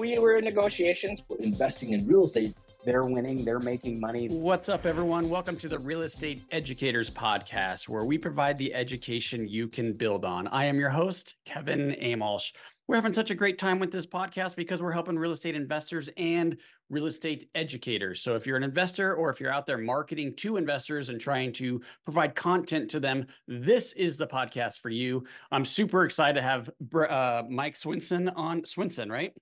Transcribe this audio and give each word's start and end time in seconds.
we 0.00 0.18
were 0.18 0.36
in 0.36 0.44
negotiations. 0.44 1.22
Investing 1.40 1.90
in 1.90 2.06
real 2.06 2.24
estate, 2.24 2.54
they're 2.86 3.02
winning, 3.02 3.44
they're 3.44 3.60
making 3.60 4.00
money. 4.00 4.28
What's 4.28 4.70
up, 4.70 4.86
everyone? 4.86 5.28
Welcome 5.28 5.58
to 5.58 5.68
the 5.68 5.78
Real 5.78 6.00
Estate 6.00 6.40
Educators 6.52 7.10
Podcast, 7.10 7.86
where 7.86 8.06
we 8.06 8.16
provide 8.16 8.56
the 8.56 8.72
education 8.72 9.46
you 9.46 9.68
can 9.68 9.92
build 9.92 10.24
on. 10.24 10.48
I 10.48 10.64
am 10.64 10.80
your 10.80 10.88
host, 10.88 11.34
Kevin 11.44 11.94
Amolsch. 12.00 12.54
We're 12.88 12.96
having 12.96 13.12
such 13.12 13.30
a 13.30 13.34
great 13.34 13.58
time 13.58 13.78
with 13.78 13.92
this 13.92 14.06
podcast 14.06 14.56
because 14.56 14.80
we're 14.80 14.90
helping 14.90 15.18
real 15.18 15.32
estate 15.32 15.54
investors 15.54 16.08
and 16.16 16.56
real 16.88 17.04
estate 17.04 17.50
educators. 17.54 18.22
So 18.22 18.36
if 18.36 18.46
you're 18.46 18.56
an 18.56 18.64
investor 18.64 19.14
or 19.14 19.28
if 19.28 19.38
you're 19.38 19.52
out 19.52 19.66
there 19.66 19.78
marketing 19.78 20.34
to 20.36 20.56
investors 20.56 21.10
and 21.10 21.20
trying 21.20 21.52
to 21.52 21.78
provide 22.06 22.34
content 22.34 22.90
to 22.92 23.00
them, 23.00 23.26
this 23.46 23.92
is 23.92 24.16
the 24.16 24.26
podcast 24.26 24.78
for 24.78 24.88
you. 24.88 25.24
I'm 25.52 25.66
super 25.66 26.06
excited 26.06 26.40
to 26.40 26.42
have 26.42 26.70
uh, 26.94 27.42
Mike 27.50 27.76
Swenson 27.76 28.30
on 28.30 28.64
Swenson, 28.64 29.12
right? 29.12 29.34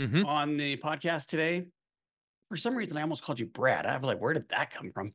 Mm-hmm. 0.00 0.26
On 0.26 0.56
the 0.56 0.76
podcast 0.78 1.26
today. 1.26 1.66
For 2.48 2.56
some 2.56 2.74
reason, 2.74 2.96
I 2.96 3.02
almost 3.02 3.22
called 3.22 3.40
you 3.40 3.46
Brad. 3.46 3.86
I 3.86 3.96
was 3.96 4.06
like, 4.06 4.20
where 4.20 4.34
did 4.34 4.48
that 4.50 4.72
come 4.72 4.92
from? 4.92 5.12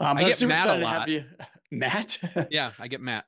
Um, 0.00 0.16
I 0.16 0.24
get 0.24 0.42
Matt 0.46 0.68
a 0.68 0.74
lot. 0.76 1.08
Matt? 1.70 2.18
yeah, 2.50 2.72
I 2.78 2.88
get 2.88 3.00
Matt. 3.00 3.26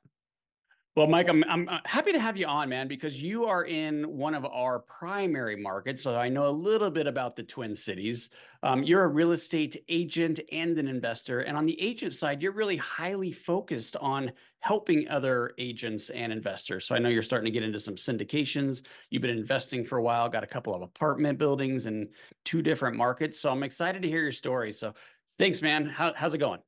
Well, 0.97 1.07
Mike, 1.07 1.29
I'm, 1.29 1.41
I'm 1.47 1.69
uh, 1.69 1.77
happy 1.85 2.11
to 2.11 2.19
have 2.19 2.35
you 2.35 2.45
on, 2.47 2.67
man, 2.67 2.89
because 2.89 3.23
you 3.23 3.45
are 3.45 3.63
in 3.63 4.03
one 4.03 4.35
of 4.35 4.45
our 4.45 4.79
primary 4.79 5.55
markets. 5.55 6.03
So 6.03 6.17
I 6.17 6.27
know 6.27 6.47
a 6.47 6.51
little 6.51 6.89
bit 6.89 7.07
about 7.07 7.37
the 7.37 7.43
Twin 7.43 7.73
Cities. 7.73 8.29
Um, 8.61 8.83
you're 8.83 9.05
a 9.05 9.07
real 9.07 9.31
estate 9.31 9.81
agent 9.87 10.41
and 10.51 10.77
an 10.77 10.89
investor. 10.89 11.41
And 11.41 11.55
on 11.55 11.65
the 11.65 11.81
agent 11.81 12.13
side, 12.13 12.41
you're 12.41 12.51
really 12.51 12.75
highly 12.75 13.31
focused 13.31 13.95
on 14.01 14.33
helping 14.59 15.07
other 15.07 15.53
agents 15.57 16.09
and 16.09 16.33
investors. 16.33 16.87
So 16.87 16.93
I 16.93 16.99
know 16.99 17.07
you're 17.07 17.21
starting 17.21 17.45
to 17.45 17.57
get 17.57 17.63
into 17.63 17.79
some 17.79 17.95
syndications. 17.95 18.81
You've 19.09 19.21
been 19.21 19.31
investing 19.31 19.85
for 19.85 19.97
a 19.97 20.03
while, 20.03 20.27
got 20.27 20.43
a 20.43 20.47
couple 20.47 20.75
of 20.75 20.81
apartment 20.81 21.37
buildings 21.37 21.85
in 21.85 22.09
two 22.43 22.61
different 22.61 22.97
markets. 22.97 23.39
So 23.39 23.49
I'm 23.49 23.63
excited 23.63 24.01
to 24.01 24.09
hear 24.09 24.23
your 24.23 24.33
story. 24.33 24.73
So 24.73 24.93
thanks, 25.39 25.61
man. 25.61 25.85
How, 25.85 26.11
how's 26.13 26.33
it 26.33 26.39
going? 26.39 26.59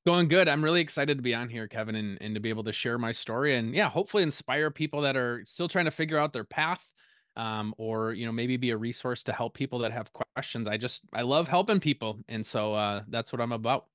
It's 0.00 0.06
going 0.06 0.28
good. 0.28 0.48
I'm 0.48 0.64
really 0.64 0.80
excited 0.80 1.18
to 1.18 1.22
be 1.22 1.34
on 1.34 1.50
here, 1.50 1.68
Kevin, 1.68 1.94
and, 1.94 2.16
and 2.22 2.34
to 2.34 2.40
be 2.40 2.48
able 2.48 2.64
to 2.64 2.72
share 2.72 2.96
my 2.96 3.12
story 3.12 3.56
and 3.56 3.74
yeah, 3.74 3.90
hopefully 3.90 4.22
inspire 4.22 4.70
people 4.70 5.02
that 5.02 5.14
are 5.14 5.42
still 5.44 5.68
trying 5.68 5.84
to 5.84 5.90
figure 5.90 6.16
out 6.16 6.32
their 6.32 6.44
path. 6.44 6.90
Um, 7.36 7.74
or 7.76 8.14
you 8.14 8.24
know, 8.24 8.32
maybe 8.32 8.56
be 8.56 8.70
a 8.70 8.78
resource 8.78 9.22
to 9.24 9.32
help 9.34 9.52
people 9.52 9.80
that 9.80 9.92
have 9.92 10.10
questions. 10.34 10.66
I 10.66 10.78
just 10.78 11.02
I 11.12 11.20
love 11.20 11.48
helping 11.48 11.80
people. 11.80 12.18
And 12.30 12.44
so 12.44 12.72
uh 12.72 13.02
that's 13.08 13.30
what 13.30 13.42
I'm 13.42 13.52
about. 13.52 13.88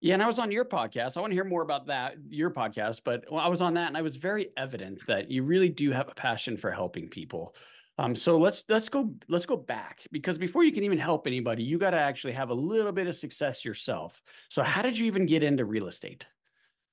Yeah, 0.00 0.14
and 0.14 0.22
I 0.22 0.26
was 0.26 0.40
on 0.40 0.50
your 0.50 0.64
podcast. 0.64 1.16
I 1.16 1.20
want 1.20 1.30
to 1.30 1.36
hear 1.36 1.44
more 1.44 1.62
about 1.62 1.86
that, 1.86 2.16
your 2.28 2.50
podcast, 2.50 3.02
but 3.04 3.24
I 3.32 3.46
was 3.48 3.62
on 3.62 3.74
that 3.74 3.86
and 3.86 3.96
I 3.96 4.02
was 4.02 4.16
very 4.16 4.48
evident 4.56 5.06
that 5.06 5.30
you 5.30 5.44
really 5.44 5.68
do 5.68 5.92
have 5.92 6.08
a 6.08 6.14
passion 6.14 6.56
for 6.56 6.72
helping 6.72 7.08
people. 7.08 7.54
Um, 7.98 8.16
so 8.16 8.38
let's 8.38 8.64
let's 8.68 8.88
go 8.88 9.14
let's 9.28 9.46
go 9.46 9.56
back 9.56 10.00
because 10.10 10.36
before 10.36 10.64
you 10.64 10.72
can 10.72 10.82
even 10.84 10.98
help 10.98 11.26
anybody, 11.26 11.62
you 11.62 11.78
got 11.78 11.90
to 11.90 11.98
actually 11.98 12.32
have 12.32 12.50
a 12.50 12.54
little 12.54 12.92
bit 12.92 13.06
of 13.06 13.16
success 13.16 13.64
yourself. 13.64 14.20
So 14.48 14.62
how 14.62 14.82
did 14.82 14.98
you 14.98 15.06
even 15.06 15.26
get 15.26 15.42
into 15.44 15.64
real 15.64 15.86
estate? 15.86 16.26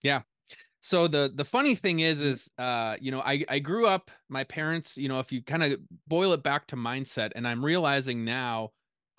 Yeah. 0.03 0.22
So 0.81 1.07
the 1.07 1.31
the 1.33 1.45
funny 1.45 1.75
thing 1.75 1.99
is 1.99 2.19
is 2.19 2.49
uh 2.57 2.97
you 2.99 3.11
know 3.11 3.22
I 3.22 3.44
I 3.49 3.59
grew 3.59 3.88
up 3.88 4.09
my 4.29 4.44
parents 4.44 4.97
you 4.97 5.09
know 5.09 5.19
if 5.19 5.31
you 5.31 5.44
kind 5.44 5.63
of 5.63 5.79
boil 6.07 6.33
it 6.33 6.44
back 6.44 6.67
to 6.67 6.75
mindset 6.75 7.31
and 7.35 7.47
I'm 7.47 7.63
realizing 7.63 8.25
now 8.25 8.72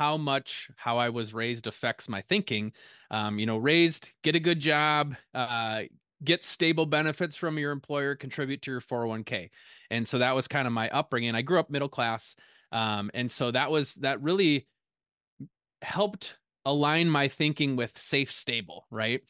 how 0.03 0.17
much 0.17 0.69
how 0.77 0.99
I 0.99 1.11
was 1.11 1.33
raised 1.33 1.69
affects 1.69 2.09
my 2.09 2.23
thinking. 2.23 2.73
Um, 3.13 3.39
you 3.39 3.47
know, 3.47 3.57
raised, 3.57 4.11
get 4.23 4.35
a 4.35 4.41
good 4.41 4.59
job, 4.59 5.15
uh, 5.33 5.83
get 6.25 6.45
stable 6.45 6.87
benefits 6.87 7.37
from 7.37 7.59
your 7.59 7.73
employer, 7.73 8.15
contribute 8.15 8.63
to 8.63 8.71
your 8.71 8.81
401k. 8.81 9.51
And 9.91 10.07
so 10.07 10.19
that 10.19 10.35
was 10.35 10.49
kind 10.49 10.67
of 10.67 10.73
my 10.73 10.89
upbringing. 10.91 11.35
I 11.35 11.43
grew 11.43 11.59
up 11.59 11.71
middle 11.71 11.89
class. 11.89 12.37
Um, 12.71 13.11
and 13.15 13.31
so 13.31 13.51
that 13.51 13.71
was 13.71 13.95
that 13.97 14.23
really 14.23 14.67
helped 15.83 16.39
align 16.65 17.09
my 17.11 17.29
thinking 17.29 17.77
with 17.77 17.97
safe, 17.99 18.31
stable, 18.31 18.87
right? 18.91 19.21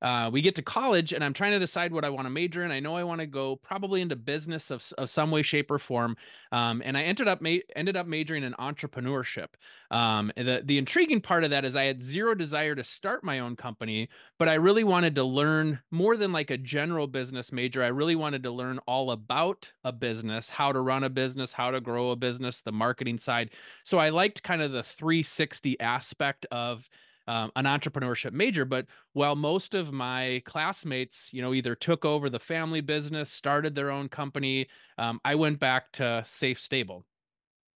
Uh, 0.00 0.30
we 0.32 0.40
get 0.40 0.54
to 0.54 0.62
college 0.62 1.12
and 1.12 1.24
I'm 1.24 1.32
trying 1.32 1.52
to 1.52 1.58
decide 1.58 1.92
what 1.92 2.04
I 2.04 2.10
want 2.10 2.26
to 2.26 2.30
major 2.30 2.64
in. 2.64 2.70
I 2.70 2.80
know 2.80 2.96
I 2.96 3.04
want 3.04 3.20
to 3.20 3.26
go 3.26 3.56
probably 3.56 4.00
into 4.00 4.16
business 4.16 4.70
of, 4.70 4.84
of 4.96 5.10
some 5.10 5.30
way, 5.30 5.42
shape, 5.42 5.70
or 5.70 5.78
form. 5.78 6.16
Um, 6.52 6.82
and 6.84 6.96
I 6.96 7.02
ended 7.02 7.26
up 7.26 7.42
ma- 7.42 7.56
ended 7.74 7.96
up 7.96 8.06
majoring 8.06 8.44
in 8.44 8.54
entrepreneurship. 8.54 9.48
Um, 9.90 10.30
the 10.36 10.62
the 10.64 10.78
intriguing 10.78 11.20
part 11.20 11.44
of 11.44 11.50
that 11.50 11.64
is 11.64 11.74
I 11.74 11.84
had 11.84 12.02
zero 12.02 12.34
desire 12.34 12.74
to 12.74 12.84
start 12.84 13.24
my 13.24 13.40
own 13.40 13.56
company, 13.56 14.08
but 14.38 14.48
I 14.48 14.54
really 14.54 14.84
wanted 14.84 15.14
to 15.16 15.24
learn 15.24 15.80
more 15.90 16.16
than 16.16 16.32
like 16.32 16.50
a 16.50 16.58
general 16.58 17.06
business 17.06 17.50
major. 17.52 17.82
I 17.82 17.88
really 17.88 18.16
wanted 18.16 18.42
to 18.44 18.50
learn 18.50 18.78
all 18.86 19.10
about 19.10 19.70
a 19.84 19.92
business, 19.92 20.50
how 20.50 20.72
to 20.72 20.80
run 20.80 21.04
a 21.04 21.10
business, 21.10 21.52
how 21.52 21.70
to 21.70 21.80
grow 21.80 22.10
a 22.10 22.16
business, 22.16 22.60
the 22.60 22.72
marketing 22.72 23.18
side. 23.18 23.50
So 23.84 23.98
I 23.98 24.10
liked 24.10 24.42
kind 24.42 24.62
of 24.62 24.72
the 24.72 24.82
360 24.82 25.80
aspect 25.80 26.46
of 26.50 26.88
um, 27.28 27.52
an 27.54 27.66
entrepreneurship 27.66 28.32
major. 28.32 28.64
But 28.64 28.86
while 29.12 29.36
most 29.36 29.74
of 29.74 29.92
my 29.92 30.42
classmates, 30.44 31.28
you 31.32 31.42
know, 31.42 31.54
either 31.54 31.74
took 31.74 32.04
over 32.04 32.28
the 32.28 32.40
family 32.40 32.80
business, 32.80 33.30
started 33.30 33.74
their 33.74 33.90
own 33.90 34.08
company, 34.08 34.66
um, 34.96 35.20
I 35.24 35.36
went 35.36 35.60
back 35.60 35.92
to 35.92 36.24
safe, 36.26 36.58
stable. 36.58 37.04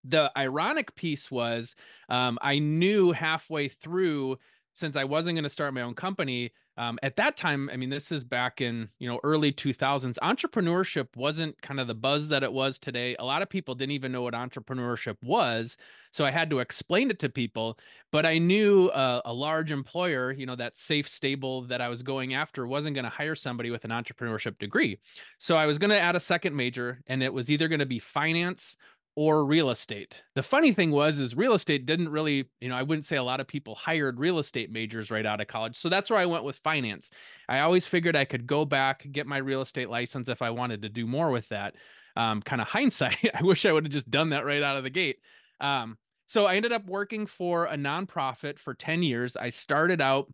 The 0.04 0.32
ironic 0.36 0.94
piece 0.96 1.30
was 1.30 1.76
um, 2.08 2.38
I 2.42 2.58
knew 2.58 3.12
halfway 3.12 3.68
through 3.68 4.38
since 4.74 4.96
I 4.96 5.04
wasn't 5.04 5.36
going 5.36 5.44
to 5.44 5.50
start 5.50 5.74
my 5.74 5.82
own 5.82 5.94
company, 5.94 6.50
um, 6.78 6.98
at 7.02 7.16
that 7.16 7.36
time, 7.36 7.68
I 7.70 7.76
mean, 7.76 7.90
this 7.90 8.10
is 8.10 8.24
back 8.24 8.60
in 8.60 8.88
you 8.98 9.08
know 9.08 9.20
early 9.24 9.52
2000s. 9.52 10.16
Entrepreneurship 10.22 11.08
wasn't 11.16 11.60
kind 11.60 11.78
of 11.78 11.86
the 11.86 11.94
buzz 11.94 12.28
that 12.28 12.42
it 12.42 12.52
was 12.52 12.78
today. 12.78 13.14
A 13.18 13.24
lot 13.24 13.42
of 13.42 13.50
people 13.50 13.74
didn't 13.74 13.92
even 13.92 14.12
know 14.12 14.22
what 14.22 14.34
entrepreneurship 14.34 15.16
was, 15.22 15.76
so 16.12 16.24
I 16.24 16.30
had 16.30 16.50
to 16.50 16.60
explain 16.60 17.10
it 17.10 17.18
to 17.20 17.28
people. 17.28 17.78
But 18.10 18.26
I 18.26 18.38
knew 18.38 18.88
uh, 18.88 19.22
a 19.24 19.32
large 19.32 19.72
employer, 19.72 20.30
you 20.30 20.46
know, 20.46 20.56
that 20.56 20.76
safe, 20.76 21.08
stable 21.08 21.62
that 21.62 21.80
I 21.80 21.88
was 21.88 22.02
going 22.02 22.34
after, 22.34 22.66
wasn't 22.66 22.94
going 22.94 23.04
to 23.04 23.10
hire 23.10 23.34
somebody 23.34 23.70
with 23.70 23.84
an 23.84 23.90
entrepreneurship 23.90 24.58
degree. 24.58 24.98
So 25.38 25.56
I 25.56 25.66
was 25.66 25.78
going 25.78 25.90
to 25.90 25.98
add 25.98 26.14
a 26.14 26.20
second 26.20 26.54
major, 26.54 27.02
and 27.06 27.22
it 27.22 27.32
was 27.32 27.50
either 27.50 27.68
going 27.68 27.80
to 27.80 27.86
be 27.86 27.98
finance 27.98 28.76
or 29.14 29.44
real 29.44 29.70
estate. 29.70 30.22
The 30.34 30.42
funny 30.42 30.72
thing 30.72 30.90
was 30.90 31.18
is 31.18 31.36
real 31.36 31.52
estate 31.52 31.84
didn't 31.84 32.08
really, 32.08 32.48
you 32.60 32.68
know, 32.68 32.76
I 32.76 32.82
wouldn't 32.82 33.04
say 33.04 33.16
a 33.16 33.22
lot 33.22 33.40
of 33.40 33.46
people 33.46 33.74
hired 33.74 34.18
real 34.18 34.38
estate 34.38 34.70
majors 34.70 35.10
right 35.10 35.26
out 35.26 35.40
of 35.40 35.48
college. 35.48 35.76
So 35.76 35.88
that's 35.88 36.10
where 36.10 36.18
I 36.18 36.26
went 36.26 36.44
with 36.44 36.56
finance. 36.56 37.10
I 37.48 37.60
always 37.60 37.86
figured 37.86 38.16
I 38.16 38.24
could 38.24 38.46
go 38.46 38.64
back, 38.64 39.06
get 39.12 39.26
my 39.26 39.36
real 39.36 39.60
estate 39.60 39.90
license 39.90 40.28
if 40.28 40.40
I 40.40 40.50
wanted 40.50 40.82
to 40.82 40.88
do 40.88 41.06
more 41.06 41.30
with 41.30 41.48
that. 41.50 41.74
Um, 42.16 42.42
kind 42.42 42.60
of 42.60 42.68
hindsight, 42.68 43.18
I 43.34 43.42
wish 43.42 43.66
I 43.66 43.72
would 43.72 43.84
have 43.84 43.92
just 43.92 44.10
done 44.10 44.30
that 44.30 44.46
right 44.46 44.62
out 44.62 44.76
of 44.76 44.84
the 44.84 44.90
gate. 44.90 45.18
Um, 45.60 45.98
so 46.26 46.46
I 46.46 46.56
ended 46.56 46.72
up 46.72 46.86
working 46.86 47.26
for 47.26 47.66
a 47.66 47.76
nonprofit 47.76 48.58
for 48.58 48.74
10 48.74 49.02
years. 49.02 49.36
I 49.36 49.50
started 49.50 50.00
out 50.00 50.32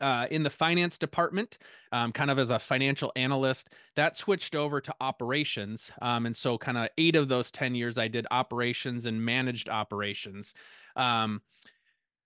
uh, 0.00 0.26
in 0.30 0.42
the 0.42 0.50
finance 0.50 0.98
department, 0.98 1.58
um, 1.92 2.12
kind 2.12 2.30
of 2.30 2.38
as 2.38 2.50
a 2.50 2.58
financial 2.58 3.12
analyst. 3.16 3.70
That 3.96 4.16
switched 4.16 4.54
over 4.54 4.80
to 4.80 4.94
operations. 5.00 5.92
Um, 6.02 6.26
and 6.26 6.36
so, 6.36 6.58
kind 6.58 6.76
of 6.76 6.88
eight 6.98 7.16
of 7.16 7.28
those 7.28 7.50
10 7.50 7.74
years, 7.74 7.96
I 7.96 8.08
did 8.08 8.26
operations 8.30 9.06
and 9.06 9.24
managed 9.24 9.68
operations. 9.68 10.54
Um, 10.96 11.42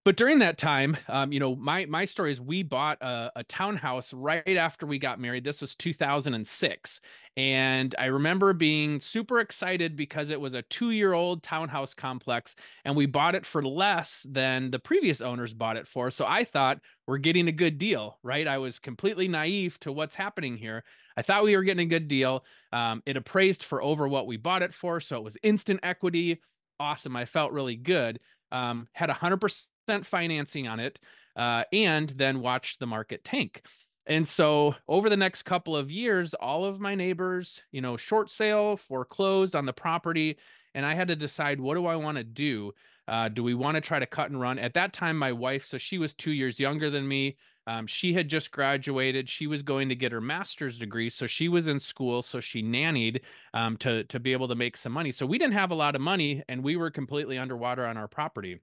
but 0.09 0.17
during 0.17 0.39
that 0.39 0.57
time, 0.57 0.97
um, 1.09 1.33
you 1.33 1.39
know, 1.39 1.55
my 1.55 1.85
my 1.85 2.07
story 2.07 2.33
is 2.33 2.41
we 2.41 2.63
bought 2.63 2.97
a, 3.03 3.31
a, 3.37 3.45
townhouse 3.45 4.15
right 4.15 4.57
after 4.57 4.87
we 4.87 4.99
got 4.99 5.21
married. 5.21 5.45
This 5.45 5.61
was 5.61 5.75
2006, 5.75 7.01
and 7.37 7.95
I 7.99 8.07
remember 8.07 8.55
being 8.55 9.01
super 9.01 9.39
excited 9.39 9.97
because 9.97 10.31
it 10.31 10.41
was 10.41 10.55
a 10.55 10.63
two 10.63 10.93
year 10.93 11.13
old 11.13 11.43
townhouse 11.43 11.93
complex, 11.93 12.55
and 12.87 12.97
we 12.97 13.05
bought 13.05 13.35
it 13.35 13.45
for 13.45 13.63
less 13.63 14.25
than 14.27 14.71
the 14.71 14.79
previous 14.79 15.21
owners 15.21 15.53
bought 15.53 15.77
it 15.77 15.87
for. 15.87 16.11
So 16.11 16.25
I 16.27 16.43
thought 16.43 16.81
we're 17.07 17.19
getting 17.19 17.49
a 17.49 17.53
good 17.53 17.77
deal, 17.77 18.19
right? 18.23 18.49
I 18.49 18.57
was 18.57 18.79
completely 18.79 19.29
naive 19.29 19.79
to 19.81 19.93
what's 19.93 20.15
happening 20.15 20.57
here. 20.57 20.85
I 21.19 21.23
thought 21.23 21.45
we 21.45 21.55
were 21.55 21.65
getting 21.65 21.85
a 21.85 21.91
good 21.91 22.09
deal. 22.09 22.47
Um, 22.73 23.03
it 23.05 23.19
appraised 23.19 23.63
for 23.63 23.83
over 23.83 24.09
what 24.09 24.27
we 24.27 24.39
bought 24.39 24.63
it 24.63 24.73
for, 24.73 25.01
so 25.01 25.19
it 25.19 25.25
was 25.25 25.37
instant 25.43 25.81
equity. 25.83 26.41
Awesome. 26.81 27.15
I 27.15 27.27
felt 27.27 27.53
really 27.53 27.77
good. 27.77 28.21
Um, 28.51 28.89
had 28.95 29.11
100% 29.11 29.67
financing 30.07 30.69
on 30.69 30.81
it, 30.81 30.99
uh, 31.37 31.65
and 31.73 32.09
then 32.11 32.41
watch 32.41 32.79
the 32.79 32.87
market 32.87 33.25
tank. 33.25 33.63
And 34.07 34.27
so 34.27 34.75
over 34.89 35.11
the 35.11 35.17
next 35.17 35.43
couple 35.43 35.77
of 35.77 35.91
years, 35.91 36.33
all 36.35 36.65
of 36.65 36.81
my 36.81 36.95
neighbors, 36.95 37.63
you 37.73 37.83
know, 37.83 37.97
short 37.97 38.31
sale, 38.31 38.77
foreclosed 38.77 39.55
on 39.55 39.67
the 39.67 39.73
property. 39.73 40.39
And 40.75 40.87
I 40.87 40.95
had 40.95 41.09
to 41.09 41.17
decide 41.17 41.61
what 41.61 41.75
do 41.75 41.87
I 41.87 41.97
want 41.97 42.17
to 42.17 42.25
do? 42.25 42.73
Uh, 43.07 43.29
do 43.29 43.43
we 43.43 43.55
want 43.55 43.75
to 43.75 43.81
try 43.81 43.99
to 43.99 44.07
cut 44.07 44.31
and 44.31 44.41
run? 44.41 44.59
At 44.59 44.75
that 44.75 44.93
time, 44.93 45.19
my 45.19 45.33
wife, 45.33 45.65
so 45.65 45.79
she 45.79 45.99
was 45.99 46.15
two 46.15 46.31
years 46.31 46.61
younger 46.61 46.91
than 46.91 47.07
me. 47.07 47.37
Um, 47.67 47.87
she 47.87 48.15
had 48.15 48.29
just 48.29 48.51
graduated. 48.51 49.29
She 49.29 49.47
was 49.47 49.63
going 49.63 49.91
to 49.91 49.95
get 49.95 50.13
her 50.13 50.23
master's 50.23 50.79
degree, 50.79 51.11
so 51.11 51.27
she 51.27 51.49
was 51.49 51.69
in 51.69 51.79
school. 51.79 52.23
So 52.23 52.41
she 52.41 52.63
nannied 52.63 53.21
um, 53.53 53.77
to 53.79 54.05
to 54.05 54.19
be 54.19 54.33
able 54.33 54.49
to 54.49 54.55
make 54.55 54.77
some 54.77 54.93
money. 54.93 55.13
So 55.13 55.27
we 55.27 55.37
didn't 55.37 55.53
have 55.53 55.71
a 55.71 55.75
lot 55.75 55.95
of 55.95 56.01
money, 56.01 56.43
and 56.49 56.65
we 56.65 56.77
were 56.77 56.91
completely 56.91 57.37
underwater 57.37 57.85
on 57.85 57.99
our 57.99 58.09
property. 58.09 58.61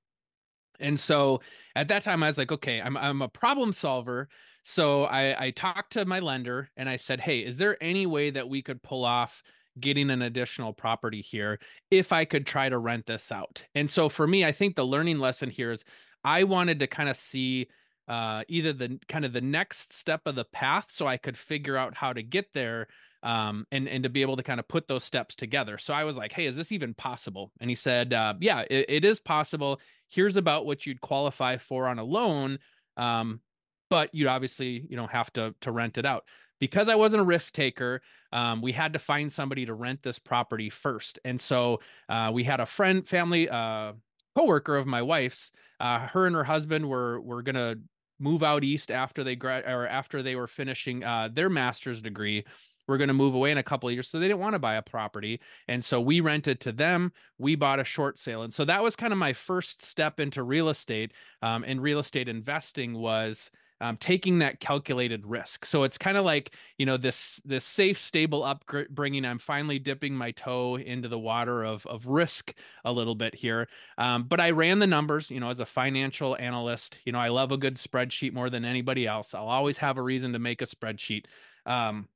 And 0.79 0.99
so 0.99 1.41
at 1.75 1.87
that 1.89 2.03
time, 2.03 2.23
I 2.23 2.27
was 2.27 2.37
like, 2.37 2.51
okay, 2.51 2.81
I'm 2.81 2.97
I'm 2.97 3.21
a 3.21 3.29
problem 3.29 3.73
solver. 3.73 4.29
So 4.63 5.05
I 5.05 5.45
I 5.45 5.51
talked 5.51 5.93
to 5.93 6.05
my 6.05 6.19
lender 6.19 6.69
and 6.77 6.89
I 6.89 6.95
said, 6.95 7.19
hey, 7.19 7.39
is 7.39 7.57
there 7.57 7.81
any 7.81 8.05
way 8.05 8.29
that 8.31 8.49
we 8.49 8.61
could 8.61 8.81
pull 8.81 9.05
off 9.05 9.43
getting 9.79 10.09
an 10.09 10.21
additional 10.21 10.73
property 10.73 11.21
here 11.21 11.59
if 11.91 12.13
I 12.13 12.25
could 12.25 12.45
try 12.45 12.69
to 12.69 12.77
rent 12.77 13.05
this 13.05 13.31
out. 13.31 13.63
And 13.75 13.89
so 13.89 14.09
for 14.09 14.27
me, 14.27 14.45
I 14.45 14.51
think 14.51 14.75
the 14.75 14.85
learning 14.85 15.19
lesson 15.19 15.49
here 15.49 15.71
is 15.71 15.83
I 16.23 16.43
wanted 16.43 16.79
to 16.79 16.87
kind 16.87 17.09
of 17.09 17.17
see 17.17 17.67
uh, 18.07 18.43
either 18.47 18.71
the 18.71 18.99
kind 19.09 19.25
of 19.25 19.33
the 19.33 19.41
next 19.41 19.93
step 19.93 20.21
of 20.25 20.35
the 20.35 20.45
path 20.45 20.87
so 20.91 21.07
I 21.07 21.17
could 21.17 21.37
figure 21.37 21.77
out 21.77 21.95
how 21.95 22.13
to 22.13 22.21
get 22.23 22.53
there 22.53 22.87
um, 23.23 23.65
and 23.71 23.87
and 23.87 24.03
to 24.03 24.09
be 24.09 24.21
able 24.21 24.37
to 24.37 24.43
kind 24.43 24.59
of 24.59 24.67
put 24.67 24.87
those 24.87 25.03
steps 25.03 25.35
together. 25.35 25.79
So 25.79 25.95
I 25.95 26.03
was 26.03 26.15
like, 26.15 26.31
"Hey, 26.31 26.45
is 26.45 26.55
this 26.55 26.71
even 26.71 26.93
possible?" 26.93 27.51
And 27.59 27.69
he 27.71 27.75
said, 27.75 28.13
uh, 28.13 28.35
"Yeah, 28.39 28.63
it, 28.69 28.85
it 28.87 29.05
is 29.05 29.19
possible. 29.19 29.79
Here's 30.09 30.37
about 30.37 30.65
what 30.65 30.85
you'd 30.85 31.01
qualify 31.01 31.57
for 31.57 31.87
on 31.87 31.99
a 31.99 32.03
loan, 32.03 32.59
um, 32.97 33.41
but 33.89 34.13
you'd 34.13 34.27
obviously 34.27 34.85
you 34.89 34.97
know 34.97 35.07
have 35.07 35.31
to 35.33 35.53
to 35.61 35.71
rent 35.71 35.97
it 35.97 36.05
out." 36.05 36.25
Because 36.59 36.87
I 36.87 36.95
wasn't 36.95 37.21
a 37.21 37.25
risk 37.25 37.53
taker, 37.53 38.01
um, 38.31 38.61
we 38.61 38.71
had 38.71 38.93
to 38.93 38.99
find 38.99 39.31
somebody 39.31 39.65
to 39.65 39.73
rent 39.73 40.01
this 40.01 40.19
property 40.19 40.69
first, 40.69 41.19
and 41.25 41.39
so 41.39 41.81
uh, 42.07 42.31
we 42.33 42.43
had 42.43 42.59
a 42.59 42.65
friend, 42.65 43.07
family, 43.07 43.49
uh, 43.49 43.93
coworker 44.35 44.75
of 44.75 44.87
my 44.87 45.01
wife's. 45.01 45.51
Uh, 45.79 45.99
her 46.07 46.25
and 46.25 46.35
her 46.35 46.43
husband 46.43 46.87
were 46.87 47.19
were 47.21 47.41
gonna 47.41 47.75
move 48.19 48.43
out 48.43 48.63
east 48.63 48.91
after 48.91 49.23
they 49.23 49.35
grad 49.35 49.65
or 49.65 49.87
after 49.87 50.23
they 50.23 50.35
were 50.35 50.47
finishing 50.47 51.03
uh, 51.03 51.29
their 51.31 51.49
master's 51.49 52.01
degree 52.01 52.45
were 52.87 52.97
going 52.97 53.07
to 53.07 53.13
move 53.13 53.33
away 53.33 53.51
in 53.51 53.57
a 53.57 53.63
couple 53.63 53.89
of 53.89 53.93
years 53.93 54.07
so 54.07 54.19
they 54.19 54.27
didn't 54.27 54.39
want 54.39 54.53
to 54.53 54.59
buy 54.59 54.75
a 54.75 54.81
property 54.81 55.39
and 55.67 55.83
so 55.83 55.99
we 55.99 56.19
rented 56.19 56.59
to 56.59 56.71
them 56.71 57.11
we 57.37 57.55
bought 57.55 57.79
a 57.79 57.83
short 57.83 58.17
sale 58.19 58.43
and 58.43 58.53
so 58.53 58.65
that 58.65 58.83
was 58.83 58.95
kind 58.95 59.13
of 59.13 59.19
my 59.19 59.33
first 59.33 59.83
step 59.83 60.19
into 60.19 60.43
real 60.43 60.69
estate 60.69 61.11
um, 61.41 61.63
and 61.65 61.81
real 61.81 61.99
estate 61.99 62.27
investing 62.27 62.93
was 62.93 63.51
um, 63.81 63.97
taking 63.97 64.39
that 64.39 64.59
calculated 64.59 65.25
risk. 65.25 65.65
So 65.65 65.83
it's 65.83 65.97
kind 65.97 66.17
of 66.17 66.25
like 66.25 66.51
you 66.77 66.85
know 66.85 66.97
this 66.97 67.41
this 67.45 67.65
safe, 67.65 67.97
stable 67.97 68.43
upbringing. 68.43 69.25
I'm 69.25 69.39
finally 69.39 69.79
dipping 69.79 70.15
my 70.15 70.31
toe 70.31 70.77
into 70.77 71.09
the 71.09 71.19
water 71.19 71.63
of 71.63 71.85
of 71.85 72.05
risk 72.05 72.53
a 72.85 72.91
little 72.91 73.15
bit 73.15 73.35
here. 73.35 73.67
Um, 73.97 74.23
but 74.23 74.39
I 74.39 74.51
ran 74.51 74.79
the 74.79 74.87
numbers. 74.87 75.29
You 75.29 75.39
know, 75.39 75.49
as 75.49 75.59
a 75.59 75.65
financial 75.65 76.37
analyst, 76.37 76.99
you 77.05 77.11
know 77.11 77.19
I 77.19 77.29
love 77.29 77.51
a 77.51 77.57
good 77.57 77.75
spreadsheet 77.75 78.33
more 78.33 78.49
than 78.49 78.65
anybody 78.65 79.07
else. 79.07 79.33
I'll 79.33 79.47
always 79.47 79.77
have 79.77 79.97
a 79.97 80.01
reason 80.01 80.33
to 80.33 80.39
make 80.39 80.61
a 80.61 80.65
spreadsheet. 80.65 81.25
Um, 81.65 82.07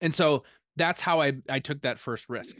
and 0.00 0.14
so 0.14 0.44
that's 0.76 1.00
how 1.00 1.20
I 1.20 1.34
I 1.48 1.58
took 1.58 1.82
that 1.82 1.98
first 1.98 2.28
risk. 2.28 2.56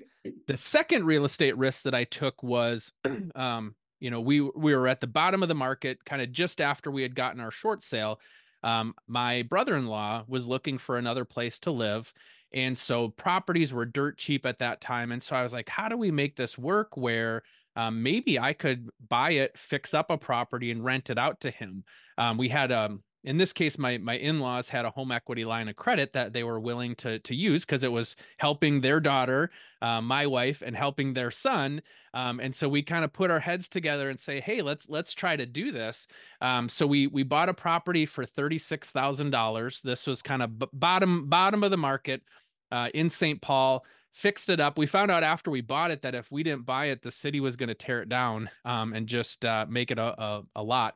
The 0.47 0.57
second 0.57 1.05
real 1.05 1.25
estate 1.25 1.57
risk 1.57 1.85
that 1.85 1.95
I 1.95 2.05
took 2.05 2.43
was 2.43 2.93
um, 3.35 3.75
you 4.01 4.11
know, 4.11 4.21
we 4.21 4.41
we 4.41 4.75
were 4.75 4.89
at 4.89 5.01
the 5.01 5.07
bottom 5.07 5.43
of 5.43 5.49
the 5.49 5.55
market 5.55 6.05
kind 6.05 6.23
of 6.23 6.33
just 6.33 6.61
after 6.61 6.91
we 6.91 7.03
had 7.03 7.15
gotten 7.15 7.41
our 7.41 7.51
short 7.51 7.83
sale. 7.83 8.21
Um, 8.63 8.95
my 9.07 9.43
brother-in-law 9.43 10.25
was 10.27 10.47
looking 10.47 10.79
for 10.79 10.99
another 10.99 11.25
place 11.25 11.61
to 11.61 11.71
live 11.71 12.13
and 12.53 12.77
so 12.77 13.09
properties 13.11 13.73
were 13.73 13.85
dirt 13.85 14.19
cheap 14.19 14.45
at 14.47 14.59
that 14.59 14.81
time 14.81 15.13
and 15.13 15.23
so 15.23 15.37
I 15.37 15.45
was 15.45 15.53
like, 15.53 15.69
how 15.69 15.89
do 15.89 15.97
we 15.97 16.11
make 16.11 16.35
this 16.35 16.59
work 16.59 16.97
where 16.97 17.45
um, 17.79 18.03
maybe 18.03 18.41
I 18.41 18.55
could 18.55 18.89
buy 19.09 19.31
it, 19.33 19.57
fix 19.57 19.95
up 19.95 20.11
a 20.11 20.19
property, 20.19 20.73
and 20.73 20.85
rent 20.85 21.11
it 21.11 21.19
out 21.19 21.41
to 21.43 21.51
him. 21.53 21.85
Um, 22.19 22.37
we 22.37 22.49
had 22.49 22.73
um, 22.73 23.05
in 23.25 23.37
this 23.37 23.53
case 23.53 23.79
my 23.79 23.99
my 23.99 24.17
in-laws 24.17 24.69
had 24.69 24.85
a 24.85 24.91
home 24.91 25.11
equity 25.11 25.45
line 25.45 25.69
of 25.69 25.77
credit 25.77 26.13
that 26.13 26.33
they 26.33 26.43
were 26.43 26.61
willing 26.61 26.95
to 26.95 27.19
to 27.21 27.35
use 27.35 27.65
because 27.65 27.85
it 27.85 27.93
was 27.93 28.17
helping 28.39 28.81
their 28.81 29.01
daughter 29.01 29.51
uh, 29.83 30.01
my 30.01 30.27
wife 30.27 30.63
and 30.65 30.77
helping 30.77 31.13
their 31.13 31.31
son 31.31 31.81
um, 32.15 32.41
and 32.41 32.55
so 32.55 32.69
we 32.69 32.83
kind 32.83 33.05
of 33.05 33.13
put 33.13 33.31
our 33.31 33.41
heads 33.41 33.69
together 33.69 34.11
and 34.11 34.19
say 34.19 34.41
hey 34.41 34.63
let's 34.63 34.89
let's 34.89 35.13
try 35.13 35.37
to 35.37 35.47
do 35.47 35.73
this. 35.73 36.07
Um, 36.41 36.69
so 36.69 36.87
we 36.87 37.07
we 37.07 37.23
bought 37.23 37.49
a 37.49 37.55
property 37.55 38.07
for 38.07 38.25
$36000 38.25 39.83
this 39.83 40.07
was 40.07 40.23
kind 40.23 40.43
of 40.43 40.59
b- 40.59 40.67
bottom 40.73 41.29
bottom 41.29 41.63
of 41.65 41.71
the 41.71 41.77
market 41.77 42.23
uh, 42.71 42.89
in 42.95 43.11
st 43.11 43.41
paul 43.41 43.85
fixed 44.13 44.49
it 44.49 44.59
up. 44.59 44.79
We 44.79 44.87
found 44.87 45.13
out 45.13 45.23
after 45.23 45.49
we 45.51 45.61
bought 45.61 45.93
it 45.93 46.03
that 46.03 46.15
if 46.15 46.33
we 46.33 46.43
didn't 46.43 46.67
buy 46.67 46.87
it 46.87 47.03
the 47.03 47.11
city 47.11 47.41
was 47.41 47.57
going 47.57 47.69
to 47.69 47.75
tear 47.75 48.03
it 48.03 48.09
down 48.09 48.51
um, 48.65 48.93
and 48.93 49.07
just 49.07 49.45
uh, 49.45 49.67
make 49.69 49.91
it 49.91 49.99
a, 49.99 50.23
a, 50.23 50.43
a 50.57 50.63
lot 50.63 50.95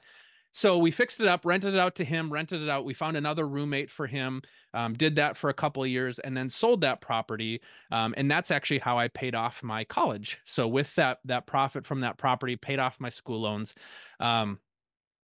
so 0.52 0.76
we 0.76 0.90
fixed 0.90 1.18
it 1.20 1.26
up, 1.26 1.46
rented 1.46 1.72
it 1.72 1.80
out 1.80 1.94
to 1.96 2.04
him, 2.04 2.30
rented 2.30 2.60
it 2.60 2.68
out. 2.68 2.84
We 2.84 2.92
found 2.92 3.16
another 3.16 3.48
roommate 3.48 3.90
for 3.90 4.06
him, 4.06 4.42
um, 4.74 4.92
did 4.92 5.16
that 5.16 5.36
for 5.36 5.48
a 5.48 5.54
couple 5.54 5.82
of 5.82 5.88
years, 5.88 6.18
and 6.18 6.36
then 6.36 6.50
sold 6.50 6.82
that 6.82 7.00
property. 7.00 7.62
Um, 7.90 8.12
and 8.18 8.30
that's 8.30 8.50
actually 8.50 8.80
how 8.80 8.98
I 8.98 9.08
paid 9.08 9.34
off 9.34 9.62
my 9.62 9.84
college. 9.84 10.38
So 10.44 10.68
with 10.68 10.94
that 10.96 11.18
that 11.24 11.46
profit 11.46 11.86
from 11.86 12.00
that 12.00 12.18
property, 12.18 12.56
paid 12.56 12.78
off 12.78 13.00
my 13.00 13.08
school 13.08 13.40
loans. 13.40 13.74
Um, 14.20 14.58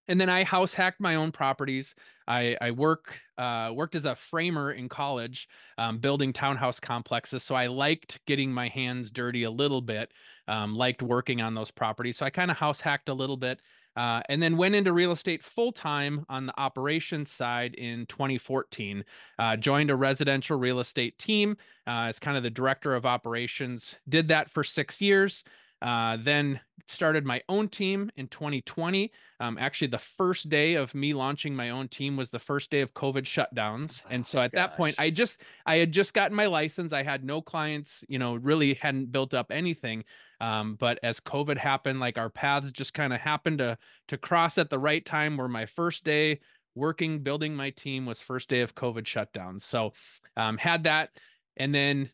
and 0.08 0.18
then 0.18 0.30
I 0.30 0.44
house 0.44 0.72
hacked 0.72 1.00
my 1.00 1.16
own 1.16 1.30
properties. 1.30 1.94
I, 2.26 2.56
I 2.62 2.70
work 2.70 3.20
uh, 3.36 3.70
worked 3.74 3.94
as 3.94 4.06
a 4.06 4.14
framer 4.14 4.72
in 4.72 4.88
college, 4.88 5.46
um, 5.76 5.98
building 5.98 6.32
townhouse 6.32 6.80
complexes. 6.80 7.42
So 7.42 7.54
I 7.54 7.66
liked 7.66 8.24
getting 8.26 8.50
my 8.50 8.68
hands 8.68 9.10
dirty 9.10 9.44
a 9.44 9.50
little 9.50 9.82
bit. 9.82 10.12
Um, 10.48 10.74
liked 10.74 11.02
working 11.02 11.42
on 11.42 11.54
those 11.54 11.70
properties. 11.70 12.16
So 12.16 12.24
I 12.24 12.30
kind 12.30 12.50
of 12.50 12.56
house 12.56 12.80
hacked 12.80 13.10
a 13.10 13.14
little 13.14 13.36
bit. 13.36 13.60
Uh, 13.98 14.22
and 14.28 14.40
then 14.40 14.56
went 14.56 14.76
into 14.76 14.92
real 14.92 15.10
estate 15.10 15.42
full 15.42 15.72
time 15.72 16.24
on 16.28 16.46
the 16.46 16.60
operations 16.60 17.32
side 17.32 17.74
in 17.74 18.06
2014. 18.06 19.04
Uh, 19.40 19.56
joined 19.56 19.90
a 19.90 19.96
residential 19.96 20.56
real 20.56 20.78
estate 20.78 21.18
team 21.18 21.56
uh, 21.88 22.06
as 22.06 22.20
kind 22.20 22.36
of 22.36 22.44
the 22.44 22.50
director 22.50 22.94
of 22.94 23.04
operations. 23.04 23.96
Did 24.08 24.28
that 24.28 24.48
for 24.48 24.62
six 24.62 25.00
years. 25.00 25.42
Uh, 25.80 26.16
then 26.20 26.60
started 26.88 27.24
my 27.24 27.40
own 27.48 27.68
team 27.68 28.10
in 28.16 28.26
2020. 28.28 29.12
Um, 29.40 29.58
actually, 29.58 29.88
the 29.88 29.98
first 29.98 30.48
day 30.48 30.74
of 30.74 30.94
me 30.94 31.14
launching 31.14 31.54
my 31.54 31.70
own 31.70 31.88
team 31.88 32.16
was 32.16 32.30
the 32.30 32.38
first 32.38 32.70
day 32.70 32.80
of 32.80 32.94
COVID 32.94 33.24
shutdowns, 33.24 34.02
and 34.10 34.26
so 34.26 34.40
at 34.40 34.52
that 34.52 34.76
point, 34.76 34.96
I 34.98 35.10
just 35.10 35.42
I 35.66 35.76
had 35.76 35.92
just 35.92 36.14
gotten 36.14 36.36
my 36.36 36.46
license. 36.46 36.92
I 36.92 37.02
had 37.02 37.24
no 37.24 37.40
clients, 37.40 38.04
you 38.08 38.18
know, 38.18 38.34
really 38.34 38.74
hadn't 38.74 39.12
built 39.12 39.34
up 39.34 39.50
anything. 39.50 40.04
Um, 40.40 40.76
but 40.76 40.98
as 41.02 41.20
COVID 41.20 41.58
happened, 41.58 42.00
like 42.00 42.18
our 42.18 42.30
paths 42.30 42.70
just 42.72 42.94
kind 42.94 43.12
of 43.12 43.20
happened 43.20 43.58
to 43.58 43.78
to 44.08 44.18
cross 44.18 44.58
at 44.58 44.70
the 44.70 44.78
right 44.78 45.04
time. 45.04 45.36
Where 45.36 45.48
my 45.48 45.66
first 45.66 46.04
day 46.04 46.40
working 46.74 47.22
building 47.22 47.54
my 47.54 47.70
team 47.70 48.06
was 48.06 48.20
first 48.20 48.48
day 48.48 48.60
of 48.60 48.74
COVID 48.74 49.04
shutdowns. 49.04 49.62
So 49.62 49.92
um, 50.36 50.56
had 50.56 50.84
that, 50.84 51.10
and 51.56 51.74
then 51.74 52.10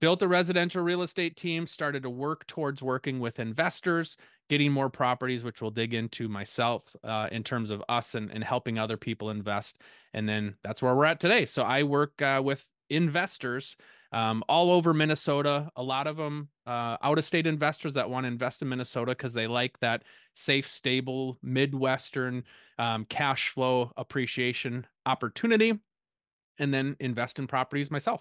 built 0.00 0.22
a 0.22 0.28
residential 0.28 0.82
real 0.82 1.02
estate 1.02 1.36
team, 1.36 1.66
started 1.66 2.02
to 2.02 2.10
work 2.10 2.46
towards 2.46 2.82
working 2.82 3.20
with 3.20 3.38
investors, 3.38 4.16
getting 4.48 4.72
more 4.72 4.90
properties, 4.90 5.44
which 5.44 5.60
we'll 5.60 5.70
dig 5.70 5.94
into 5.94 6.28
myself 6.28 6.94
uh, 7.04 7.28
in 7.32 7.42
terms 7.42 7.70
of 7.70 7.82
us 7.88 8.14
and, 8.14 8.30
and 8.30 8.44
helping 8.44 8.78
other 8.78 8.96
people 8.96 9.30
invest. 9.30 9.80
And 10.14 10.28
then 10.28 10.56
that's 10.62 10.82
where 10.82 10.94
we're 10.94 11.04
at 11.06 11.20
today. 11.20 11.46
So 11.46 11.62
I 11.62 11.82
work 11.82 12.20
uh, 12.20 12.40
with 12.44 12.66
investors 12.90 13.76
um, 14.12 14.42
all 14.48 14.70
over 14.70 14.94
Minnesota. 14.94 15.70
A 15.76 15.82
lot 15.82 16.06
of 16.06 16.16
them 16.16 16.48
uh, 16.66 16.96
out 17.02 17.18
of 17.18 17.24
state 17.24 17.46
investors 17.46 17.94
that 17.94 18.08
want 18.08 18.24
to 18.24 18.28
invest 18.28 18.62
in 18.62 18.68
Minnesota 18.68 19.12
because 19.12 19.34
they 19.34 19.46
like 19.46 19.78
that 19.80 20.04
safe, 20.34 20.68
stable, 20.68 21.38
Midwestern 21.42 22.44
um, 22.78 23.04
cash 23.06 23.50
flow 23.50 23.92
appreciation 23.96 24.86
opportunity. 25.06 25.78
And 26.60 26.74
then 26.74 26.96
invest 26.98 27.38
in 27.38 27.46
properties 27.46 27.88
myself. 27.88 28.20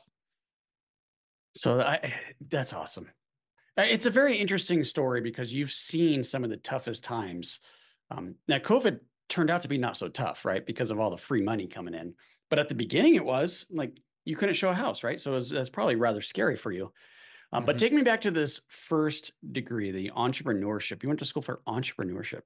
So 1.57 1.81
I, 1.81 2.13
that's 2.49 2.73
awesome. 2.73 3.09
Uh, 3.77 3.83
it's 3.83 4.05
a 4.05 4.11
very 4.11 4.37
interesting 4.37 4.83
story 4.83 5.21
because 5.21 5.53
you've 5.53 5.71
seen 5.71 6.23
some 6.23 6.43
of 6.43 6.49
the 6.49 6.57
toughest 6.57 7.03
times. 7.03 7.59
Um, 8.11 8.35
now, 8.47 8.59
COVID 8.59 8.99
turned 9.27 9.49
out 9.49 9.61
to 9.61 9.67
be 9.67 9.77
not 9.77 9.97
so 9.97 10.07
tough, 10.07 10.45
right? 10.45 10.65
Because 10.65 10.91
of 10.91 10.99
all 10.99 11.09
the 11.09 11.17
free 11.17 11.41
money 11.41 11.67
coming 11.67 11.93
in. 11.93 12.13
But 12.49 12.59
at 12.59 12.69
the 12.69 12.75
beginning, 12.75 13.15
it 13.15 13.25
was 13.25 13.65
like 13.69 13.99
you 14.23 14.35
couldn't 14.35 14.55
show 14.55 14.69
a 14.69 14.73
house, 14.73 15.03
right? 15.03 15.19
So 15.19 15.31
it 15.31 15.35
was, 15.35 15.49
that's 15.49 15.69
probably 15.69 15.95
rather 15.95 16.21
scary 16.21 16.55
for 16.55 16.71
you. 16.71 16.91
Um, 17.51 17.59
mm-hmm. 17.59 17.65
But 17.65 17.79
take 17.79 17.93
me 17.93 18.03
back 18.03 18.21
to 18.21 18.31
this 18.31 18.61
first 18.69 19.31
degree, 19.51 19.91
the 19.91 20.11
entrepreneurship. 20.15 21.01
You 21.03 21.09
went 21.09 21.19
to 21.19 21.25
school 21.25 21.41
for 21.41 21.61
entrepreneurship. 21.67 22.41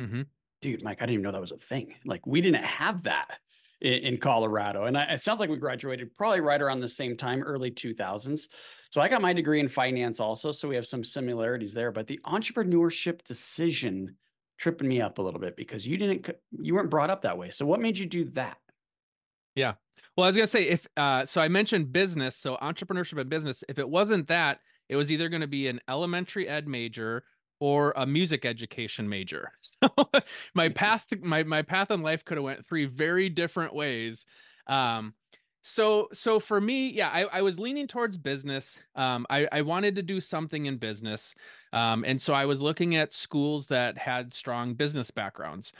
Mm-hmm. 0.00 0.22
Dude, 0.60 0.82
Mike, 0.82 0.98
I 1.00 1.06
didn't 1.06 1.14
even 1.14 1.22
know 1.24 1.32
that 1.32 1.40
was 1.40 1.52
a 1.52 1.56
thing. 1.56 1.94
Like 2.04 2.26
we 2.26 2.40
didn't 2.40 2.64
have 2.64 3.04
that 3.04 3.38
in, 3.82 4.16
Colorado. 4.18 4.84
And 4.84 4.96
I, 4.96 5.04
it 5.04 5.20
sounds 5.20 5.40
like 5.40 5.50
we 5.50 5.56
graduated 5.56 6.14
probably 6.16 6.40
right 6.40 6.60
around 6.60 6.80
the 6.80 6.88
same 6.88 7.16
time, 7.16 7.42
early 7.42 7.70
2000s. 7.70 8.48
So 8.90 9.00
I 9.00 9.08
got 9.08 9.22
my 9.22 9.32
degree 9.32 9.60
in 9.60 9.68
finance 9.68 10.20
also. 10.20 10.52
So 10.52 10.68
we 10.68 10.76
have 10.76 10.86
some 10.86 11.02
similarities 11.02 11.74
there. 11.74 11.90
But 11.90 12.06
the 12.06 12.20
entrepreneurship 12.26 13.24
decision 13.24 14.16
tripping 14.58 14.88
me 14.88 15.00
up 15.00 15.18
a 15.18 15.22
little 15.22 15.40
bit 15.40 15.56
because 15.56 15.86
you 15.86 15.96
didn't, 15.96 16.30
you 16.52 16.74
weren't 16.74 16.90
brought 16.90 17.10
up 17.10 17.22
that 17.22 17.36
way. 17.36 17.50
So 17.50 17.66
what 17.66 17.80
made 17.80 17.98
you 17.98 18.06
do 18.06 18.24
that? 18.30 18.58
Yeah. 19.54 19.74
Well, 20.16 20.24
I 20.24 20.28
was 20.28 20.36
gonna 20.36 20.46
say 20.46 20.68
if 20.68 20.86
uh, 20.96 21.24
so, 21.24 21.40
I 21.40 21.48
mentioned 21.48 21.92
business, 21.92 22.36
so 22.36 22.56
entrepreneurship 22.56 23.18
and 23.18 23.30
business. 23.30 23.64
If 23.68 23.78
it 23.78 23.88
wasn't 23.88 24.28
that, 24.28 24.58
it 24.88 24.96
was 24.96 25.10
either 25.10 25.30
going 25.30 25.40
to 25.40 25.46
be 25.46 25.68
an 25.68 25.80
elementary 25.88 26.46
ed 26.46 26.68
major 26.68 27.24
or 27.62 27.92
a 27.94 28.04
music 28.04 28.44
education 28.44 29.08
major. 29.08 29.52
So 29.62 29.88
my 30.52 30.66
mm-hmm. 30.66 30.74
path 30.74 31.06
my 31.22 31.44
my 31.44 31.62
path 31.62 31.92
in 31.92 32.02
life 32.02 32.24
could 32.24 32.36
have 32.36 32.44
went 32.44 32.66
three 32.66 32.86
very 32.86 33.28
different 33.28 33.72
ways. 33.72 34.26
Um 34.66 35.14
so 35.62 36.08
so 36.12 36.40
for 36.40 36.60
me, 36.60 36.88
yeah, 36.88 37.08
I, 37.08 37.38
I 37.38 37.42
was 37.42 37.60
leaning 37.60 37.86
towards 37.86 38.18
business. 38.18 38.80
Um 38.96 39.26
I, 39.30 39.46
I 39.52 39.62
wanted 39.62 39.94
to 39.94 40.02
do 40.02 40.20
something 40.20 40.66
in 40.66 40.78
business. 40.78 41.36
Um 41.72 42.04
and 42.04 42.20
so 42.20 42.34
I 42.34 42.46
was 42.46 42.60
looking 42.60 42.96
at 42.96 43.14
schools 43.14 43.68
that 43.68 43.96
had 43.96 44.34
strong 44.34 44.74
business 44.74 45.12
backgrounds. 45.12 45.72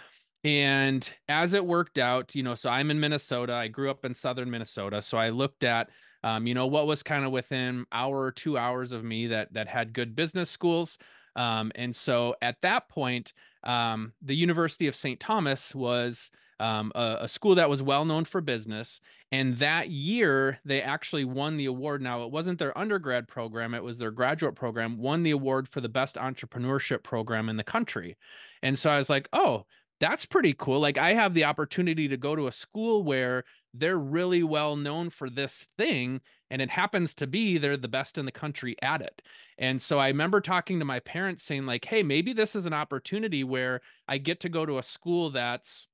And 0.44 1.08
as 1.28 1.52
it 1.54 1.66
worked 1.66 1.98
out, 1.98 2.36
you 2.36 2.44
know, 2.44 2.54
so 2.54 2.70
I'm 2.70 2.92
in 2.92 3.00
Minnesota. 3.00 3.54
I 3.54 3.66
grew 3.66 3.90
up 3.90 4.04
in 4.04 4.14
southern 4.14 4.50
Minnesota. 4.50 5.02
So 5.02 5.18
I 5.18 5.30
looked 5.30 5.64
at 5.64 5.88
um, 6.24 6.46
you 6.46 6.54
know, 6.54 6.68
what 6.68 6.86
was 6.86 7.02
kind 7.02 7.24
of 7.24 7.32
within 7.32 7.84
hour 7.90 8.20
or 8.20 8.30
two 8.30 8.56
hours 8.56 8.92
of 8.92 9.02
me 9.02 9.26
that 9.26 9.52
that 9.54 9.66
had 9.66 9.92
good 9.92 10.14
business 10.14 10.48
schools. 10.48 10.96
Um, 11.36 11.72
and 11.74 11.94
so 11.94 12.34
at 12.42 12.60
that 12.62 12.88
point, 12.88 13.32
um, 13.64 14.12
the 14.22 14.36
University 14.36 14.86
of 14.86 14.96
St. 14.96 15.18
Thomas 15.18 15.74
was 15.74 16.30
um, 16.60 16.92
a, 16.94 17.18
a, 17.22 17.28
school 17.28 17.56
that 17.56 17.68
was 17.68 17.82
well 17.82 18.04
known 18.04 18.24
for 18.24 18.40
business. 18.40 19.00
And 19.32 19.56
that 19.58 19.90
year, 19.90 20.60
they 20.64 20.80
actually 20.80 21.24
won 21.24 21.56
the 21.56 21.66
award. 21.66 22.02
Now, 22.02 22.22
it 22.22 22.30
wasn't 22.30 22.58
their 22.58 22.76
undergrad 22.76 23.26
program, 23.26 23.74
it 23.74 23.82
was 23.82 23.98
their 23.98 24.10
graduate 24.10 24.54
program, 24.54 24.98
won 24.98 25.22
the 25.22 25.32
award 25.32 25.68
for 25.68 25.80
the 25.80 25.88
best 25.88 26.16
entrepreneurship 26.16 27.02
program 27.02 27.48
in 27.48 27.56
the 27.56 27.64
country. 27.64 28.16
And 28.62 28.78
so 28.78 28.90
I 28.90 28.98
was 28.98 29.10
like, 29.10 29.28
oh, 29.32 29.66
that's 29.98 30.26
pretty 30.26 30.54
cool. 30.56 30.80
Like, 30.80 30.98
I 30.98 31.14
have 31.14 31.34
the 31.34 31.44
opportunity 31.44 32.08
to 32.08 32.16
go 32.16 32.36
to 32.36 32.46
a 32.46 32.52
school 32.52 33.02
where 33.02 33.44
they're 33.74 33.98
really 33.98 34.42
well 34.42 34.76
known 34.76 35.10
for 35.10 35.30
this 35.30 35.66
thing. 35.78 36.20
And 36.52 36.62
it 36.62 36.70
happens 36.70 37.14
to 37.14 37.26
be 37.26 37.58
they're 37.58 37.76
the 37.76 37.88
best 37.88 38.18
in 38.18 38.26
the 38.26 38.30
country 38.30 38.76
at 38.82 39.00
it. 39.00 39.22
And 39.58 39.80
so 39.80 39.98
I 39.98 40.08
remember 40.08 40.40
talking 40.40 40.78
to 40.78 40.84
my 40.84 41.00
parents 41.00 41.42
saying, 41.42 41.66
like, 41.66 41.84
hey, 41.84 42.02
maybe 42.02 42.32
this 42.32 42.54
is 42.54 42.66
an 42.66 42.74
opportunity 42.74 43.42
where 43.42 43.80
I 44.06 44.18
get 44.18 44.38
to 44.40 44.48
go 44.48 44.66
to 44.66 44.78
a 44.78 44.82
school 44.82 45.30
that's 45.30 45.88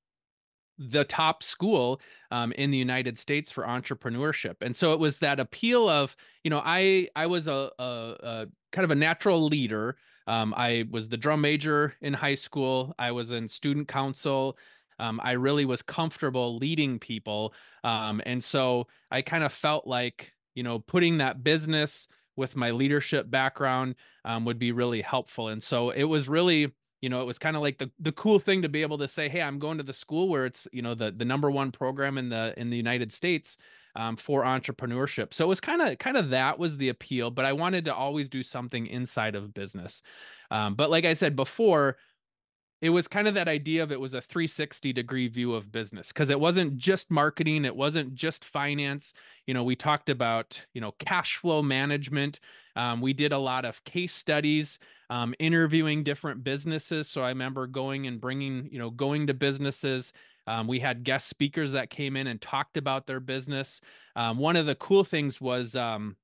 the 0.78 1.04
top 1.04 1.42
school 1.42 2.00
um, 2.30 2.52
in 2.52 2.70
the 2.70 2.78
United 2.78 3.18
States 3.18 3.50
for 3.52 3.64
entrepreneurship. 3.64 4.56
And 4.60 4.76
so 4.76 4.92
it 4.92 4.98
was 4.98 5.18
that 5.18 5.40
appeal 5.40 5.88
of, 5.88 6.16
you 6.42 6.50
know, 6.50 6.62
I 6.64 7.08
I 7.16 7.26
was 7.26 7.48
a, 7.48 7.70
a, 7.78 7.82
a 7.82 8.46
kind 8.72 8.84
of 8.84 8.90
a 8.90 8.94
natural 8.94 9.44
leader. 9.46 9.96
Um, 10.26 10.54
I 10.56 10.84
was 10.90 11.08
the 11.08 11.16
drum 11.16 11.40
major 11.40 11.94
in 12.00 12.14
high 12.14 12.36
school. 12.36 12.94
I 12.98 13.12
was 13.12 13.30
in 13.30 13.48
student 13.48 13.88
council. 13.88 14.58
Um, 14.98 15.20
I 15.22 15.32
really 15.32 15.64
was 15.64 15.82
comfortable 15.82 16.56
leading 16.58 16.98
people. 16.98 17.54
Um, 17.84 18.20
and 18.26 18.42
so 18.42 18.88
I 19.10 19.22
kind 19.22 19.44
of 19.44 19.52
felt 19.52 19.86
like, 19.86 20.32
you 20.58 20.64
know, 20.64 20.80
putting 20.80 21.18
that 21.18 21.44
business 21.44 22.08
with 22.34 22.56
my 22.56 22.72
leadership 22.72 23.30
background 23.30 23.94
um, 24.24 24.44
would 24.44 24.58
be 24.58 24.72
really 24.72 25.00
helpful. 25.00 25.46
And 25.48 25.62
so 25.62 25.90
it 25.90 26.02
was 26.02 26.28
really 26.28 26.72
you 27.00 27.08
know 27.08 27.20
it 27.20 27.26
was 27.26 27.38
kind 27.38 27.54
of 27.54 27.62
like 27.62 27.78
the 27.78 27.88
the 28.00 28.10
cool 28.10 28.40
thing 28.40 28.62
to 28.62 28.68
be 28.68 28.82
able 28.82 28.98
to 28.98 29.06
say 29.06 29.28
hey 29.28 29.40
i'm 29.40 29.60
going 29.60 29.78
to 29.78 29.84
the 29.84 29.92
school 29.92 30.28
where 30.28 30.44
it's 30.44 30.66
you 30.72 30.82
know 30.82 30.96
the 30.96 31.12
the 31.12 31.24
number 31.24 31.48
one 31.48 31.70
program 31.70 32.18
in 32.18 32.28
the 32.28 32.52
in 32.56 32.70
the 32.70 32.76
united 32.76 33.12
states 33.12 33.56
um, 33.94 34.16
for 34.16 34.42
entrepreneurship 34.42 35.32
so 35.32 35.44
it 35.44 35.48
was 35.48 35.60
kind 35.60 35.80
of 35.80 35.96
kind 35.98 36.16
of 36.16 36.30
that 36.30 36.58
was 36.58 36.76
the 36.76 36.88
appeal 36.88 37.30
but 37.30 37.44
i 37.44 37.52
wanted 37.52 37.84
to 37.84 37.94
always 37.94 38.28
do 38.28 38.42
something 38.42 38.88
inside 38.88 39.36
of 39.36 39.54
business 39.54 40.02
um, 40.50 40.74
but 40.74 40.90
like 40.90 41.04
i 41.04 41.12
said 41.12 41.36
before 41.36 41.96
it 42.80 42.90
was 42.90 43.08
kind 43.08 43.26
of 43.26 43.34
that 43.34 43.48
idea 43.48 43.82
of 43.82 43.90
it 43.90 44.00
was 44.00 44.14
a 44.14 44.20
360 44.20 44.92
degree 44.92 45.28
view 45.28 45.54
of 45.54 45.72
business 45.72 46.08
because 46.08 46.30
it 46.30 46.38
wasn't 46.38 46.76
just 46.76 47.10
marketing 47.10 47.64
it 47.64 47.74
wasn't 47.74 48.14
just 48.14 48.44
finance 48.44 49.14
you 49.46 49.54
know 49.54 49.64
we 49.64 49.76
talked 49.76 50.08
about 50.08 50.64
you 50.74 50.80
know 50.80 50.92
cash 50.98 51.36
flow 51.36 51.62
management 51.62 52.40
um, 52.76 53.00
we 53.00 53.12
did 53.12 53.32
a 53.32 53.38
lot 53.38 53.64
of 53.64 53.82
case 53.84 54.14
studies 54.14 54.78
um, 55.10 55.34
interviewing 55.38 56.02
different 56.02 56.44
businesses 56.44 57.08
so 57.08 57.22
i 57.22 57.28
remember 57.28 57.66
going 57.66 58.06
and 58.06 58.20
bringing 58.20 58.68
you 58.70 58.78
know 58.78 58.90
going 58.90 59.26
to 59.26 59.34
businesses 59.34 60.12
um, 60.46 60.66
we 60.66 60.80
had 60.80 61.04
guest 61.04 61.28
speakers 61.28 61.72
that 61.72 61.90
came 61.90 62.16
in 62.16 62.28
and 62.28 62.40
talked 62.40 62.76
about 62.76 63.06
their 63.06 63.20
business 63.20 63.80
um, 64.16 64.38
one 64.38 64.56
of 64.56 64.66
the 64.66 64.74
cool 64.76 65.04
things 65.04 65.40
was 65.40 65.74
um, 65.76 66.16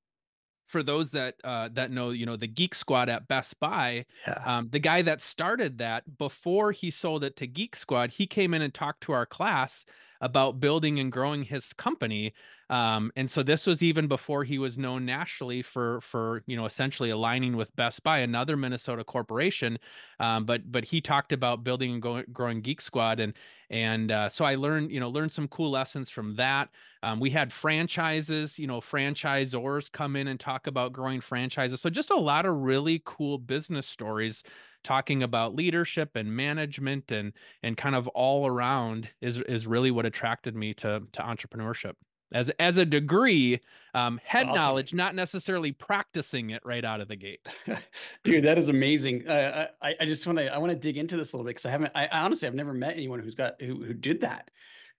for 0.67 0.83
those 0.83 1.11
that 1.11 1.35
uh, 1.45 1.69
that 1.73 1.91
know, 1.91 2.11
you 2.11 2.27
know, 2.27 2.37
the 2.37 2.47
Geek 2.47 2.75
Squad 2.75 3.09
at 3.09 3.29
Best 3.29 3.59
Buy, 3.61 4.07
yeah. 4.27 4.43
um, 4.45 4.69
the 4.71 4.79
guy 4.79 5.03
that 5.03 5.21
started 5.21 5.79
that 5.79 6.19
before 6.19 6.73
he 6.73 6.91
sold 6.91 7.25
it 7.25 7.37
to 7.37 7.47
Geek 7.47 7.77
Squad, 7.77 8.11
he 8.11 8.27
came 8.27 8.55
in 8.55 8.63
and 8.63 8.73
talked 8.73 9.03
to 9.03 9.13
our 9.13 9.27
class 9.27 9.85
about 10.25 10.59
building 10.59 10.99
and 10.99 11.13
growing 11.13 11.45
his 11.45 11.75
company. 11.75 12.33
Um, 12.71 13.13
and 13.15 13.31
so 13.31 13.43
this 13.43 13.67
was 13.67 13.83
even 13.83 14.09
before 14.09 14.43
he 14.43 14.59
was 14.59 14.79
known 14.79 15.05
nationally 15.05 15.61
for 15.61 16.01
for 16.01 16.43
you 16.47 16.57
know 16.57 16.65
essentially 16.65 17.11
aligning 17.11 17.59
with 17.59 17.77
Best 17.77 18.03
Buy, 18.03 18.21
another 18.21 18.57
Minnesota 18.57 19.05
corporation. 19.05 19.79
Um, 20.19 20.47
but 20.47 20.73
but 20.73 20.87
he 20.87 21.03
talked 21.03 21.33
about 21.33 21.63
building 21.63 21.93
and 21.93 22.03
go, 22.03 22.23
growing 22.33 22.63
Geek 22.63 22.81
Squad, 22.81 23.21
and 23.21 23.35
and 23.69 24.11
uh, 24.11 24.31
so 24.31 24.47
I 24.47 24.55
learned 24.55 24.91
you 24.91 24.99
know 24.99 25.11
learned 25.11 25.31
some 25.31 25.47
cool 25.49 25.71
lessons 25.71 26.09
from 26.09 26.37
that. 26.37 26.71
Um, 27.03 27.21
we 27.21 27.29
had 27.29 27.53
franchises, 27.53 28.59
you 28.59 28.67
know, 28.67 28.81
franchisors 28.81 29.93
come 29.93 30.17
in 30.17 30.29
and 30.29 30.41
talk 30.41 30.67
about 30.67 30.95
growing 30.95 31.21
franchises. 31.21 31.83
So 31.83 31.91
just 31.91 32.11
a 32.11 32.17
lot 32.17 32.47
of 32.47 32.57
really 32.57 33.03
cool 33.05 33.37
business 33.37 33.87
stories 33.87 34.43
talking 34.85 35.23
about 35.23 35.57
leadership 35.57 36.15
and 36.15 36.35
management 36.35 37.11
and 37.11 37.33
and 37.63 37.77
kind 37.77 37.97
of 37.97 38.07
all 38.09 38.47
around 38.47 39.09
is 39.21 39.41
is 39.41 39.67
really 39.67 39.91
what 39.91 40.07
attracted 40.07 40.55
me 40.55 40.75
to 40.75 41.03
to 41.13 41.23
entrepreneurship. 41.23 41.95
As 42.33 42.51
as 42.61 42.79
a 42.79 42.85
degree 42.85 43.61
um 43.95 44.21
head 44.23 44.47
awesome. 44.47 44.55
knowledge 44.55 44.95
not 44.95 45.15
necessarily 45.15 45.73
practicing 45.73 46.51
it 46.51 46.63
right 46.65 46.85
out 46.85 47.01
of 47.01 47.09
the 47.09 47.17
gate. 47.17 47.41
Dude 48.25 48.45
that 48.45 48.59
is 48.59 48.69
amazing. 48.69 49.27
Uh, 49.27 49.69
i 49.83 49.95
i 50.01 50.07
just 50.07 50.27
want 50.27 50.39
to 50.39 50.55
i 50.55 50.59
want 50.59 50.71
to 50.71 50.79
dig 50.79 50.99
into 50.99 51.17
this 51.17 51.33
a 51.33 51.37
little 51.37 51.45
bit 51.45 51.51
because 51.51 51.67
i 51.67 51.71
haven't 51.71 51.93
I, 51.95 52.07
I, 52.07 52.21
honestly 52.21 52.47
i've 52.47 52.55
never 52.55 52.75
met 52.75 52.95
anyone 52.95 53.21
who's 53.21 53.35
got 53.35 53.61
who, 53.61 53.83
who 53.83 53.95
did 53.95 54.21
that. 54.21 54.51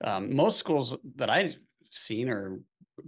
Um, 0.03 0.35
most 0.35 0.57
schools 0.57 0.95
that 1.15 1.29
i've 1.29 1.55
seen 1.91 2.27
or 2.29 2.59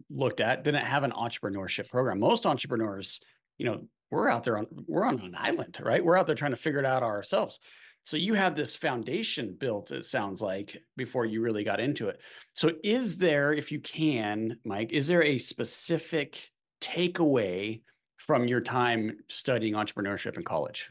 looked 0.10 0.42
at 0.42 0.64
didn't 0.64 0.84
have 0.84 1.04
an 1.04 1.12
entrepreneurship 1.12 1.90
program. 1.90 2.20
Most 2.20 2.46
entrepreneurs 2.46 3.20
you 3.58 3.66
know 3.66 3.82
we're 4.12 4.30
out 4.30 4.44
there 4.44 4.58
on 4.58 4.68
we're 4.88 5.06
on 5.06 5.20
an 5.20 5.36
island, 5.38 5.80
right? 5.82 6.04
We're 6.04 6.18
out 6.18 6.28
there 6.28 6.36
trying 6.36 6.52
to 6.52 6.58
figure 6.58 6.80
it 6.80 6.86
out 6.86 7.04
ourselves. 7.04 7.60
So 8.04 8.16
you 8.16 8.36
have 8.36 8.56
this 8.56 8.74
foundation 8.74 9.58
built, 9.60 9.92
it 9.92 10.06
sounds 10.06 10.42
like, 10.42 10.82
before 10.96 11.26
you 11.26 11.42
really 11.42 11.66
got 11.66 11.82
into 11.82 12.08
it. 12.08 12.22
So 12.54 12.72
is 12.82 13.18
there, 13.18 13.52
if 13.52 13.70
you 13.70 13.82
can, 13.82 14.58
Mike, 14.64 14.94
is 14.94 15.08
there 15.08 15.24
a 15.24 15.38
specific 15.38 16.50
takeaway 16.80 17.82
from 18.16 18.48
your 18.48 18.62
time 18.62 19.18
studying 19.28 19.74
entrepreneurship 19.74 20.38
in 20.38 20.44
college 20.44 20.90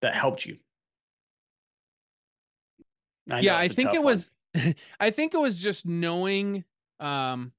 that 0.00 0.14
helped 0.14 0.44
you? 0.44 0.56
I 3.30 3.40
yeah, 3.40 3.56
I 3.56 3.68
think 3.68 3.94
it 3.94 4.02
one. 4.02 4.06
was 4.06 4.30
I 5.00 5.10
think 5.10 5.34
it 5.34 5.40
was 5.40 5.56
just 5.56 5.86
knowing 5.86 6.64
um 6.98 7.52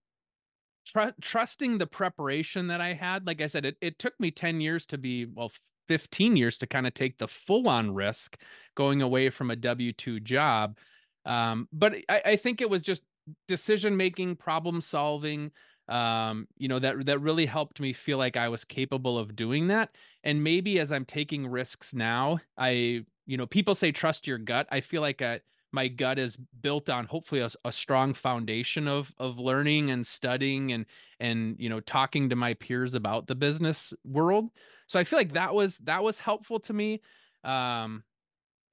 tr- 0.86 1.16
trusting 1.22 1.78
the 1.78 1.88
preparation 1.88 2.68
that 2.68 2.82
I 2.82 2.94
had. 2.94 3.25
Like 3.25 3.42
I 3.42 3.48
said, 3.48 3.66
it, 3.66 3.78
it 3.82 4.00
took 4.00 4.20
me 4.20 4.32
10 4.32 4.62
years 4.62 4.86
to 4.88 4.98
be, 4.98 5.25
well, 5.25 5.52
15 5.88 6.36
years 6.36 6.58
to 6.60 6.68
kind 6.68 6.88
of 6.88 6.94
take 6.94 7.18
the 7.18 7.28
full 7.28 7.68
on 7.68 7.94
risk 7.94 8.40
going 8.75 9.02
away 9.02 9.30
from 9.30 9.52
a 9.52 9.56
W 9.56 9.94
2 9.94 10.20
job. 10.20 10.78
Um, 11.25 11.68
but 11.72 11.96
I, 12.10 12.22
I 12.25 12.36
think 12.36 12.62
it 12.62 12.70
was 12.70 12.82
just 12.82 13.04
decision 13.48 13.96
making, 13.98 14.36
problem 14.36 14.82
solving, 14.82 15.52
um 15.90 16.48
you 16.58 16.70
know 16.70 16.80
that 16.80 17.06
that 17.06 17.20
really 17.20 17.46
helped 17.46 17.82
me 17.82 17.92
feel 17.92 18.18
like 18.18 18.38
i 18.38 18.48
was 18.48 18.63
capable 18.63 19.18
of 19.18 19.36
doing 19.36 19.68
that 19.68 19.90
and 20.24 20.42
maybe 20.42 20.80
as 20.80 20.94
i'm 20.94 21.04
taking 21.04 21.46
risks 21.46 21.94
now 21.94 22.40
i 22.58 23.04
you 23.25 23.36
know 23.36 23.46
people 23.46 23.75
say 23.75 23.92
trust 23.92 24.25
your 24.25 24.38
gut 24.38 24.66
i 24.72 24.80
feel 24.80 25.02
like 25.02 25.22
I, 25.22 25.42
my 25.74 25.88
gut 25.88 26.20
is 26.20 26.38
built 26.62 26.89
on 26.89 27.06
hopefully 27.06 27.42
a, 27.42 27.50
a, 27.65 27.72
strong 27.72 28.13
foundation 28.13 28.88
of 28.88 29.13
of 29.18 29.39
learning 29.39 29.92
and 29.92 30.06
studying 30.06 30.72
and 30.72 30.86
and 31.20 31.56
you 31.60 31.68
know 31.68 31.82
talking 31.82 32.30
to 32.30 32.36
my 32.36 32.53
peers 32.53 32.94
about 32.94 33.27
the 33.27 33.36
business 33.36 33.94
world. 34.06 34.50
So 34.88 35.00
i 35.00 35.03
feel 35.03 35.20
like 35.20 35.34
that 35.34 35.53
was 35.53 35.80
that 35.80 36.03
was 36.03 36.20
helpful 36.20 36.60
to 36.62 36.74
me 36.74 37.01
um 37.44 38.03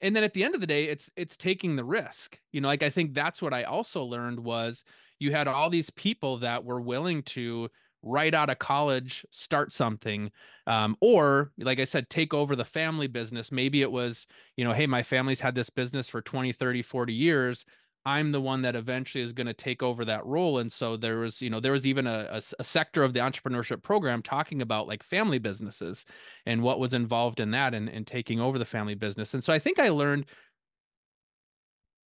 and 0.03 0.15
then 0.15 0.23
at 0.23 0.33
the 0.35 0.45
end 0.45 0.55
of 0.55 0.61
the 0.61 0.67
day 0.67 0.85
it's 0.85 1.11
it's 1.17 1.37
taking 1.37 1.75
the 1.75 1.85
risk. 1.85 2.39
You 2.53 2.61
know 2.61 2.69
like 2.69 2.83
i 2.83 2.91
think 2.91 3.15
that's 3.15 3.43
what 3.43 3.55
i 3.55 3.65
also 3.65 4.05
learned 4.05 4.39
was 4.39 4.85
you 5.19 5.33
had 5.33 5.49
all 5.49 5.71
these 5.71 5.91
people 5.91 6.39
that 6.39 6.65
were 6.65 6.81
willing 6.81 7.23
to 7.23 7.71
right 8.03 8.35
out 8.35 8.51
of 8.51 8.59
college 8.59 9.27
start 9.31 9.73
something 9.73 10.31
um, 10.67 10.97
or 11.01 11.53
like 11.59 11.79
i 11.79 11.85
said 11.85 12.09
take 12.09 12.33
over 12.33 12.57
the 12.57 12.65
family 12.65 13.07
business. 13.07 13.53
Maybe 13.53 13.83
it 13.83 13.91
was 13.91 14.27
you 14.57 14.65
know 14.65 14.73
hey 14.73 14.87
my 14.87 15.03
family's 15.03 15.41
had 15.41 15.55
this 15.55 15.71
business 15.71 16.09
for 16.09 16.21
20 16.23 16.53
30 16.53 16.83
40 16.83 17.13
years. 17.13 17.65
I'm 18.07 18.33
the 18.33 18.41
one 18.41 18.63
that 18.63 18.77
eventually 18.77 19.23
is 19.23 19.35
going 19.35 19.47
to 19.47 19.53
take 19.53 19.83
over 19.83 20.07
that 20.07 20.25
role. 20.25 20.59
And 20.59 20.73
so 20.73 20.97
there 20.97 21.19
was 21.19 21.43
you 21.43 21.51
know 21.51 21.61
there 21.61 21.73
was 21.73 21.87
even 21.87 22.07
a, 22.07 22.29
a, 22.31 22.43
a, 22.59 22.65
sector 22.65 23.03
of 23.03 23.13
the 23.13 23.21
entrepreneurship 23.21 23.83
program 23.83 24.23
talking 24.23 24.63
about 24.63 24.89
like 24.89 25.03
family 25.03 25.39
businesses 25.39 26.07
and 26.47 26.63
what 26.63 26.81
was 26.81 26.95
involved 26.95 27.41
in 27.41 27.51
that 27.51 27.75
and, 27.75 27.89
and 27.91 28.07
taking 28.07 28.41
over 28.41 28.59
the 28.59 28.65
family 28.65 28.95
business. 28.95 29.35
And 29.35 29.45
so 29.45 29.53
i 29.53 29.59
think 29.59 29.79
i 29.79 29.89
learned 29.91 30.27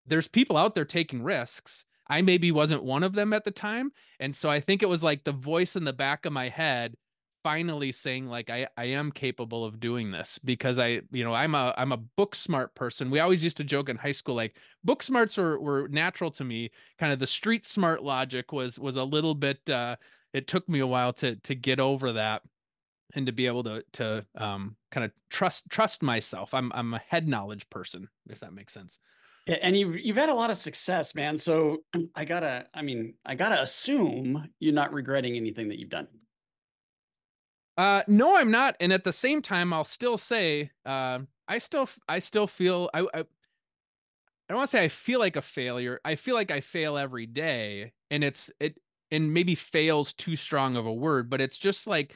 there's 0.05 0.27
people 0.27 0.57
out 0.57 0.75
there 0.75 0.85
taking 0.85 1.23
risks 1.23 1.85
I 2.09 2.21
maybe 2.21 2.51
wasn't 2.51 2.83
one 2.83 3.03
of 3.03 3.13
them 3.13 3.33
at 3.33 3.43
the 3.43 3.51
time. 3.51 3.91
And 4.19 4.35
so 4.35 4.49
I 4.49 4.59
think 4.59 4.81
it 4.81 4.89
was 4.89 5.03
like 5.03 5.23
the 5.23 5.31
voice 5.31 5.75
in 5.75 5.83
the 5.83 5.93
back 5.93 6.25
of 6.25 6.33
my 6.33 6.49
head 6.49 6.95
finally 7.43 7.91
saying 7.91 8.27
like 8.27 8.49
I, 8.49 8.67
I 8.77 8.85
am 8.85 9.11
capable 9.11 9.63
of 9.63 9.79
doing 9.79 10.11
this 10.11 10.39
because 10.43 10.77
I 10.77 11.01
you 11.11 11.23
know 11.23 11.33
I'm 11.33 11.55
a 11.55 11.73
I'm 11.77 11.91
a 11.91 11.97
book 11.97 12.35
smart 12.35 12.75
person. 12.75 13.09
We 13.09 13.19
always 13.19 13.43
used 13.43 13.57
to 13.57 13.63
joke 13.63 13.89
in 13.89 13.95
high 13.95 14.11
school 14.11 14.35
like 14.35 14.55
book 14.83 15.01
smarts 15.03 15.37
were 15.37 15.59
were 15.59 15.87
natural 15.87 16.31
to 16.31 16.43
me. 16.43 16.71
Kind 16.99 17.13
of 17.13 17.19
the 17.19 17.27
street 17.27 17.65
smart 17.65 18.03
logic 18.03 18.51
was 18.51 18.77
was 18.77 18.95
a 18.95 19.03
little 19.03 19.35
bit 19.35 19.69
uh 19.69 19.95
it 20.33 20.47
took 20.47 20.67
me 20.67 20.79
a 20.79 20.87
while 20.87 21.13
to 21.13 21.35
to 21.37 21.55
get 21.55 21.79
over 21.79 22.13
that 22.13 22.41
and 23.15 23.25
to 23.25 23.31
be 23.31 23.47
able 23.47 23.63
to 23.63 23.83
to 23.93 24.25
um 24.35 24.75
kind 24.91 25.05
of 25.05 25.11
trust 25.29 25.69
trust 25.69 26.03
myself. 26.03 26.53
I'm 26.53 26.71
I'm 26.73 26.93
a 26.93 26.99
head 26.99 27.27
knowledge 27.27 27.69
person 27.69 28.09
if 28.29 28.39
that 28.41 28.53
makes 28.53 28.73
sense. 28.73 28.99
And 29.47 29.77
you 29.77 29.93
you've 29.93 30.17
had 30.17 30.29
a 30.29 30.33
lot 30.33 30.49
of 30.49 30.57
success, 30.57 31.15
man. 31.15 31.37
So 31.37 31.83
I 32.15 32.25
gotta, 32.25 32.67
I 32.73 32.81
mean, 32.81 33.15
I 33.25 33.35
gotta 33.35 33.61
assume 33.61 34.49
you're 34.59 34.73
not 34.73 34.93
regretting 34.93 35.35
anything 35.35 35.69
that 35.69 35.79
you've 35.79 35.89
done. 35.89 36.07
Uh, 37.77 38.03
no, 38.07 38.35
I'm 38.35 38.51
not. 38.51 38.75
And 38.81 38.91
at 38.91 39.05
the 39.05 39.13
same 39.13 39.41
time, 39.41 39.71
I'll 39.71 39.85
still 39.85 40.17
say, 40.17 40.69
uh, 40.85 41.19
I 41.47 41.57
still, 41.59 41.87
I 42.09 42.19
still 42.19 42.45
feel, 42.45 42.89
I, 42.93 42.99
I, 43.13 43.19
I 43.19 43.25
don't 44.49 44.57
want 44.57 44.69
to 44.69 44.71
say 44.71 44.83
I 44.83 44.89
feel 44.89 45.19
like 45.19 45.35
a 45.35 45.41
failure. 45.41 46.01
I 46.03 46.15
feel 46.15 46.35
like 46.35 46.51
I 46.51 46.59
fail 46.59 46.97
every 46.97 47.25
day, 47.25 47.93
and 48.11 48.23
it's 48.23 48.49
it, 48.59 48.79
and 49.11 49.33
maybe 49.33 49.55
fails 49.55 50.11
too 50.13 50.35
strong 50.35 50.75
of 50.75 50.85
a 50.85 50.93
word, 50.93 51.29
but 51.29 51.39
it's 51.39 51.57
just 51.57 51.87
like 51.87 52.15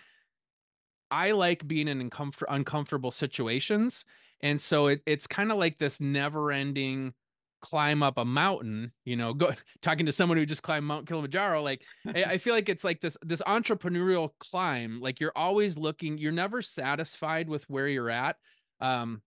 I 1.12 1.32
like 1.32 1.68
being 1.68 1.88
in 1.88 2.10
uncomfort- 2.10 2.50
uncomfortable 2.50 3.12
situations, 3.12 4.03
and 4.44 4.62
so 4.62 4.88
it, 4.88 5.02
it's 5.08 5.26
kind 5.26 5.52
of 5.52 5.58
like 5.58 5.80
this 5.80 6.00
never-ending 6.00 7.14
climb 7.62 8.04
up 8.04 8.18
a 8.18 8.26
mountain 8.26 8.92
you 9.06 9.16
know 9.16 9.34
go 9.34 9.50
talking 9.82 10.06
to 10.06 10.12
someone 10.12 10.38
who 10.38 10.46
just 10.46 10.62
climbed 10.62 10.86
mount 10.86 11.08
kilimanjaro 11.08 11.64
like 11.64 11.82
I, 12.06 12.24
I, 12.24 12.38
feel 12.38 12.54
like 12.54 12.68
it's 12.68 12.84
like 12.84 13.00
this 13.00 13.18
this 13.24 13.42
entrepreneurial 13.44 14.32
climb 14.40 15.00
like 15.00 15.22
you're 15.22 15.32
always 15.34 15.78
looking 15.78 16.18
you're 16.18 16.34
never 16.34 16.62
satisfied 16.62 17.48
with 17.48 17.64
where 17.70 17.88
you're 17.88 18.10
at. 18.10 18.36
Um 18.82 19.22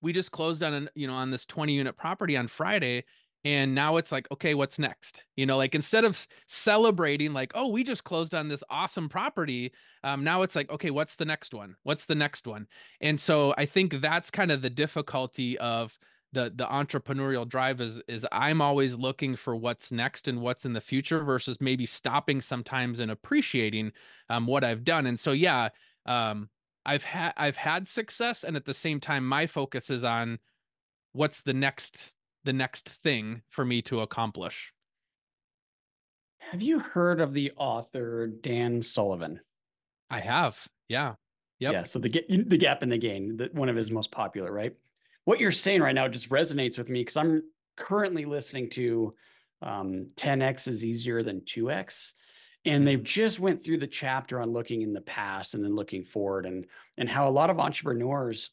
we 0.00 0.14
just 0.14 0.32
closed 0.32 0.62
on 0.62 0.72
an 0.72 0.88
you 0.94 1.06
know 1.06 1.12
on 1.12 1.30
this 1.30 1.44
20 1.44 1.74
unit 1.74 1.96
property 1.96 2.38
on 2.38 2.48
friday 2.48 3.04
and 3.44 3.74
now 3.74 3.96
it's 3.96 4.12
like 4.12 4.26
okay 4.30 4.54
what's 4.54 4.78
next? 4.78 5.24
You 5.36 5.46
know 5.46 5.56
like 5.56 5.74
instead 5.74 6.04
of 6.04 6.26
celebrating 6.46 7.32
like 7.32 7.52
oh 7.54 7.68
we 7.68 7.84
just 7.84 8.04
closed 8.04 8.34
on 8.34 8.48
this 8.48 8.64
awesome 8.70 9.08
property 9.08 9.72
um 10.04 10.24
now 10.24 10.42
it's 10.42 10.56
like 10.56 10.70
okay 10.70 10.90
what's 10.90 11.16
the 11.16 11.24
next 11.24 11.54
one? 11.54 11.76
What's 11.82 12.04
the 12.04 12.14
next 12.14 12.46
one? 12.46 12.66
And 13.00 13.18
so 13.18 13.54
i 13.56 13.66
think 13.66 14.00
that's 14.00 14.30
kind 14.30 14.50
of 14.50 14.62
the 14.62 14.70
difficulty 14.70 15.58
of 15.58 15.98
the 16.32 16.52
the 16.54 16.66
entrepreneurial 16.66 17.48
drive 17.48 17.80
is 17.80 18.00
is 18.06 18.26
I'm 18.30 18.60
always 18.60 18.94
looking 18.96 19.36
for 19.36 19.56
what's 19.56 19.90
next 19.90 20.28
and 20.28 20.40
what's 20.40 20.64
in 20.64 20.72
the 20.72 20.80
future 20.80 21.22
versus 21.24 21.58
maybe 21.60 21.86
stopping 21.86 22.40
sometimes 22.40 23.00
and 23.00 23.10
appreciating 23.10 23.92
um, 24.28 24.46
what 24.46 24.64
I've 24.64 24.84
done. 24.84 25.06
And 25.06 25.18
so 25.18 25.32
yeah, 25.32 25.70
um, 26.06 26.50
I've 26.84 27.04
had 27.04 27.32
I've 27.36 27.56
had 27.56 27.88
success, 27.88 28.44
and 28.44 28.56
at 28.56 28.64
the 28.66 28.74
same 28.74 29.00
time, 29.00 29.26
my 29.26 29.46
focus 29.46 29.90
is 29.90 30.04
on 30.04 30.38
what's 31.12 31.40
the 31.42 31.54
next 31.54 32.12
the 32.44 32.52
next 32.52 32.88
thing 32.88 33.42
for 33.48 33.64
me 33.64 33.82
to 33.82 34.00
accomplish. 34.00 34.72
Have 36.38 36.62
you 36.62 36.78
heard 36.78 37.20
of 37.20 37.34
the 37.34 37.52
author 37.56 38.26
Dan 38.26 38.82
Sullivan? 38.82 39.40
I 40.08 40.20
have. 40.20 40.56
Yeah. 40.88 41.14
Yep. 41.58 41.72
Yeah. 41.72 41.82
So 41.82 41.98
the 41.98 42.08
the 42.46 42.56
gap 42.56 42.82
and 42.82 42.90
the 42.90 42.98
gain, 42.98 43.36
the, 43.36 43.50
one 43.52 43.68
of 43.68 43.76
his 43.76 43.90
most 43.90 44.10
popular, 44.10 44.52
right? 44.52 44.74
what 45.28 45.40
you're 45.40 45.52
saying 45.52 45.82
right 45.82 45.94
now 45.94 46.08
just 46.08 46.30
resonates 46.30 46.78
with 46.78 46.88
me 46.88 47.02
because 47.02 47.18
I'm 47.18 47.42
currently 47.76 48.24
listening 48.24 48.70
to 48.70 49.14
um, 49.60 50.06
10x 50.16 50.68
is 50.68 50.86
easier 50.86 51.22
than 51.22 51.42
2x 51.42 52.12
and 52.64 52.88
they've 52.88 53.02
just 53.02 53.38
went 53.38 53.62
through 53.62 53.76
the 53.76 53.86
chapter 53.86 54.40
on 54.40 54.54
looking 54.54 54.80
in 54.80 54.94
the 54.94 55.02
past 55.02 55.52
and 55.52 55.62
then 55.62 55.74
looking 55.74 56.02
forward 56.02 56.46
and 56.46 56.64
and 56.96 57.10
how 57.10 57.28
a 57.28 57.30
lot 57.30 57.50
of 57.50 57.60
entrepreneurs 57.60 58.52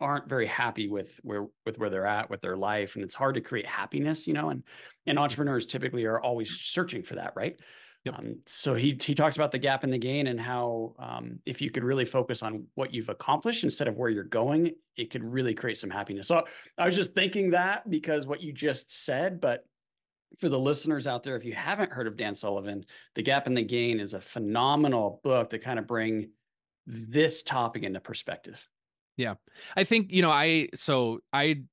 aren't 0.00 0.28
very 0.28 0.46
happy 0.46 0.88
with 0.88 1.18
where 1.22 1.46
with 1.66 1.78
where 1.78 1.90
they're 1.90 2.06
at 2.06 2.30
with 2.30 2.40
their 2.40 2.56
life 2.56 2.94
and 2.94 3.04
it's 3.04 3.14
hard 3.14 3.34
to 3.34 3.40
create 3.40 3.66
happiness 3.66 4.26
you 4.26 4.32
know 4.32 4.50
and 4.50 4.62
and 5.06 5.18
entrepreneurs 5.18 5.66
typically 5.66 6.04
are 6.04 6.20
always 6.20 6.50
searching 6.60 7.02
for 7.02 7.16
that 7.16 7.32
right 7.34 7.60
Yep. 8.04 8.18
Um, 8.18 8.36
so 8.46 8.74
he 8.74 8.96
he 9.02 9.14
talks 9.14 9.36
about 9.36 9.52
the 9.52 9.58
gap 9.58 9.84
and 9.84 9.92
the 9.92 9.98
gain 9.98 10.28
and 10.28 10.40
how 10.40 10.94
um, 10.98 11.40
if 11.44 11.60
you 11.60 11.70
could 11.70 11.84
really 11.84 12.04
focus 12.04 12.42
on 12.42 12.66
what 12.74 12.94
you've 12.94 13.08
accomplished 13.08 13.64
instead 13.64 13.88
of 13.88 13.96
where 13.96 14.08
you're 14.08 14.24
going, 14.24 14.72
it 14.96 15.10
could 15.10 15.24
really 15.24 15.54
create 15.54 15.78
some 15.78 15.90
happiness. 15.90 16.28
So 16.28 16.44
I 16.76 16.86
was 16.86 16.96
just 16.96 17.14
thinking 17.14 17.50
that 17.50 17.88
because 17.90 18.26
what 18.26 18.40
you 18.40 18.52
just 18.52 19.04
said, 19.04 19.40
but 19.40 19.66
for 20.38 20.48
the 20.48 20.58
listeners 20.58 21.06
out 21.06 21.22
there, 21.22 21.36
if 21.36 21.44
you 21.44 21.54
haven't 21.54 21.90
heard 21.90 22.06
of 22.06 22.16
Dan 22.16 22.34
Sullivan, 22.34 22.84
The 23.14 23.22
Gap 23.22 23.46
and 23.46 23.56
the 23.56 23.62
Gain 23.62 23.98
is 23.98 24.14
a 24.14 24.20
phenomenal 24.20 25.20
book 25.24 25.50
to 25.50 25.58
kind 25.58 25.78
of 25.78 25.86
bring 25.86 26.30
this 26.86 27.42
topic 27.42 27.82
into 27.82 28.00
perspective. 28.00 28.60
Yeah. 29.18 29.34
I 29.76 29.84
think, 29.84 30.12
you 30.12 30.22
know, 30.22 30.30
I 30.30 30.68
so 30.74 31.18
I 31.32 31.64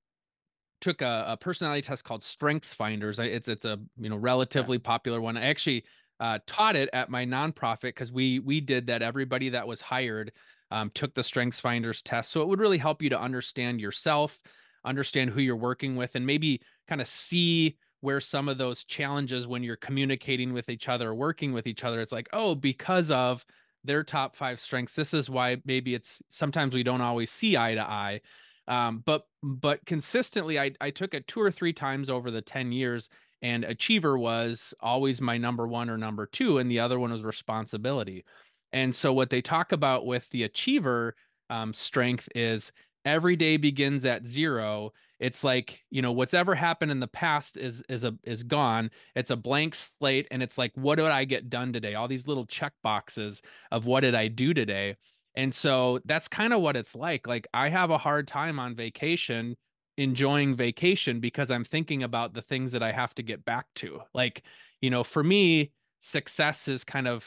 took 0.82 1.02
a, 1.02 1.26
a 1.30 1.38
personality 1.38 1.82
test 1.82 2.04
called 2.04 2.24
Strengths 2.24 2.74
Finders. 2.74 3.20
It's 3.20 3.48
it's 3.48 3.64
a 3.66 3.80
you 3.98 4.10
know 4.10 4.18
relatively 4.18 4.78
yeah. 4.78 4.84
popular 4.84 5.22
one. 5.22 5.38
I 5.38 5.46
actually 5.46 5.86
uh, 6.20 6.40
taught 6.48 6.76
it 6.76 6.90
at 6.92 7.10
my 7.10 7.26
nonprofit 7.26 7.82
because 7.82 8.12
we 8.12 8.40
we 8.40 8.60
did 8.60 8.88
that. 8.88 9.02
Everybody 9.02 9.50
that 9.50 9.68
was 9.68 9.80
hired 9.80 10.32
um, 10.72 10.92
took 10.94 11.14
the 11.14 11.24
Strengths 11.24 11.60
Finders 11.60 12.02
test, 12.02 12.32
so 12.32 12.42
it 12.42 12.48
would 12.48 12.60
really 12.60 12.80
help 12.80 13.02
you 13.02 13.10
to 13.12 13.20
understand 13.20 13.80
yourself, 13.80 14.40
understand 14.84 15.30
who 15.30 15.40
you're 15.42 15.56
working 15.56 15.96
with, 15.96 16.16
and 16.16 16.26
maybe 16.26 16.62
kind 16.88 17.00
of 17.00 17.08
see 17.08 17.78
where 18.02 18.20
some 18.20 18.50
of 18.50 18.58
those 18.58 18.84
challenges 18.84 19.48
when 19.48 19.64
you're 19.64 19.76
communicating 19.76 20.52
with 20.52 20.70
each 20.70 20.90
other, 20.90 21.14
working 21.14 21.54
with 21.54 21.68
each 21.68 21.84
other, 21.84 22.02
it's 22.02 22.12
like, 22.12 22.30
oh, 22.34 22.56
because 22.56 23.12
of 23.12 23.46
their 23.86 24.04
top 24.04 24.36
five 24.36 24.60
strengths, 24.60 24.96
this 24.96 25.14
is 25.14 25.30
why 25.30 25.58
maybe 25.66 25.96
it's 25.96 26.22
sometimes 26.30 26.74
we 26.74 26.84
don't 26.84 27.02
always 27.02 27.32
see 27.32 27.58
eye 27.58 27.76
to 27.76 27.82
eye. 27.82 28.22
Um, 28.68 29.04
but 29.06 29.24
but 29.44 29.86
consistently, 29.86 30.60
I 30.60 30.72
I 30.82 30.90
took 30.92 31.14
it 31.14 31.28
two 31.28 31.42
or 31.42 31.52
three 31.52 31.74
times 31.74 32.10
over 32.10 32.32
the 32.32 32.42
ten 32.42 32.72
years, 32.72 33.10
and 33.42 33.64
achiever 33.64 34.18
was 34.18 34.74
always 34.80 35.22
my 35.22 35.38
number 35.38 35.68
one 35.68 35.90
or 35.90 35.98
number 35.98 36.26
two 36.26 36.58
and 36.58 36.70
the 36.70 36.80
other 36.80 37.00
one 37.00 37.12
was 37.12 37.24
responsibility 37.24 38.26
and 38.74 38.94
so 38.94 39.14
what 39.14 39.30
they 39.30 39.42
talk 39.42 39.72
about 39.72 40.06
with 40.06 40.30
the 40.32 40.44
achiever 40.44 41.16
um, 41.50 41.72
strength 41.72 42.28
is 42.34 42.72
every 43.06 43.36
day 43.36 43.58
begins 43.58 44.06
at 44.06 44.28
zero 44.28 44.92
it's 45.26 45.44
like 45.44 45.80
you 45.90 46.04
know 46.04 46.12
what's 46.12 46.36
ever 46.36 46.54
happened 46.54 46.92
in 46.92 47.00
the 47.00 47.08
past 47.08 47.58
is 47.58 47.82
is 47.90 48.04
a 48.04 48.14
is 48.24 48.44
gone. 48.44 48.92
It's 49.16 49.32
a 49.32 49.36
blank 49.36 49.74
slate 49.74 50.28
and 50.30 50.44
it's 50.44 50.58
like 50.58 50.72
what 50.76 50.96
did 50.96 51.06
i 51.06 51.26
get 51.26 51.50
done 51.50 51.74
today? 51.74 51.96
All 51.96 52.08
these 52.08 52.28
little 52.28 52.46
check 52.46 52.74
boxes 52.84 53.42
of 53.72 53.86
what 53.86 54.02
did 54.02 54.14
i 54.14 54.28
do 54.28 54.54
today? 54.54 54.98
And 55.36 55.54
so 55.54 56.00
that's 56.06 56.28
kind 56.28 56.54
of 56.54 56.62
what 56.62 56.76
it's 56.76 56.96
like. 56.96 57.26
Like 57.26 57.48
i 57.56 57.70
have 57.70 57.90
a 57.90 57.98
hard 57.98 58.28
time 58.28 58.60
on 58.60 58.76
vacation 58.76 59.56
enjoying 59.98 60.56
vacation 60.56 61.20
because 61.20 61.50
I'm 61.50 61.64
thinking 61.64 62.04
about 62.04 62.34
the 62.34 62.42
things 62.42 62.74
that 62.74 62.84
I 62.84 62.92
have 62.92 63.16
to 63.16 63.24
get 63.24 63.46
back 63.46 63.66
to. 63.76 64.02
Like, 64.14 64.44
you 64.82 64.90
know, 64.90 65.04
for 65.04 65.24
me, 65.24 65.72
success 66.02 66.68
is 66.68 66.84
kind 66.84 67.08
of 67.08 67.26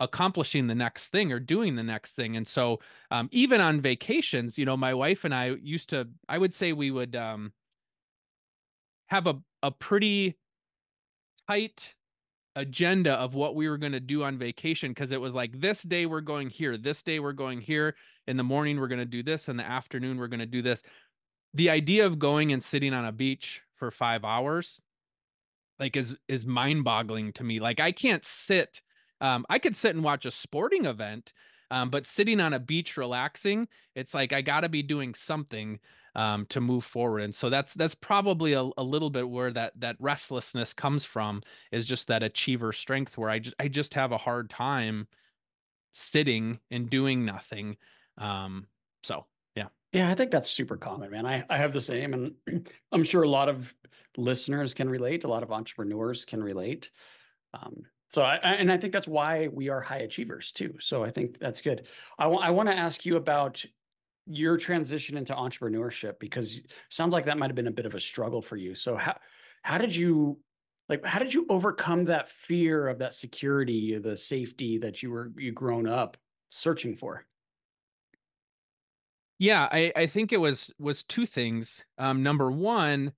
accomplishing 0.00 0.66
the 0.66 0.74
next 0.74 1.08
thing 1.08 1.32
or 1.32 1.40
doing 1.40 1.76
the 1.76 1.82
next 1.82 2.12
thing. 2.12 2.36
And 2.36 2.46
so, 2.46 2.80
um, 3.10 3.28
even 3.32 3.60
on 3.60 3.80
vacations, 3.80 4.58
you 4.58 4.64
know, 4.64 4.76
my 4.76 4.94
wife 4.94 5.24
and 5.24 5.34
I 5.34 5.56
used 5.62 5.90
to, 5.90 6.08
I 6.28 6.38
would 6.38 6.54
say 6.54 6.72
we 6.72 6.90
would 6.90 7.16
um, 7.16 7.52
have 9.06 9.26
a, 9.26 9.36
a 9.62 9.70
pretty 9.70 10.36
tight 11.48 11.94
agenda 12.56 13.12
of 13.12 13.34
what 13.34 13.54
we 13.54 13.68
were 13.68 13.76
going 13.76 13.92
to 13.92 14.00
do 14.00 14.24
on 14.24 14.38
vacation 14.38 14.90
because 14.90 15.12
it 15.12 15.20
was 15.20 15.34
like 15.34 15.60
this 15.60 15.82
day 15.82 16.06
we're 16.06 16.22
going 16.22 16.48
here 16.48 16.78
this 16.78 17.02
day 17.02 17.20
we're 17.20 17.32
going 17.32 17.60
here 17.60 17.94
in 18.26 18.38
the 18.38 18.42
morning 18.42 18.80
we're 18.80 18.88
going 18.88 18.98
to 18.98 19.04
do 19.04 19.22
this 19.22 19.50
in 19.50 19.58
the 19.58 19.62
afternoon 19.62 20.16
we're 20.16 20.26
going 20.26 20.40
to 20.40 20.46
do 20.46 20.62
this 20.62 20.82
the 21.52 21.68
idea 21.68 22.06
of 22.06 22.18
going 22.18 22.52
and 22.52 22.64
sitting 22.64 22.94
on 22.94 23.04
a 23.04 23.12
beach 23.12 23.60
for 23.74 23.90
five 23.90 24.24
hours 24.24 24.80
like 25.78 25.96
is 25.96 26.16
is 26.28 26.46
mind-boggling 26.46 27.30
to 27.30 27.44
me 27.44 27.60
like 27.60 27.78
i 27.78 27.92
can't 27.92 28.24
sit 28.24 28.80
um 29.20 29.44
i 29.48 29.58
could 29.58 29.76
sit 29.76 29.94
and 29.94 30.04
watch 30.04 30.26
a 30.26 30.30
sporting 30.30 30.84
event 30.84 31.32
um 31.70 31.90
but 31.90 32.06
sitting 32.06 32.40
on 32.40 32.52
a 32.52 32.58
beach 32.58 32.96
relaxing 32.96 33.68
it's 33.94 34.14
like 34.14 34.32
i 34.32 34.40
gotta 34.40 34.68
be 34.68 34.82
doing 34.82 35.14
something 35.14 35.78
um 36.14 36.46
to 36.46 36.60
move 36.60 36.84
forward 36.84 37.20
and 37.20 37.34
so 37.34 37.50
that's 37.50 37.74
that's 37.74 37.94
probably 37.94 38.52
a, 38.52 38.68
a 38.76 38.82
little 38.84 39.10
bit 39.10 39.28
where 39.28 39.50
that 39.50 39.72
that 39.78 39.96
restlessness 39.98 40.72
comes 40.72 41.04
from 41.04 41.42
is 41.72 41.86
just 41.86 42.08
that 42.08 42.22
achiever 42.22 42.72
strength 42.72 43.16
where 43.18 43.30
i 43.30 43.38
just 43.38 43.56
i 43.58 43.68
just 43.68 43.94
have 43.94 44.12
a 44.12 44.18
hard 44.18 44.48
time 44.50 45.06
sitting 45.92 46.58
and 46.70 46.90
doing 46.90 47.24
nothing 47.24 47.76
um 48.18 48.66
so 49.02 49.24
yeah, 49.56 49.68
Yeah, 49.92 50.10
I 50.10 50.14
think 50.14 50.30
that's 50.30 50.50
super 50.50 50.76
common, 50.76 51.10
man. 51.10 51.24
I, 51.26 51.44
I 51.48 51.56
have 51.56 51.72
the 51.72 51.80
same, 51.80 52.12
and 52.12 52.68
I'm 52.92 53.02
sure 53.04 53.22
a 53.22 53.28
lot 53.28 53.48
of 53.48 53.74
listeners 54.16 54.74
can 54.74 54.88
relate. 54.88 55.24
A 55.24 55.28
lot 55.28 55.42
of 55.42 55.50
entrepreneurs 55.50 56.24
can 56.24 56.42
relate. 56.42 56.90
Um, 57.54 57.84
so, 58.16 58.22
I, 58.22 58.36
and 58.36 58.72
I 58.72 58.78
think 58.78 58.94
that's 58.94 59.06
why 59.06 59.48
we 59.48 59.68
are 59.68 59.82
high 59.82 59.98
achievers 59.98 60.50
too. 60.50 60.74
So, 60.80 61.04
I 61.04 61.10
think 61.10 61.38
that's 61.38 61.60
good. 61.60 61.86
I 62.18 62.26
want 62.28 62.46
I 62.46 62.50
want 62.50 62.70
to 62.70 62.74
ask 62.74 63.04
you 63.04 63.16
about 63.16 63.62
your 64.26 64.56
transition 64.56 65.18
into 65.18 65.34
entrepreneurship 65.34 66.18
because 66.18 66.62
sounds 66.88 67.12
like 67.12 67.26
that 67.26 67.36
might 67.36 67.48
have 67.48 67.54
been 67.54 67.66
a 67.66 67.70
bit 67.72 67.84
of 67.84 67.94
a 67.94 68.00
struggle 68.00 68.40
for 68.40 68.56
you. 68.56 68.74
So, 68.74 68.96
how 68.96 69.18
how 69.60 69.76
did 69.76 69.94
you 69.94 70.40
like 70.88 71.04
how 71.04 71.18
did 71.18 71.34
you 71.34 71.44
overcome 71.50 72.06
that 72.06 72.30
fear 72.30 72.88
of 72.88 73.00
that 73.00 73.12
security, 73.12 73.98
the 73.98 74.16
safety 74.16 74.78
that 74.78 75.02
you 75.02 75.10
were 75.10 75.30
you 75.36 75.52
grown 75.52 75.86
up 75.86 76.16
searching 76.48 76.96
for? 76.96 77.26
Yeah, 79.38 79.68
I, 79.70 79.92
I 79.94 80.06
think 80.06 80.32
it 80.32 80.38
was 80.38 80.72
was 80.78 81.02
two 81.02 81.26
things. 81.26 81.84
Um, 81.98 82.22
number 82.22 82.50
one, 82.50 83.12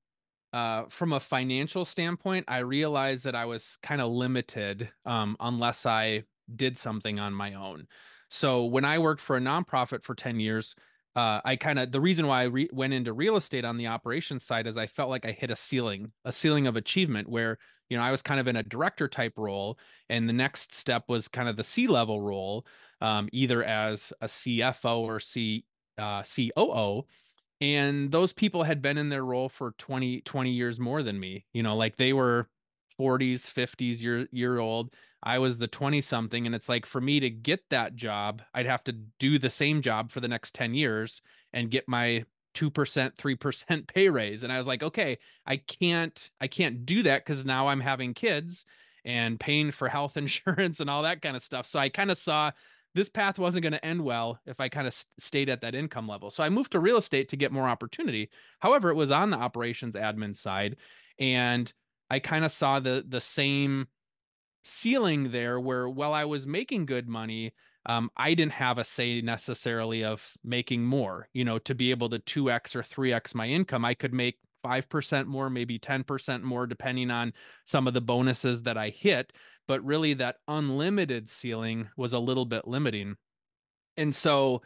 uh, 0.53 0.85
from 0.89 1.13
a 1.13 1.21
financial 1.21 1.85
standpoint, 1.85 2.47
I 2.49 2.59
realized 2.59 3.25
that 3.25 3.35
I 3.35 3.45
was 3.45 3.77
kind 3.83 4.01
of 4.01 4.11
limited 4.11 4.91
um, 5.05 5.37
unless 5.41 5.87
I 5.87 6.25
did 6.55 6.79
something 6.79 7.19
on 7.19 7.35
my 7.35 7.55
own. 7.55 7.87
So 8.31 8.65
when 8.65 8.85
I 8.85 8.99
worked 8.99 9.21
for 9.21 9.37
a 9.37 9.41
nonprofit 9.41 10.05
for 10.05 10.15
10 10.15 10.41
years, 10.41 10.75
uh, 11.17 11.41
I 11.45 11.57
kind 11.57 11.79
of 11.79 11.91
the 11.91 12.01
reason 12.01 12.27
why 12.27 12.43
I 12.43 12.45
re- 12.45 12.71
went 12.73 12.93
into 12.93 13.13
real 13.13 13.37
estate 13.37 13.65
on 13.65 13.77
the 13.77 13.89
operations 13.89 14.45
side 14.45 14.67
is 14.67 14.77
I 14.77 14.87
felt 14.87 15.11
like 15.11 15.27
I 15.27 15.33
hit 15.33 15.51
a 15.51 15.57
ceiling, 15.57 16.13
a 16.25 16.31
ceiling 16.31 16.67
of 16.67 16.77
achievement 16.77 17.29
where 17.29 17.59
you 17.89 17.97
know 17.97 18.05
I 18.05 18.13
was 18.13 18.23
kind 18.23 18.39
of 18.39 18.47
in 18.47 18.55
a 18.55 18.63
director 18.63 19.09
type 19.09 19.33
role, 19.37 19.79
and 20.09 20.29
the 20.29 20.33
next 20.33 20.75
step 20.75 21.05
was 21.09 21.27
kind 21.27 21.49
of 21.49 21.57
the 21.57 21.65
C 21.65 21.89
level 21.89 22.21
role, 22.21 22.67
um, 23.01 23.29
either 23.33 23.65
as 23.65 24.13
a 24.21 24.27
CFO 24.27 25.01
or 25.01 25.19
C 25.19 25.65
uh, 25.97 26.23
COO. 26.23 27.07
And 27.61 28.13
those 28.13 28.33
people 28.33 28.63
had 28.63 28.81
been 28.83 28.99
in 28.99 29.09
their 29.09 29.25
role 29.25 29.49
for 29.49 29.73
20, 29.79 30.21
20 30.23 30.51
years 30.51 30.79
more 30.79 31.03
than 31.03 31.19
me. 31.19 31.45
You 31.53 31.63
know, 31.63 31.77
like 31.77 31.97
they 31.97 32.13
were 32.13 32.49
40s, 32.99 33.49
50s 33.49 34.03
year 34.03 34.29
year 34.33 34.59
old. 34.59 34.95
I 35.23 35.39
was 35.39 35.59
the 35.59 35.67
20 35.67 36.01
something 36.01 36.47
and 36.47 36.55
it's 36.55 36.69
like 36.69 36.87
for 36.87 37.01
me 37.01 37.19
to 37.21 37.31
get 37.31 37.61
that 37.71 37.97
job, 37.97 38.43
I'd 38.55 38.67
have 38.67 38.85
to 38.85 38.93
do 38.93 39.39
the 39.39 39.51
same 39.51 39.83
job 39.83 40.13
for 40.13 40.21
the 40.21 40.29
next 40.29 40.55
10 40.55 40.75
years 40.75 41.21
and 41.53 41.71
get 41.71 41.89
my 41.89 42.25
2%, 42.55 43.17
3% 43.17 43.89
pay 43.93 44.09
raise 44.09 44.45
and 44.45 44.53
I 44.53 44.59
was 44.59 44.67
like, 44.69 44.83
okay, 44.83 45.19
I 45.47 45.57
can't 45.57 46.31
I 46.41 46.47
can't 46.47 46.87
do 46.87 47.03
that 47.03 47.25
cuz 47.27 47.45
now 47.45 47.69
I'm 47.69 47.81
having 47.81 48.15
kids 48.15 48.65
and 49.05 49.41
paying 49.41 49.73
for 49.73 49.89
health 49.89 50.17
insurance 50.17 50.79
and 50.81 50.89
all 50.91 51.03
that 51.03 51.23
kind 51.23 51.37
of 51.37 51.43
stuff. 51.43 51.67
So 51.67 51.81
I 51.81 51.89
kind 51.89 52.11
of 52.13 52.19
saw 52.19 52.53
this 52.99 53.09
path 53.09 53.39
wasn't 53.39 53.63
going 53.63 53.73
to 53.73 53.87
end 53.87 54.03
well 54.03 54.41
if 54.45 54.59
I 54.59 54.69
kind 54.69 54.89
of 54.89 55.05
stayed 55.21 55.49
at 55.49 55.61
that 55.61 55.77
income 55.77 56.09
level. 56.09 56.31
So 56.31 56.43
I 56.43 56.49
moved 56.49 56.73
to 56.73 56.81
real 56.81 56.97
estate 56.97 57.29
to 57.29 57.37
get 57.37 57.53
more 57.53 57.69
opportunity. 57.69 58.29
However, 58.59 58.91
it 58.91 58.97
was 58.97 59.13
on 59.13 59.31
the 59.31 59.37
operations 59.37 59.95
admin 59.95 60.37
side 60.37 60.75
and 61.21 61.73
I 62.11 62.19
kind 62.19 62.45
of 62.45 62.51
saw 62.51 62.81
the 62.81 63.05
the 63.07 63.21
same 63.21 63.87
ceiling 64.65 65.31
there 65.31 65.61
where 65.61 65.89
while 65.89 66.13
I 66.13 66.25
was 66.25 66.45
making 66.45 66.87
good 66.87 67.09
money, 67.09 67.55
um, 67.87 68.11
I 68.17 68.35
didn't 68.35 68.53
have 68.53 68.79
a 68.79 68.85
say 68.85 69.21
necessarily 69.21 70.03
of 70.03 70.27
making 70.43 70.85
more, 70.85 71.29
you 71.33 71.45
know, 71.45 71.61
to 71.61 71.77
be 71.77 71.93
able 71.93 72.09
to 72.11 72.19
2x 72.19 72.75
or 72.75 72.83
3x 72.83 73.33
my 73.33 73.47
income. 73.47 73.85
I 73.85 73.95
could 73.95 74.13
make 74.13 74.39
5% 74.65 75.27
more, 75.27 75.49
maybe 75.49 75.79
10% 75.79 76.43
more, 76.43 76.67
depending 76.67 77.13
on 77.13 77.33
some 77.65 77.87
of 77.87 77.95
the 77.95 78.01
bonuses 78.01 78.65
that 78.65 78.77
I 78.77 78.89
hit. 78.89 79.33
But 79.69 79.85
really, 79.85 80.15
that 80.15 80.37
unlimited 80.49 81.31
ceiling 81.31 81.91
was 81.97 82.13
a 82.13 82.19
little 82.19 82.47
bit 82.47 82.67
limiting. 82.67 83.17
And 83.97 84.15
so, 84.15 84.63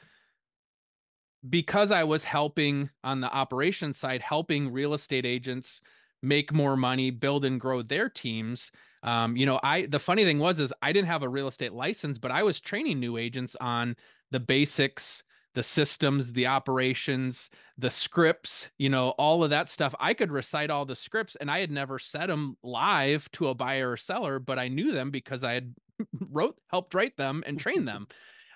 because 1.48 1.90
I 1.90 2.04
was 2.04 2.24
helping 2.24 2.88
on 3.04 3.20
the 3.20 3.30
operations 3.30 3.98
side, 3.98 4.22
helping 4.22 4.72
real 4.72 4.94
estate 4.94 5.26
agents 5.26 5.80
make 6.22 6.52
more 6.52 6.76
money, 6.76 7.10
build 7.10 7.44
and 7.44 7.60
grow 7.60 7.82
their 7.82 8.08
teams, 8.08 8.70
um, 9.02 9.36
you 9.36 9.46
know, 9.46 9.58
I 9.62 9.86
the 9.86 9.98
funny 9.98 10.24
thing 10.24 10.38
was 10.38 10.60
is 10.60 10.72
I 10.80 10.92
didn't 10.92 11.08
have 11.08 11.22
a 11.22 11.28
real 11.28 11.48
estate 11.48 11.72
license, 11.72 12.18
but 12.18 12.30
I 12.30 12.42
was 12.42 12.60
training 12.60 13.00
new 13.00 13.16
agents 13.16 13.56
on 13.60 13.96
the 14.30 14.40
basics, 14.40 15.24
the 15.54 15.62
systems, 15.62 16.32
the 16.32 16.46
operations, 16.46 17.50
the 17.76 17.90
scripts, 17.90 18.70
you 18.78 18.88
know, 18.88 19.10
all 19.10 19.44
of 19.44 19.50
that 19.50 19.70
stuff. 19.70 19.94
I 20.00 20.14
could 20.14 20.32
recite 20.32 20.70
all 20.70 20.84
the 20.84 20.96
scripts 20.96 21.36
and 21.36 21.50
I 21.50 21.60
had 21.60 21.70
never 21.70 21.98
said 21.98 22.28
them 22.28 22.56
live 22.62 23.30
to 23.32 23.48
a 23.48 23.54
buyer 23.54 23.92
or 23.92 23.96
seller, 23.96 24.38
but 24.38 24.58
I 24.58 24.68
knew 24.68 24.92
them 24.92 25.10
because 25.10 25.44
I 25.44 25.52
had 25.52 25.74
wrote 26.30 26.56
helped 26.68 26.94
write 26.94 27.16
them 27.16 27.42
and 27.46 27.58
train 27.58 27.84
them. 27.86 28.06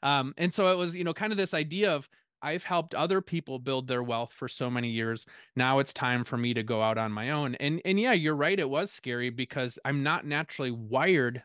Um, 0.03 0.35
and 0.37 0.53
so 0.53 0.73
it 0.73 0.77
was, 0.77 0.95
you 0.95 1.05
know, 1.05 1.15
kind 1.15 1.33
of 1.33 1.39
this 1.39 1.55
idea 1.55 1.93
of 1.93 2.09
I've 2.43 2.65
helped 2.65 2.95
other 2.95 3.21
people 3.21 3.59
build 3.59 3.89
their 3.89 4.03
wealth 4.03 4.33
for 4.33 4.47
so 4.47 4.71
many 4.71 4.91
years. 4.91 5.27
Now 5.57 5.79
it's 5.79 5.93
time 5.93 6.23
for 6.23 6.37
me 6.37 6.55
to 6.55 6.63
go 6.63 6.83
out 6.83 6.99
on 6.99 7.11
my 7.13 7.31
own. 7.31 7.55
And 7.57 7.81
and 7.85 7.99
yeah, 7.99 8.13
you're 8.13 8.37
right. 8.37 8.59
It 8.59 8.69
was 8.69 8.93
scary 8.93 9.31
because 9.31 9.79
I'm 9.85 10.03
not 10.03 10.27
naturally 10.27 10.71
wired. 10.71 11.43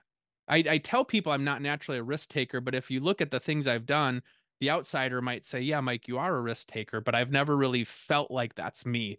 I, 0.48 0.64
I 0.70 0.78
tell 0.80 1.06
people 1.06 1.32
I'm 1.32 1.46
not 1.46 1.62
naturally 1.62 2.00
a 2.00 2.04
risk 2.04 2.30
taker, 2.30 2.60
but 2.60 2.76
if 2.76 2.92
you 2.92 3.00
look 3.00 3.22
at 3.22 3.32
the 3.32 3.40
things 3.40 3.68
I've 3.68 3.86
done, 3.86 4.22
the 4.62 4.70
outsider 4.70 5.22
might 5.22 5.46
say, 5.46 5.60
"Yeah, 5.60 5.82
Mike, 5.82 6.08
you 6.08 6.18
are 6.18 6.36
a 6.36 6.42
risk 6.42 6.68
taker," 6.68 7.02
but 7.02 7.16
I've 7.16 7.32
never 7.32 7.58
really 7.58 7.84
felt 7.84 8.32
like 8.32 8.56
that's 8.56 8.86
me. 8.86 9.18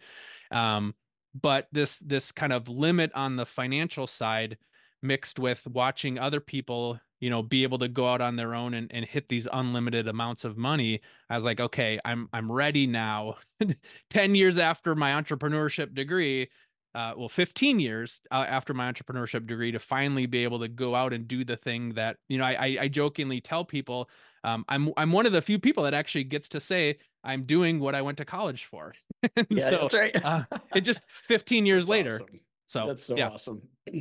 Um, 0.51 0.95
but 1.35 1.69
this 1.73 1.99
this 1.99 2.33
kind 2.33 2.53
of 2.53 2.69
limit 2.69 3.13
on 3.15 3.37
the 3.37 3.45
financial 3.45 4.07
side, 4.07 4.57
mixed 5.03 5.39
with 5.39 5.67
watching 5.67 6.19
other 6.19 6.41
people 6.41 6.99
you 7.23 7.31
know 7.31 7.43
be 7.43 7.63
able 7.63 7.79
to 7.79 7.89
go 7.89 8.09
out 8.09 8.21
on 8.21 8.37
their 8.37 8.55
own 8.55 8.75
and, 8.75 8.91
and 8.93 9.05
hit 9.05 9.29
these 9.29 9.47
unlimited 9.53 10.09
amounts 10.09 10.45
of 10.45 10.59
money 10.59 11.01
i 11.31 11.37
was 11.37 11.45
like 11.45 11.61
okay 11.61 11.99
i'm 12.05 12.29
i'm 12.33 12.51
ready 12.51 12.87
now 12.87 13.37
10 14.11 14.35
years 14.35 14.59
after 14.59 14.95
my 14.95 15.13
entrepreneurship 15.13 15.95
degree 15.95 16.51
uh, 16.95 17.15
well 17.17 17.29
15 17.29 17.81
years 17.81 18.21
uh, 18.33 18.45
after 18.47 18.75
my 18.75 18.93
entrepreneurship 18.93 19.47
degree 19.47 19.73
to 19.73 19.79
finally 19.79 20.27
be 20.27 20.43
able 20.43 20.59
to 20.59 20.69
go 20.69 20.95
out 20.95 21.13
and 21.13 21.27
do 21.27 21.45
the 21.45 21.57
thing 21.57 21.95
that 21.95 22.17
you 22.29 22.39
know 22.39 22.45
i 22.45 22.77
i, 22.81 22.89
jokingly 22.89 23.41
tell 23.41 23.65
people 23.65 24.11
um, 24.45 24.65
i'm 24.69 24.91
i'm 24.97 25.13
one 25.13 25.27
of 25.27 25.33
the 25.33 25.43
few 25.43 25.59
people 25.59 25.85
that 25.85 25.95
actually 25.95 26.25
gets 26.25 26.49
to 26.49 26.61
say 26.61 26.99
i'm 27.25 27.45
doing 27.45 27.81
what 27.81 27.95
i 27.95 28.03
went 28.03 28.19
to 28.19 28.25
college 28.25 28.65
for 28.67 28.93
yeah 29.51 29.69
so, 29.69 29.79
that's 29.81 29.95
right 29.95 30.25
uh, 30.25 30.45
it 30.75 30.81
just 30.83 31.01
15 31.29 31.67
years 31.67 31.85
that's 31.85 31.91
later 31.91 32.15
awesome. 32.15 32.41
so 32.67 32.87
that's 32.87 33.05
so 33.05 33.17
yeah. 33.17 33.29
awesome 33.29 33.63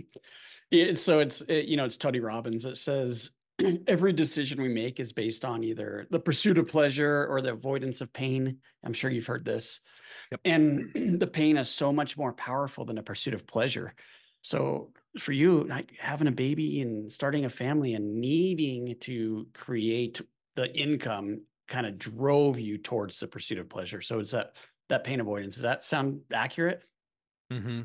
yeah, 0.71 0.93
so 0.95 1.19
it's 1.19 1.41
it, 1.41 1.65
you 1.65 1.77
know 1.77 1.86
it's 1.86 1.97
Tony 1.97 2.19
Robbins 2.19 2.63
that 2.63 2.77
says 2.77 3.32
every 3.88 4.13
decision 4.13 4.62
we 4.62 4.69
make 4.69 4.99
is 4.99 5.13
based 5.13 5.45
on 5.45 5.63
either 5.63 6.08
the 6.10 6.19
pursuit 6.19 6.58
of 6.58 6.67
pleasure 6.67 7.27
or 7.30 7.41
the 7.41 7.51
avoidance 7.51 8.01
of 8.01 8.12
pain. 8.13 8.58
I'm 8.84 8.93
sure 8.93 9.12
you've 9.12 9.27
heard 9.27 9.45
this. 9.45 9.80
Yep. 10.32 10.39
And 10.45 10.91
the 11.19 11.27
pain 11.27 11.58
is 11.58 11.69
so 11.69 11.91
much 11.91 12.17
more 12.17 12.34
powerful 12.34 12.86
than 12.86 12.97
a 12.97 13.04
pursuit 13.04 13.34
of 13.34 13.45
pleasure. 13.45 13.93
So 14.41 14.91
for 15.19 15.32
you, 15.32 15.65
like 15.65 15.91
having 16.00 16.28
a 16.28 16.32
baby 16.32 16.82
and 16.82 17.12
starting 17.12 17.45
a 17.45 17.50
family 17.50 17.93
and 17.93 18.15
needing 18.15 18.95
to 19.02 19.47
create 19.54 20.21
the 20.56 20.74
income 20.76 21.41
kind 21.67 21.86
of 21.86 21.97
drove 21.97 22.60
you 22.60 22.78
towards 22.78 23.19
the 23.19 23.28
pursuit 23.28 23.58
of 23.58 23.69
pleasure. 23.69 24.02
So 24.02 24.19
it's 24.19 24.32
that 24.32 24.54
that 24.89 25.04
pain 25.04 25.19
avoidance. 25.19 25.56
Does 25.56 25.63
that 25.63 25.84
sound 25.84 26.21
accurate? 26.34 26.84
Mm-hmm. 27.52 27.82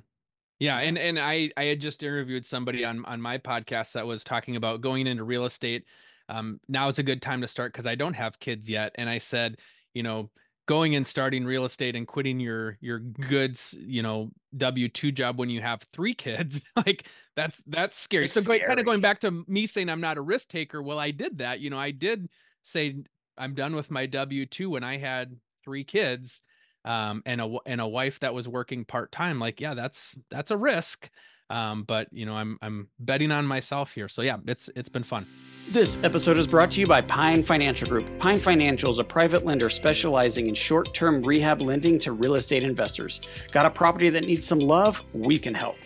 Yeah, 0.59 0.79
and 0.79 0.97
and 0.97 1.19
I 1.19 1.51
I 1.57 1.65
had 1.65 1.81
just 1.81 2.03
interviewed 2.03 2.47
somebody 2.47 2.85
on 2.85 3.05
on 3.05 3.21
my 3.21 3.39
podcast 3.39 3.93
that 3.93 4.07
was 4.07 4.25
talking 4.25 4.57
about 4.57 4.81
going 4.81 5.07
into 5.07 5.25
real 5.25 5.45
estate. 5.45 5.85
Um, 6.29 6.61
now 6.69 6.89
is 6.89 6.99
a 6.99 7.05
good 7.05 7.23
time 7.23 7.41
to 7.43 7.49
start 7.49 7.73
because 7.73 7.87
I 7.87 7.95
don't 7.95 8.15
have 8.15 8.39
kids 8.41 8.69
yet, 8.69 8.93
and 8.97 9.09
I 9.09 9.19
said, 9.19 9.57
you 9.95 10.03
know, 10.03 10.31
going 10.67 10.97
and 10.97 11.07
starting 11.07 11.45
real 11.45 11.65
estate 11.65 11.97
and 11.97 12.07
quitting 12.07 12.41
your 12.41 12.77
your 12.81 12.99
goods, 12.99 13.75
you 13.79 14.03
know, 14.03 14.31
W 14.57 14.89
two 14.89 15.13
job 15.13 15.39
when 15.39 15.49
you 15.49 15.61
have 15.61 15.83
three 15.93 16.15
kids, 16.15 16.63
like 16.77 17.07
that's 17.35 17.63
that's 17.67 17.99
scary. 17.99 18.27
It's 18.27 18.35
so 18.35 18.43
scary. 18.43 18.61
kind 18.61 18.79
of 18.79 18.85
going 18.87 19.01
back 19.01 19.21
to 19.21 19.45
me 19.47 19.67
saying 19.67 19.89
I'm 19.89 20.01
not 20.01 20.19
a 20.19 20.23
risk 20.23 20.49
taker. 20.49 20.83
Well, 20.83 20.99
I 20.99 21.11
did 21.11 21.39
that. 21.39 21.61
You 21.61 21.71
know, 21.71 21.79
I 21.79 21.93
did 21.93 22.29
say 22.63 22.97
I'm 23.39 23.55
done 23.55 23.75
with 23.75 23.91
my 23.91 24.07
W 24.07 24.47
two 24.47 24.71
when 24.71 24.85
I 24.85 24.99
had 24.99 25.37
three 25.65 25.85
kids 25.85 26.43
um, 26.85 27.23
and 27.27 27.41
a 27.41 27.57
and 27.67 27.81
a 27.81 27.87
wife 27.87 28.21
that 28.21 28.33
was 28.33 28.49
working 28.49 28.85
part 28.85 29.13
time, 29.13 29.39
like 29.39 29.61
yeah, 29.61 29.75
that's 29.75 30.19
that's 30.31 30.51
a 30.51 30.57
risk. 30.57 31.11
Um, 31.49 31.85
but 31.85 32.09
you 32.13 32.27
know, 32.27 32.35
I'm 32.35 32.59
I'm 32.61 32.89
betting 32.99 33.31
on 33.31 33.47
myself 33.47 33.93
here. 33.93 34.09
So 34.09 34.23
yeah, 34.23 34.39
it's 34.47 34.69
it's 34.75 34.89
been 34.89 35.05
fun. 35.05 35.27
This 35.71 36.03
episode 36.05 36.39
is 36.39 36.47
brought 36.47 36.71
to 36.73 36.81
you 36.81 36.87
by 36.87 37.01
Pine 37.01 37.43
Financial 37.43 37.89
Group. 37.89 38.19
Pine 38.19 38.39
Financial 38.39 38.91
is 38.91 38.99
a 38.99 39.05
private 39.05 39.45
lender 39.45 39.69
specializing 39.69 40.49
in 40.49 40.55
short-term 40.55 41.23
rehab 41.23 41.61
lending 41.61 41.99
to 42.01 42.13
real 42.13 42.37
estate 42.37 42.63
investors. 42.63 43.21
Got 43.51 43.67
a 43.67 43.71
property 43.71 44.09
that 44.11 44.25
needs 44.25 44.47
some 44.47 44.61
love? 44.61 45.03
We 45.13 45.39
can 45.39 45.55
help. 45.55 45.77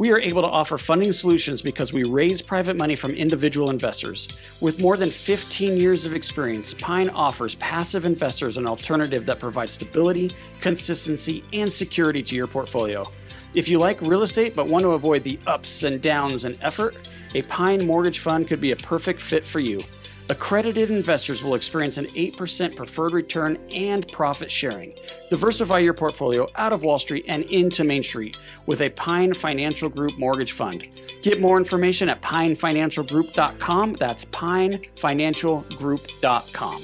We 0.00 0.12
are 0.12 0.18
able 0.18 0.40
to 0.40 0.48
offer 0.48 0.78
funding 0.78 1.12
solutions 1.12 1.60
because 1.60 1.92
we 1.92 2.04
raise 2.04 2.40
private 2.40 2.74
money 2.74 2.96
from 2.96 3.10
individual 3.10 3.68
investors. 3.68 4.58
With 4.62 4.80
more 4.80 4.96
than 4.96 5.10
15 5.10 5.76
years 5.76 6.06
of 6.06 6.14
experience, 6.14 6.72
Pine 6.72 7.10
offers 7.10 7.56
passive 7.56 8.06
investors 8.06 8.56
an 8.56 8.66
alternative 8.66 9.26
that 9.26 9.38
provides 9.38 9.72
stability, 9.72 10.30
consistency, 10.62 11.44
and 11.52 11.70
security 11.70 12.22
to 12.22 12.34
your 12.34 12.46
portfolio. 12.46 13.04
If 13.54 13.68
you 13.68 13.78
like 13.78 14.00
real 14.00 14.22
estate 14.22 14.54
but 14.54 14.68
want 14.68 14.84
to 14.84 14.92
avoid 14.92 15.24
the 15.24 15.38
ups 15.46 15.82
and 15.82 16.00
downs 16.00 16.44
and 16.44 16.56
effort, 16.62 16.96
a 17.34 17.42
Pine 17.42 17.86
mortgage 17.86 18.20
fund 18.20 18.48
could 18.48 18.60
be 18.60 18.72
a 18.72 18.76
perfect 18.76 19.20
fit 19.20 19.44
for 19.44 19.60
you. 19.60 19.80
Accredited 20.28 20.90
investors 20.90 21.42
will 21.42 21.54
experience 21.56 21.96
an 21.96 22.04
8% 22.04 22.76
preferred 22.76 23.14
return 23.14 23.58
and 23.72 24.06
profit 24.12 24.48
sharing. 24.48 24.94
Diversify 25.28 25.80
your 25.80 25.92
portfolio 25.92 26.46
out 26.54 26.72
of 26.72 26.84
Wall 26.84 27.00
Street 27.00 27.24
and 27.26 27.42
into 27.44 27.82
Main 27.82 28.04
Street 28.04 28.38
with 28.66 28.82
a 28.82 28.90
Pine 28.90 29.34
Financial 29.34 29.88
Group 29.88 30.16
mortgage 30.20 30.52
fund. 30.52 30.86
Get 31.22 31.40
more 31.40 31.58
information 31.58 32.08
at 32.08 32.22
pinefinancialgroup.com. 32.22 33.94
That's 33.94 34.24
pinefinancialgroup.com. 34.26 36.76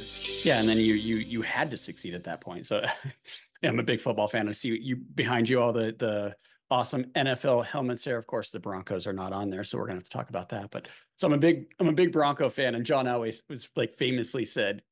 Yeah, 0.44 0.58
and 0.60 0.68
then 0.68 0.78
you 0.78 0.94
you 0.94 1.16
you 1.18 1.42
had 1.42 1.70
to 1.70 1.76
succeed 1.76 2.14
at 2.14 2.24
that 2.24 2.40
point. 2.40 2.66
So 2.66 2.84
I'm 3.62 3.78
a 3.78 3.84
big 3.84 4.00
football 4.00 4.26
fan. 4.26 4.48
I 4.48 4.52
see 4.52 4.76
you 4.76 4.96
behind 4.96 5.48
you 5.48 5.60
all 5.60 5.72
the 5.72 5.94
the 5.96 6.34
awesome 6.70 7.04
NFL 7.16 7.64
helmets 7.64 8.04
there. 8.04 8.18
Of 8.18 8.26
course, 8.26 8.50
the 8.50 8.60
Broncos 8.60 9.06
are 9.06 9.12
not 9.12 9.32
on 9.32 9.50
there, 9.50 9.64
so 9.64 9.78
we're 9.78 9.86
gonna 9.86 9.98
have 9.98 10.04
to 10.04 10.10
talk 10.10 10.28
about 10.28 10.48
that. 10.50 10.70
But 10.70 10.88
so 11.16 11.26
I'm 11.26 11.32
a 11.32 11.38
big 11.38 11.66
I'm 11.78 11.88
a 11.88 11.92
big 11.92 12.12
Bronco 12.12 12.48
fan, 12.48 12.74
and 12.74 12.84
John 12.84 13.06
Elway 13.06 13.40
was 13.48 13.68
like 13.76 13.96
famously 13.96 14.44
said 14.44 14.82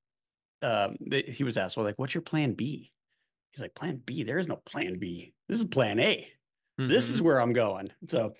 um, 0.62 0.96
that 1.08 1.28
he 1.28 1.44
was 1.44 1.56
asked, 1.56 1.76
"Well, 1.76 1.86
like, 1.86 1.98
what's 1.98 2.14
your 2.14 2.22
plan 2.22 2.52
B?" 2.52 2.92
He's 3.52 3.62
like, 3.62 3.74
"Plan 3.74 4.00
B? 4.04 4.22
There 4.22 4.38
is 4.38 4.48
no 4.48 4.56
plan 4.56 4.98
B. 4.98 5.34
This 5.48 5.58
is 5.58 5.64
Plan 5.64 5.98
A. 5.98 6.28
Mm-hmm. 6.80 6.90
This 6.90 7.10
is 7.10 7.16
mm-hmm. 7.16 7.24
where 7.24 7.40
I'm 7.40 7.52
going." 7.52 7.90
So 8.08 8.34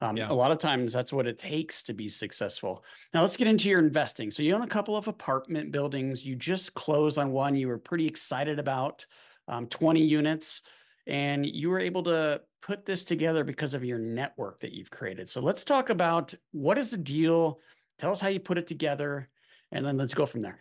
Um, 0.00 0.16
Yeah. 0.16 0.30
A 0.30 0.34
lot 0.34 0.50
of 0.50 0.58
times 0.58 0.92
that's 0.92 1.12
what 1.12 1.28
it 1.28 1.38
takes 1.38 1.84
to 1.84 1.94
be 1.94 2.08
successful. 2.08 2.84
Now 3.14 3.20
let's 3.20 3.36
get 3.36 3.46
into 3.46 3.70
your 3.70 3.78
investing. 3.78 4.32
So 4.32 4.42
you 4.42 4.52
own 4.52 4.62
a 4.62 4.66
couple 4.66 4.96
of 4.96 5.06
apartment 5.06 5.70
buildings. 5.70 6.26
You 6.26 6.34
just 6.34 6.74
closed 6.74 7.18
on 7.18 7.30
one 7.30 7.54
you 7.54 7.68
were 7.68 7.78
pretty 7.78 8.06
excited 8.06 8.58
about, 8.58 9.06
um, 9.46 9.68
20 9.68 10.02
units, 10.02 10.62
and 11.06 11.46
you 11.46 11.70
were 11.70 11.78
able 11.78 12.02
to 12.02 12.40
put 12.62 12.86
this 12.86 13.04
together 13.04 13.44
because 13.44 13.74
of 13.74 13.84
your 13.84 13.98
network 13.98 14.60
that 14.60 14.72
you've 14.72 14.90
created. 14.90 15.28
So 15.28 15.40
let's 15.40 15.64
talk 15.64 15.90
about 15.90 16.32
what 16.52 16.78
is 16.78 16.92
the 16.92 16.96
deal? 16.96 17.58
Tell 17.98 18.12
us 18.12 18.20
how 18.20 18.28
you 18.28 18.40
put 18.40 18.58
it 18.58 18.66
together, 18.66 19.28
and 19.70 19.84
then 19.84 19.96
let's 19.96 20.14
go 20.14 20.24
from 20.24 20.42
there. 20.42 20.60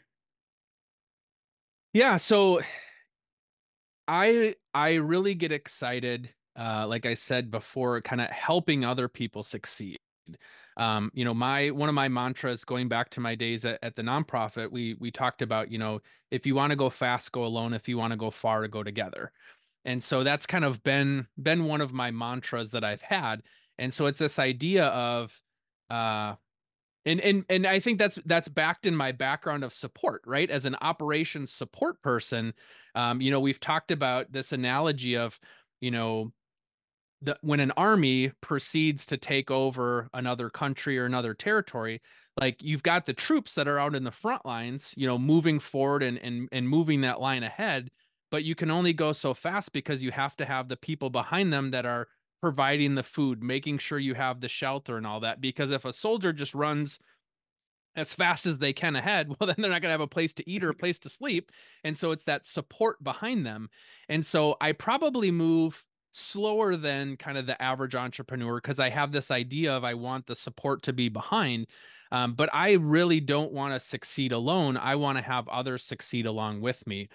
Yeah, 1.93 2.17
so 2.17 2.61
I 4.07 4.55
I 4.73 4.93
really 4.95 5.35
get 5.35 5.51
excited, 5.51 6.29
uh, 6.57 6.87
like 6.87 7.05
I 7.05 7.13
said 7.13 7.51
before, 7.51 8.01
kind 8.01 8.21
of 8.21 8.29
helping 8.29 8.83
other 8.83 9.07
people 9.07 9.43
succeed. 9.43 9.99
Um, 10.77 11.11
you 11.13 11.25
know, 11.25 11.33
my 11.33 11.69
one 11.69 11.89
of 11.89 11.95
my 11.95 12.07
mantras 12.07 12.63
going 12.63 12.87
back 12.87 13.09
to 13.11 13.19
my 13.19 13.35
days 13.35 13.65
at, 13.65 13.79
at 13.83 13.95
the 13.95 14.01
nonprofit, 14.01 14.71
we 14.71 14.95
we 14.99 15.11
talked 15.11 15.41
about, 15.41 15.71
you 15.71 15.77
know, 15.77 15.99
if 16.31 16.45
you 16.45 16.55
want 16.55 16.71
to 16.71 16.77
go 16.77 16.89
fast, 16.89 17.31
go 17.31 17.43
alone. 17.43 17.73
If 17.73 17.87
you 17.89 17.97
want 17.97 18.11
to 18.11 18.17
go 18.17 18.31
far, 18.31 18.67
go 18.67 18.83
together. 18.83 19.31
And 19.85 20.03
so 20.03 20.23
that's 20.23 20.45
kind 20.45 20.65
of 20.65 20.83
been 20.83 21.27
been 21.41 21.65
one 21.65 21.81
of 21.81 21.93
my 21.93 22.11
mantras 22.11 22.71
that 22.71 22.83
I've 22.83 23.01
had. 23.01 23.43
And 23.77 23.93
so 23.93 24.05
it's 24.05 24.19
this 24.19 24.39
idea 24.39 24.85
of 24.85 25.39
uh 25.89 26.35
and 27.05 27.19
and 27.21 27.45
and 27.49 27.65
I 27.67 27.79
think 27.79 27.97
that's 27.99 28.19
that's 28.25 28.49
backed 28.49 28.85
in 28.85 28.95
my 28.95 29.11
background 29.11 29.63
of 29.63 29.73
support, 29.73 30.21
right? 30.25 30.49
As 30.49 30.65
an 30.65 30.75
operations 30.81 31.51
support 31.53 32.01
person, 32.01 32.53
um, 32.95 33.21
you 33.21 33.31
know, 33.31 33.39
we've 33.39 33.59
talked 33.59 33.91
about 33.91 34.31
this 34.31 34.51
analogy 34.51 35.17
of, 35.17 35.39
you 35.81 35.91
know, 35.91 36.31
the 37.21 37.37
when 37.41 37.59
an 37.59 37.71
army 37.71 38.31
proceeds 38.41 39.05
to 39.07 39.17
take 39.17 39.51
over 39.51 40.09
another 40.13 40.49
country 40.49 40.97
or 40.97 41.05
another 41.05 41.33
territory, 41.33 42.01
like 42.39 42.61
you've 42.63 42.83
got 42.83 43.05
the 43.05 43.13
troops 43.13 43.53
that 43.55 43.67
are 43.67 43.79
out 43.79 43.95
in 43.95 44.03
the 44.03 44.11
front 44.11 44.45
lines, 44.45 44.93
you 44.97 45.07
know, 45.07 45.17
moving 45.17 45.59
forward 45.59 46.03
and 46.03 46.17
and 46.19 46.49
and 46.51 46.67
moving 46.67 47.01
that 47.01 47.21
line 47.21 47.43
ahead, 47.43 47.91
but 48.31 48.43
you 48.43 48.55
can 48.55 48.71
only 48.71 48.93
go 48.93 49.11
so 49.11 49.33
fast 49.33 49.73
because 49.73 50.01
you 50.01 50.11
have 50.11 50.35
to 50.37 50.45
have 50.45 50.69
the 50.69 50.77
people 50.77 51.09
behind 51.09 51.51
them 51.51 51.71
that 51.71 51.85
are 51.85 52.07
providing 52.41 52.95
the 52.95 53.03
food, 53.03 53.43
making 53.43 53.77
sure 53.77 53.99
you 53.99 54.15
have 54.15 54.41
the 54.41 54.49
shelter 54.49 54.97
and 54.97 55.05
all 55.05 55.19
that. 55.19 55.41
Because 55.41 55.71
if 55.71 55.85
a 55.85 55.93
soldier 55.93 56.33
just 56.33 56.55
runs 56.55 56.97
as 57.95 58.13
fast 58.13 58.45
as 58.45 58.57
they 58.57 58.73
can 58.73 58.95
ahead, 58.95 59.27
well, 59.39 59.47
then 59.47 59.55
they're 59.57 59.69
not 59.69 59.81
going 59.81 59.89
to 59.89 59.99
have 59.99 60.01
a 60.01 60.07
place 60.07 60.33
to 60.33 60.49
eat 60.49 60.63
or 60.63 60.69
a 60.69 60.73
place 60.73 60.97
to 60.99 61.09
sleep. 61.09 61.51
And 61.83 61.95
so 61.95 62.11
it's 62.11 62.23
that 62.23 62.47
support 62.47 63.03
behind 63.03 63.45
them. 63.45 63.69
And 64.09 64.25
so 64.25 64.55
I 64.59 64.71
probably 64.71 65.29
move 65.29 65.83
slower 66.13 66.75
than 66.75 67.17
kind 67.17 67.37
of 67.37 67.45
the 67.45 67.61
average 67.61 67.95
entrepreneur 67.95 68.55
because 68.55 68.79
I 68.79 68.89
have 68.89 69.11
this 69.11 69.29
idea 69.29 69.73
of 69.73 69.83
I 69.83 69.93
want 69.93 70.25
the 70.27 70.35
support 70.35 70.83
to 70.83 70.93
be 70.93 71.09
behind. 71.09 71.67
Um, 72.13 72.33
but 72.33 72.49
I 72.53 72.73
really 72.73 73.21
don't 73.21 73.53
want 73.53 73.73
to 73.73 73.79
succeed 73.79 74.33
alone. 74.33 74.75
I 74.75 74.95
want 74.95 75.17
to 75.17 75.23
have 75.23 75.47
others 75.47 75.83
succeed 75.83 76.25
along 76.25 76.59
with 76.59 76.85
me. 76.85 77.07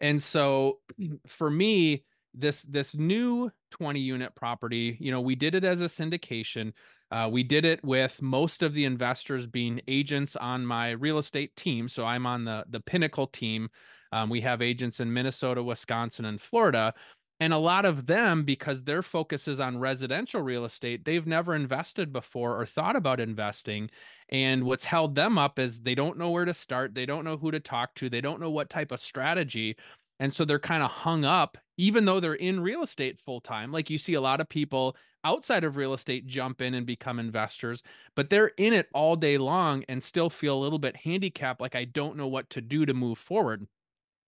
And 0.00 0.22
so 0.22 0.78
for 1.26 1.50
me, 1.50 2.04
this 2.34 2.62
this 2.62 2.94
new 2.94 3.50
20 3.70 3.98
unit 4.00 4.34
property, 4.34 4.96
you 5.00 5.10
know, 5.10 5.20
we 5.20 5.34
did 5.34 5.54
it 5.54 5.64
as 5.64 5.80
a 5.80 5.86
syndication. 5.86 6.72
Uh, 7.10 7.28
we 7.30 7.42
did 7.42 7.64
it 7.64 7.82
with 7.84 8.20
most 8.20 8.62
of 8.62 8.74
the 8.74 8.84
investors 8.84 9.46
being 9.46 9.80
agents 9.88 10.36
on 10.36 10.66
my 10.66 10.90
real 10.90 11.18
estate 11.18 11.54
team. 11.56 11.88
So 11.88 12.04
I'm 12.04 12.26
on 12.26 12.44
the 12.44 12.64
the 12.68 12.80
Pinnacle 12.80 13.26
team. 13.26 13.70
Um, 14.12 14.30
we 14.30 14.40
have 14.42 14.62
agents 14.62 15.00
in 15.00 15.12
Minnesota, 15.12 15.62
Wisconsin, 15.62 16.26
and 16.26 16.40
Florida. 16.40 16.94
And 17.38 17.52
a 17.52 17.58
lot 17.58 17.84
of 17.84 18.06
them, 18.06 18.44
because 18.44 18.82
their 18.82 19.02
focus 19.02 19.46
is 19.46 19.60
on 19.60 19.78
residential 19.78 20.40
real 20.40 20.64
estate, 20.64 21.04
they've 21.04 21.26
never 21.26 21.54
invested 21.54 22.10
before 22.12 22.58
or 22.58 22.64
thought 22.64 22.96
about 22.96 23.20
investing. 23.20 23.90
And 24.30 24.64
what's 24.64 24.84
held 24.84 25.14
them 25.14 25.36
up 25.36 25.58
is 25.58 25.80
they 25.80 25.94
don't 25.94 26.16
know 26.16 26.30
where 26.30 26.46
to 26.46 26.54
start. 26.54 26.94
They 26.94 27.04
don't 27.04 27.24
know 27.24 27.36
who 27.36 27.50
to 27.50 27.60
talk 27.60 27.94
to. 27.96 28.08
They 28.08 28.22
don't 28.22 28.40
know 28.40 28.50
what 28.50 28.70
type 28.70 28.90
of 28.90 29.00
strategy. 29.00 29.76
And 30.18 30.32
so 30.32 30.46
they're 30.46 30.58
kind 30.58 30.82
of 30.82 30.90
hung 30.90 31.26
up, 31.26 31.58
even 31.76 32.06
though 32.06 32.20
they're 32.20 32.34
in 32.34 32.60
real 32.60 32.82
estate 32.82 33.20
full 33.20 33.42
time. 33.42 33.70
Like 33.70 33.90
you 33.90 33.98
see 33.98 34.14
a 34.14 34.20
lot 34.20 34.40
of 34.40 34.48
people 34.48 34.96
outside 35.22 35.64
of 35.64 35.76
real 35.76 35.92
estate 35.92 36.26
jump 36.26 36.62
in 36.62 36.72
and 36.72 36.86
become 36.86 37.18
investors, 37.18 37.82
but 38.14 38.30
they're 38.30 38.52
in 38.56 38.72
it 38.72 38.88
all 38.94 39.14
day 39.14 39.36
long 39.36 39.84
and 39.88 40.02
still 40.02 40.30
feel 40.30 40.56
a 40.56 40.62
little 40.62 40.78
bit 40.78 40.96
handicapped. 40.96 41.60
Like 41.60 41.74
I 41.74 41.84
don't 41.84 42.16
know 42.16 42.28
what 42.28 42.48
to 42.50 42.62
do 42.62 42.86
to 42.86 42.94
move 42.94 43.18
forward. 43.18 43.66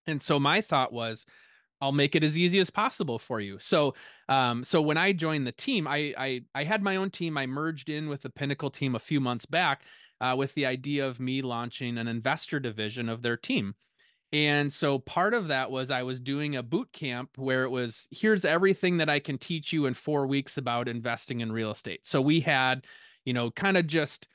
And 0.06 0.20
so 0.20 0.38
my 0.38 0.60
thought 0.60 0.92
was, 0.92 1.24
I'll 1.80 1.92
make 1.92 2.16
it 2.16 2.24
as 2.24 2.36
easy 2.36 2.58
as 2.58 2.70
possible 2.70 3.18
for 3.18 3.40
you. 3.40 3.58
So, 3.58 3.94
um, 4.28 4.64
so 4.64 4.82
when 4.82 4.96
I 4.96 5.12
joined 5.12 5.46
the 5.46 5.52
team, 5.52 5.86
I, 5.86 6.12
I, 6.18 6.40
I 6.54 6.64
had 6.64 6.82
my 6.82 6.96
own 6.96 7.10
team. 7.10 7.38
I 7.38 7.46
merged 7.46 7.88
in 7.88 8.08
with 8.08 8.22
the 8.22 8.30
Pinnacle 8.30 8.70
team 8.70 8.94
a 8.94 9.00
few 9.00 9.20
months 9.20 9.46
back, 9.46 9.82
uh, 10.20 10.34
with 10.36 10.54
the 10.54 10.66
idea 10.66 11.06
of 11.06 11.20
me 11.20 11.42
launching 11.42 11.98
an 11.98 12.08
investor 12.08 12.58
division 12.58 13.08
of 13.08 13.22
their 13.22 13.36
team. 13.36 13.74
And 14.32 14.70
so 14.72 14.98
part 14.98 15.32
of 15.32 15.48
that 15.48 15.70
was 15.70 15.90
I 15.90 16.02
was 16.02 16.20
doing 16.20 16.56
a 16.56 16.62
boot 16.62 16.92
camp 16.92 17.30
where 17.36 17.64
it 17.64 17.70
was 17.70 18.08
here's 18.10 18.44
everything 18.44 18.98
that 18.98 19.08
I 19.08 19.20
can 19.20 19.38
teach 19.38 19.72
you 19.72 19.86
in 19.86 19.94
4 19.94 20.26
weeks 20.26 20.58
about 20.58 20.88
investing 20.88 21.40
in 21.40 21.50
real 21.50 21.70
estate. 21.70 22.06
So 22.06 22.20
we 22.20 22.40
had, 22.40 22.84
you 23.24 23.32
know, 23.32 23.50
kind 23.50 23.78
of 23.78 23.86
just 23.86 24.28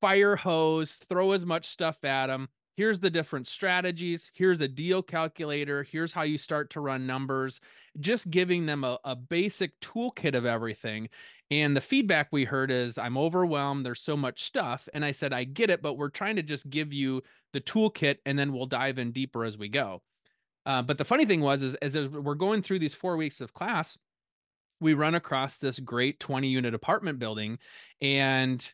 fire 0.00 0.36
hose, 0.36 1.00
throw 1.08 1.32
as 1.32 1.44
much 1.44 1.66
stuff 1.66 2.02
at 2.04 2.28
them. 2.28 2.48
Here's 2.78 3.00
the 3.00 3.10
different 3.10 3.48
strategies. 3.48 4.30
Here's 4.34 4.60
a 4.60 4.68
deal 4.68 5.02
calculator. 5.02 5.82
Here's 5.82 6.12
how 6.12 6.22
you 6.22 6.38
start 6.38 6.70
to 6.70 6.80
run 6.80 7.08
numbers. 7.08 7.60
Just 7.98 8.30
giving 8.30 8.66
them 8.66 8.84
a, 8.84 9.00
a 9.02 9.16
basic 9.16 9.72
toolkit 9.80 10.36
of 10.36 10.46
everything. 10.46 11.08
And 11.50 11.76
the 11.76 11.80
feedback 11.80 12.28
we 12.30 12.44
heard 12.44 12.70
is, 12.70 12.96
I'm 12.96 13.18
overwhelmed. 13.18 13.84
There's 13.84 14.00
so 14.00 14.16
much 14.16 14.44
stuff. 14.44 14.88
And 14.94 15.04
I 15.04 15.10
said, 15.10 15.32
I 15.32 15.42
get 15.42 15.70
it, 15.70 15.82
but 15.82 15.94
we're 15.94 16.08
trying 16.08 16.36
to 16.36 16.42
just 16.44 16.70
give 16.70 16.92
you 16.92 17.20
the 17.52 17.60
toolkit 17.60 18.18
and 18.24 18.38
then 18.38 18.52
we'll 18.52 18.66
dive 18.66 19.00
in 19.00 19.10
deeper 19.10 19.44
as 19.44 19.58
we 19.58 19.68
go. 19.68 20.00
Uh, 20.64 20.82
but 20.82 20.98
the 20.98 21.04
funny 21.04 21.26
thing 21.26 21.40
was, 21.40 21.64
is 21.64 21.74
as 21.82 21.96
we're 21.96 22.36
going 22.36 22.62
through 22.62 22.78
these 22.78 22.94
four 22.94 23.16
weeks 23.16 23.40
of 23.40 23.52
class, 23.52 23.98
we 24.80 24.94
run 24.94 25.16
across 25.16 25.56
this 25.56 25.80
great 25.80 26.20
20 26.20 26.46
unit 26.46 26.74
apartment 26.74 27.18
building 27.18 27.58
and 28.00 28.72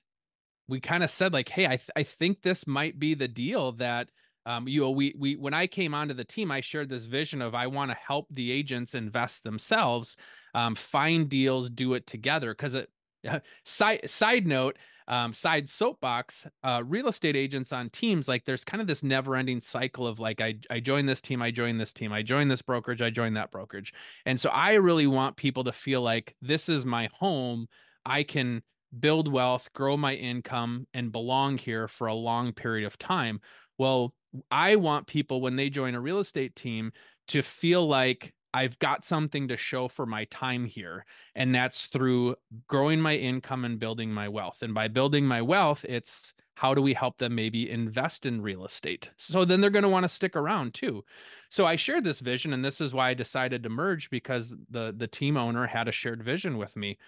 we 0.69 0.81
kind 0.81 1.03
of 1.03 1.11
said 1.11 1.33
like, 1.33 1.49
Hey, 1.49 1.67
I, 1.67 1.77
th- 1.77 1.91
I 1.97 2.03
think 2.03 2.43
this 2.43 2.67
might 2.67 2.99
be 2.99 3.15
the 3.15 3.29
deal 3.29 3.73
that, 3.73 4.09
um, 4.47 4.69
you 4.69 4.81
know, 4.81 4.91
we, 4.91 5.15
we, 5.19 5.37
when 5.37 5.55
I 5.55 5.67
came 5.67 5.95
onto 5.95 6.15
the 6.15 6.25
team, 6.25 6.51
I 6.51 6.61
shared 6.61 6.89
this 6.89 7.05
vision 7.05 7.41
of, 7.43 7.55
I 7.55 7.67
want 7.67 7.91
to 7.91 7.97
help 7.97 8.27
the 8.31 8.51
agents 8.51 8.95
invest 8.95 9.43
themselves, 9.43 10.17
um, 10.55 10.75
find 10.75 11.29
deals, 11.29 11.71
do 11.71 11.95
it 11.95 12.07
together. 12.07 12.55
Cause 12.55 12.75
it, 12.75 12.91
side, 13.65 14.09
side 14.09 14.47
note, 14.47 14.77
um, 15.07 15.33
side 15.33 15.69
soapbox, 15.69 16.47
uh, 16.63 16.83
real 16.85 17.09
estate 17.09 17.37
agents 17.37 17.73
on 17.73 17.91
teams, 17.91 18.27
like 18.27 18.45
there's 18.45 18.65
kind 18.65 18.81
of 18.81 18.87
this 18.87 19.03
never 19.03 19.37
ending 19.37 19.61
cycle 19.61 20.07
of 20.07 20.19
like, 20.19 20.41
I, 20.41 20.55
I 20.71 20.81
join 20.81 21.07
this 21.07 21.21
team, 21.21 21.43
I 21.43 21.51
join 21.51 21.77
this 21.79 21.93
team, 21.93 22.13
I 22.13 22.23
join 22.23 22.49
this 22.49 22.63
brokerage, 22.63 23.03
I 23.03 23.11
join 23.11 23.35
that 23.35 23.51
brokerage. 23.51 23.93
And 24.25 24.41
so 24.41 24.49
I 24.51 24.75
really 24.75 25.07
want 25.07 25.37
people 25.37 25.65
to 25.65 25.73
feel 25.73 26.01
like 26.01 26.35
this 26.41 26.69
is 26.69 26.85
my 26.85 27.11
home. 27.19 27.67
I 28.07 28.23
can 28.23 28.63
build 29.01 29.31
wealth, 29.31 29.69
grow 29.75 29.97
my 29.97 30.15
income, 30.15 30.87
and 30.95 31.13
belong 31.13 31.59
here 31.59 31.89
for 31.89 32.07
a 32.07 32.15
long 32.15 32.53
period 32.53 32.87
of 32.87 32.99
time. 32.99 33.41
Well, 33.79 34.15
I 34.51 34.77
want 34.77 35.07
people 35.07 35.41
when 35.41 35.57
they 35.57 35.71
join 35.71 35.95
a 35.95 36.01
real 36.01 36.19
estate 36.19 36.57
team 36.57 36.93
to 37.29 37.43
feel 37.43 37.87
like 37.87 38.35
I've 38.53 38.79
got 38.79 39.05
something 39.05 39.49
to 39.49 39.57
show 39.57 39.89
for 39.89 40.07
my 40.07 40.27
time 40.27 40.65
here. 40.65 41.05
And 41.35 41.55
that's 41.55 41.87
through 41.87 42.37
growing 42.69 43.01
my 43.01 43.17
income 43.17 43.65
and 43.65 43.81
building 43.81 44.13
my 44.13 44.29
wealth. 44.29 44.63
And 44.63 44.73
by 44.73 44.87
building 44.87 45.27
my 45.27 45.43
wealth, 45.43 45.85
it's 45.89 46.35
how 46.55 46.73
do 46.73 46.81
we 46.81 46.95
help 46.95 47.19
them 47.19 47.35
maybe 47.35 47.69
invest 47.69 48.27
in 48.27 48.41
real 48.41 48.65
estate? 48.65 49.11
So 49.17 49.45
then 49.45 49.61
they're 49.61 49.71
going 49.71 49.83
to 49.83 49.89
want 49.89 50.05
to 50.05 50.09
stick 50.09 50.37
around 50.37 50.73
too. 50.73 51.05
So 51.51 51.67
I 51.67 51.75
shared 51.75 52.05
this 52.05 52.21
vision, 52.21 52.53
and 52.53 52.65
this 52.65 52.81
is 52.81 52.95
why 52.95 53.11
I 53.11 53.15
decided 53.15 53.65
to 53.65 53.69
merge 53.69 54.09
because 54.09 54.55
the 54.71 54.95
the 54.97 55.09
team 55.09 55.37
owner 55.37 55.67
had 55.67 55.89
a 55.89 55.93
shared 55.93 56.23
vision 56.23 56.57
with 56.57 56.77
me 56.77 56.99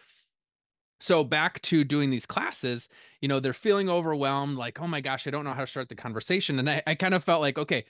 so 1.01 1.23
back 1.23 1.61
to 1.63 1.85
doing 1.85 2.11
these 2.11 2.27
classes 2.27 2.89
you 3.21 3.29
know 3.29 3.41
they're 3.41 3.53
feeling 3.53 3.89
overwhelmed 3.89 4.57
like 4.57 4.81
oh 4.81 4.87
my 4.87 5.01
gosh 5.01 5.27
i 5.27 5.31
don't 5.31 5.45
know 5.45 5.53
how 5.53 5.61
to 5.61 5.67
start 5.67 5.89
the 5.89 5.95
conversation 5.95 6.59
and 6.59 6.69
i, 6.69 6.83
I 6.87 6.95
kind 6.95 7.15
of 7.15 7.25
felt 7.25 7.41
like 7.41 7.59
okay 7.59 7.85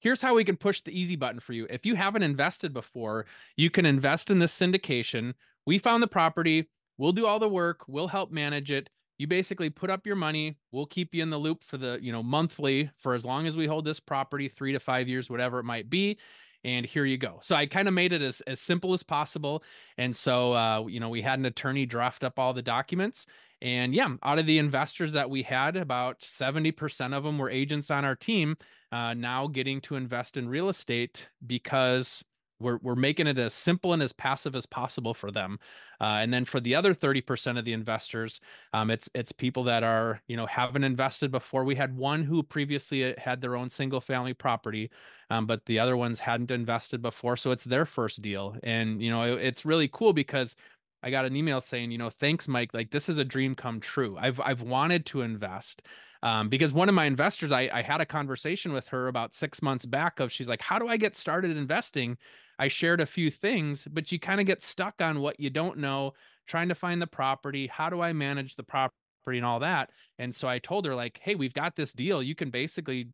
here's 0.00 0.22
how 0.22 0.34
we 0.34 0.44
can 0.44 0.56
push 0.56 0.80
the 0.80 0.98
easy 0.98 1.16
button 1.16 1.40
for 1.40 1.52
you. 1.52 1.66
If 1.70 1.86
you 1.86 1.94
haven't 1.94 2.22
invested 2.22 2.72
before 2.72 3.26
you 3.56 3.70
can 3.70 3.86
invest 3.86 4.30
in 4.30 4.38
this 4.38 4.58
syndication. 4.58 5.34
We 5.66 5.78
found 5.78 6.02
the 6.02 6.08
property. 6.08 6.68
We'll 6.98 7.12
do 7.12 7.26
all 7.26 7.38
the 7.38 7.48
work. 7.48 7.82
We'll 7.86 8.08
help 8.08 8.32
manage 8.32 8.70
it. 8.70 8.90
You 9.18 9.26
basically 9.26 9.68
put 9.68 9.90
up 9.90 10.06
your 10.06 10.16
money. 10.16 10.56
We'll 10.72 10.86
keep 10.86 11.14
you 11.14 11.22
in 11.22 11.30
the 11.30 11.38
loop 11.38 11.62
for 11.62 11.76
the 11.76 11.98
you 12.00 12.10
know 12.10 12.22
monthly 12.22 12.90
for 12.98 13.14
as 13.14 13.24
long 13.24 13.46
as 13.46 13.56
we 13.56 13.66
hold 13.66 13.84
this 13.84 14.00
property 14.00 14.48
three 14.48 14.72
to 14.72 14.80
five 14.80 15.08
years 15.08 15.30
whatever 15.30 15.58
it 15.58 15.64
might 15.64 15.90
be 15.90 16.18
and 16.64 16.84
here 16.84 17.04
you 17.04 17.16
go. 17.16 17.38
So 17.40 17.56
I 17.56 17.66
kind 17.66 17.88
of 17.88 17.94
made 17.94 18.12
it 18.12 18.22
as, 18.22 18.40
as 18.42 18.60
simple 18.60 18.92
as 18.92 19.02
possible. 19.02 19.62
And 19.96 20.14
so, 20.14 20.52
uh, 20.52 20.86
you 20.86 21.00
know, 21.00 21.08
we 21.08 21.22
had 21.22 21.38
an 21.38 21.46
attorney 21.46 21.86
draft 21.86 22.24
up 22.24 22.38
all 22.38 22.52
the 22.52 22.62
documents. 22.62 23.26
And 23.62 23.94
yeah, 23.94 24.08
out 24.22 24.38
of 24.38 24.46
the 24.46 24.58
investors 24.58 25.12
that 25.12 25.28
we 25.28 25.42
had, 25.42 25.76
about 25.76 26.20
70% 26.20 27.14
of 27.14 27.24
them 27.24 27.38
were 27.38 27.50
agents 27.50 27.90
on 27.90 28.04
our 28.04 28.14
team, 28.14 28.56
uh, 28.90 29.14
now 29.14 29.46
getting 29.46 29.80
to 29.82 29.96
invest 29.96 30.36
in 30.36 30.48
real 30.48 30.68
estate 30.68 31.26
because 31.46 32.24
we're 32.60 32.78
we're 32.82 32.94
making 32.94 33.26
it 33.26 33.38
as 33.38 33.54
simple 33.54 33.92
and 33.92 34.02
as 34.02 34.12
passive 34.12 34.54
as 34.54 34.66
possible 34.66 35.14
for 35.14 35.30
them. 35.30 35.58
Uh, 36.00 36.18
and 36.22 36.32
then 36.32 36.44
for 36.44 36.60
the 36.60 36.74
other 36.74 36.94
30% 36.94 37.58
of 37.58 37.64
the 37.64 37.72
investors, 37.72 38.40
um, 38.72 38.90
it's 38.90 39.08
it's 39.14 39.32
people 39.32 39.64
that 39.64 39.82
are, 39.82 40.22
you 40.28 40.36
know, 40.36 40.46
haven't 40.46 40.84
invested 40.84 41.30
before. 41.30 41.64
We 41.64 41.74
had 41.74 41.96
one 41.96 42.22
who 42.24 42.42
previously 42.42 43.04
uh, 43.12 43.14
had 43.18 43.40
their 43.40 43.56
own 43.56 43.70
single 43.70 44.00
family 44.00 44.34
property, 44.34 44.90
um, 45.30 45.46
but 45.46 45.64
the 45.66 45.78
other 45.78 45.96
ones 45.96 46.20
hadn't 46.20 46.50
invested 46.50 47.02
before. 47.02 47.36
So 47.36 47.50
it's 47.50 47.64
their 47.64 47.86
first 47.86 48.22
deal. 48.22 48.56
And, 48.62 49.02
you 49.02 49.10
know, 49.10 49.22
it, 49.22 49.42
it's 49.44 49.64
really 49.64 49.88
cool 49.88 50.12
because 50.12 50.56
I 51.02 51.10
got 51.10 51.24
an 51.24 51.36
email 51.36 51.60
saying, 51.60 51.90
you 51.90 51.98
know, 51.98 52.10
thanks, 52.10 52.46
Mike. 52.48 52.74
Like 52.74 52.90
this 52.90 53.08
is 53.08 53.18
a 53.18 53.24
dream 53.24 53.54
come 53.54 53.80
true. 53.80 54.16
I've 54.18 54.40
I've 54.40 54.62
wanted 54.62 55.06
to 55.06 55.22
invest 55.22 55.82
um, 56.22 56.48
because 56.48 56.72
one 56.72 56.88
of 56.88 56.94
my 56.94 57.06
investors, 57.06 57.50
I, 57.52 57.70
I 57.72 57.82
had 57.82 58.00
a 58.00 58.06
conversation 58.06 58.72
with 58.72 58.86
her 58.88 59.08
about 59.08 59.34
six 59.34 59.62
months 59.62 59.86
back 59.86 60.20
of 60.20 60.30
she's 60.30 60.48
like, 60.48 60.60
how 60.60 60.78
do 60.78 60.88
I 60.88 60.96
get 60.96 61.16
started 61.16 61.56
investing? 61.56 62.18
I 62.60 62.68
shared 62.68 63.00
a 63.00 63.06
few 63.06 63.30
things, 63.30 63.88
but 63.90 64.12
you 64.12 64.20
kind 64.20 64.38
of 64.38 64.46
get 64.46 64.62
stuck 64.62 65.00
on 65.00 65.20
what 65.20 65.40
you 65.40 65.48
don't 65.48 65.78
know, 65.78 66.12
trying 66.46 66.68
to 66.68 66.74
find 66.74 67.00
the 67.00 67.06
property. 67.06 67.66
How 67.66 67.88
do 67.88 68.02
I 68.02 68.12
manage 68.12 68.54
the 68.54 68.62
property 68.62 68.92
and 69.26 69.46
all 69.46 69.60
that? 69.60 69.88
And 70.18 70.34
so 70.34 70.46
I 70.46 70.58
told 70.58 70.84
her 70.84 70.94
like, 70.94 71.18
hey, 71.22 71.36
we've 71.36 71.54
got 71.54 71.74
this 71.74 71.94
deal. 71.94 72.22
You 72.22 72.34
can 72.34 72.50
basically 72.50 73.08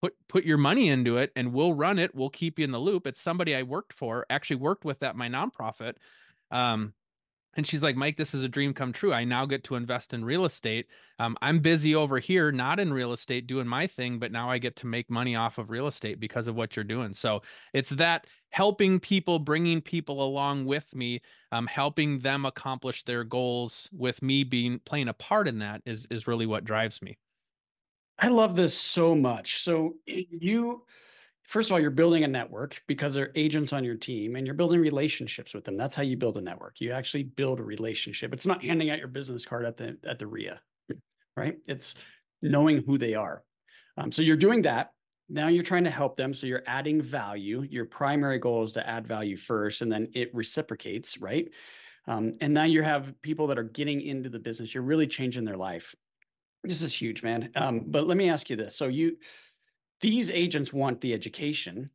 put 0.00 0.14
put 0.28 0.44
your 0.44 0.56
money 0.56 0.88
into 0.88 1.16
it 1.16 1.32
and 1.34 1.52
we'll 1.52 1.74
run 1.74 1.98
it. 1.98 2.14
We'll 2.14 2.30
keep 2.30 2.60
you 2.60 2.64
in 2.64 2.70
the 2.70 2.78
loop. 2.78 3.08
It's 3.08 3.20
somebody 3.20 3.56
I 3.56 3.64
worked 3.64 3.92
for, 3.92 4.24
actually 4.30 4.56
worked 4.56 4.84
with 4.84 5.02
at 5.02 5.16
my 5.16 5.28
nonprofit. 5.28 5.94
Um, 6.52 6.92
and 7.56 7.66
she's 7.66 7.82
like 7.82 7.96
mike 7.96 8.16
this 8.16 8.34
is 8.34 8.44
a 8.44 8.48
dream 8.48 8.72
come 8.74 8.92
true. 8.92 9.12
I 9.12 9.24
now 9.24 9.46
get 9.46 9.64
to 9.64 9.74
invest 9.74 10.12
in 10.12 10.24
real 10.24 10.44
estate. 10.44 10.86
Um, 11.18 11.36
i'm 11.42 11.60
busy 11.60 11.94
over 11.94 12.18
here 12.18 12.50
not 12.52 12.80
in 12.80 12.92
real 12.92 13.12
estate 13.12 13.46
doing 13.46 13.66
my 13.66 13.86
thing 13.86 14.18
but 14.18 14.32
now 14.32 14.50
i 14.50 14.58
get 14.58 14.76
to 14.76 14.86
make 14.86 15.10
money 15.10 15.36
off 15.36 15.58
of 15.58 15.70
real 15.70 15.86
estate 15.86 16.20
because 16.20 16.46
of 16.46 16.54
what 16.54 16.76
you're 16.76 16.84
doing. 16.84 17.14
So 17.14 17.42
it's 17.72 17.90
that 17.90 18.26
helping 18.50 19.00
people 19.00 19.38
bringing 19.38 19.80
people 19.80 20.22
along 20.22 20.66
with 20.66 20.94
me 20.94 21.20
um, 21.50 21.66
helping 21.66 22.18
them 22.20 22.44
accomplish 22.44 23.04
their 23.04 23.24
goals 23.24 23.88
with 23.92 24.22
me 24.22 24.44
being 24.44 24.80
playing 24.84 25.08
a 25.08 25.14
part 25.14 25.48
in 25.48 25.58
that 25.58 25.82
is 25.84 26.06
is 26.10 26.26
really 26.26 26.46
what 26.46 26.64
drives 26.64 27.02
me. 27.02 27.18
I 28.18 28.28
love 28.28 28.54
this 28.54 28.76
so 28.76 29.14
much. 29.14 29.62
So 29.62 29.94
you 30.06 30.84
first 31.52 31.68
of 31.68 31.74
all, 31.74 31.80
you're 31.80 31.90
building 31.90 32.24
a 32.24 32.28
network 32.28 32.80
because 32.88 33.14
they're 33.14 33.30
agents 33.36 33.74
on 33.74 33.84
your 33.84 33.94
team 33.94 34.36
and 34.36 34.46
you're 34.46 34.54
building 34.54 34.80
relationships 34.80 35.52
with 35.52 35.64
them. 35.64 35.76
That's 35.76 35.94
how 35.94 36.02
you 36.02 36.16
build 36.16 36.38
a 36.38 36.40
network. 36.40 36.80
You 36.80 36.92
actually 36.92 37.24
build 37.24 37.60
a 37.60 37.62
relationship. 37.62 38.32
It's 38.32 38.46
not 38.46 38.64
handing 38.64 38.88
out 38.88 38.98
your 38.98 39.08
business 39.08 39.44
card 39.44 39.66
at 39.66 39.76
the 39.76 39.98
at 40.06 40.18
the 40.18 40.26
REIA, 40.26 40.60
right? 41.36 41.58
It's 41.66 41.94
knowing 42.40 42.82
who 42.86 42.96
they 42.96 43.12
are. 43.12 43.44
Um, 43.98 44.10
so 44.10 44.22
you're 44.22 44.34
doing 44.34 44.62
that. 44.62 44.92
Now 45.28 45.48
you're 45.48 45.62
trying 45.62 45.84
to 45.84 45.90
help 45.90 46.16
them. 46.16 46.32
So 46.32 46.46
you're 46.46 46.62
adding 46.66 47.02
value. 47.02 47.66
Your 47.68 47.84
primary 47.84 48.38
goal 48.38 48.64
is 48.64 48.72
to 48.72 48.88
add 48.88 49.06
value 49.06 49.36
first, 49.36 49.82
and 49.82 49.92
then 49.92 50.08
it 50.14 50.34
reciprocates, 50.34 51.20
right? 51.20 51.50
Um, 52.08 52.32
and 52.40 52.54
now 52.54 52.64
you 52.64 52.82
have 52.82 53.12
people 53.20 53.46
that 53.48 53.58
are 53.58 53.62
getting 53.62 54.00
into 54.00 54.30
the 54.30 54.38
business. 54.38 54.72
You're 54.72 54.84
really 54.84 55.06
changing 55.06 55.44
their 55.44 55.58
life. 55.58 55.94
This 56.64 56.80
is 56.80 56.94
huge, 56.94 57.22
man. 57.22 57.50
Um, 57.56 57.82
but 57.88 58.06
let 58.06 58.16
me 58.16 58.30
ask 58.30 58.48
you 58.48 58.56
this: 58.56 58.74
so 58.74 58.86
you 58.86 59.18
these 60.02 60.30
agents 60.30 60.72
want 60.72 61.00
the 61.00 61.14
education 61.14 61.90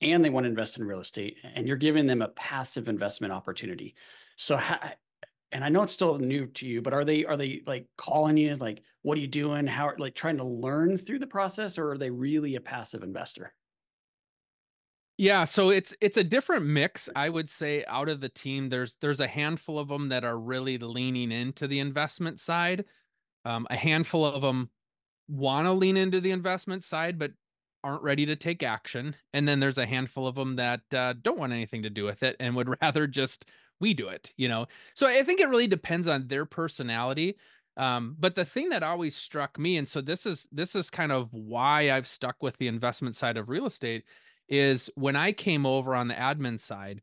and 0.00 0.24
they 0.24 0.30
want 0.30 0.44
to 0.44 0.50
invest 0.50 0.78
in 0.78 0.84
real 0.84 1.00
estate 1.00 1.38
and 1.42 1.66
you're 1.66 1.76
giving 1.76 2.06
them 2.06 2.22
a 2.22 2.28
passive 2.28 2.88
investment 2.88 3.32
opportunity 3.32 3.94
so 4.36 4.60
and 5.52 5.64
i 5.64 5.68
know 5.68 5.82
it's 5.82 5.92
still 5.92 6.18
new 6.18 6.46
to 6.46 6.66
you 6.66 6.80
but 6.80 6.92
are 6.92 7.04
they 7.04 7.24
are 7.24 7.36
they 7.36 7.62
like 7.66 7.86
calling 7.96 8.36
you 8.36 8.54
like 8.56 8.82
what 9.02 9.18
are 9.18 9.20
you 9.20 9.26
doing 9.26 9.66
how 9.66 9.92
like 9.98 10.14
trying 10.14 10.36
to 10.36 10.44
learn 10.44 10.96
through 10.96 11.18
the 11.18 11.26
process 11.26 11.78
or 11.78 11.90
are 11.90 11.98
they 11.98 12.10
really 12.10 12.54
a 12.54 12.60
passive 12.60 13.02
investor 13.02 13.52
yeah, 15.18 15.44
so 15.44 15.70
it's 15.70 15.94
it's 16.00 16.16
a 16.16 16.24
different 16.24 16.66
mix, 16.66 17.08
I 17.14 17.28
would 17.28 17.50
say, 17.50 17.84
out 17.86 18.08
of 18.08 18.20
the 18.20 18.30
team. 18.30 18.68
There's 18.68 18.96
there's 19.00 19.20
a 19.20 19.26
handful 19.28 19.78
of 19.78 19.86
them 19.86 20.08
that 20.08 20.24
are 20.24 20.38
really 20.38 20.78
leaning 20.78 21.30
into 21.30 21.68
the 21.68 21.80
investment 21.80 22.40
side. 22.40 22.86
Um, 23.44 23.66
a 23.70 23.76
handful 23.76 24.24
of 24.24 24.40
them 24.40 24.70
want 25.32 25.66
to 25.66 25.72
lean 25.72 25.96
into 25.96 26.20
the 26.20 26.30
investment 26.30 26.84
side, 26.84 27.18
but 27.18 27.32
aren't 27.82 28.02
ready 28.02 28.26
to 28.26 28.36
take 28.36 28.62
action. 28.62 29.16
And 29.32 29.48
then 29.48 29.58
there's 29.58 29.78
a 29.78 29.86
handful 29.86 30.26
of 30.26 30.34
them 30.34 30.56
that 30.56 30.80
uh, 30.94 31.14
don't 31.20 31.38
want 31.38 31.52
anything 31.52 31.82
to 31.82 31.90
do 31.90 32.04
with 32.04 32.22
it 32.22 32.36
and 32.38 32.54
would 32.54 32.72
rather 32.82 33.06
just 33.06 33.46
we 33.80 33.94
do 33.94 34.08
it, 34.08 34.32
you 34.36 34.48
know? 34.48 34.66
So 34.94 35.06
I 35.06 35.24
think 35.24 35.40
it 35.40 35.48
really 35.48 35.66
depends 35.66 36.06
on 36.06 36.28
their 36.28 36.44
personality. 36.44 37.36
Um, 37.76 38.14
but 38.20 38.34
the 38.34 38.44
thing 38.44 38.68
that 38.68 38.82
always 38.82 39.16
struck 39.16 39.58
me, 39.58 39.78
and 39.78 39.88
so 39.88 40.02
this 40.02 40.26
is 40.26 40.46
this 40.52 40.76
is 40.76 40.90
kind 40.90 41.10
of 41.10 41.32
why 41.32 41.90
I've 41.90 42.06
stuck 42.06 42.42
with 42.42 42.58
the 42.58 42.68
investment 42.68 43.16
side 43.16 43.38
of 43.38 43.48
real 43.48 43.66
estate, 43.66 44.04
is 44.48 44.90
when 44.94 45.16
I 45.16 45.32
came 45.32 45.64
over 45.64 45.94
on 45.94 46.08
the 46.08 46.14
admin 46.14 46.60
side, 46.60 47.00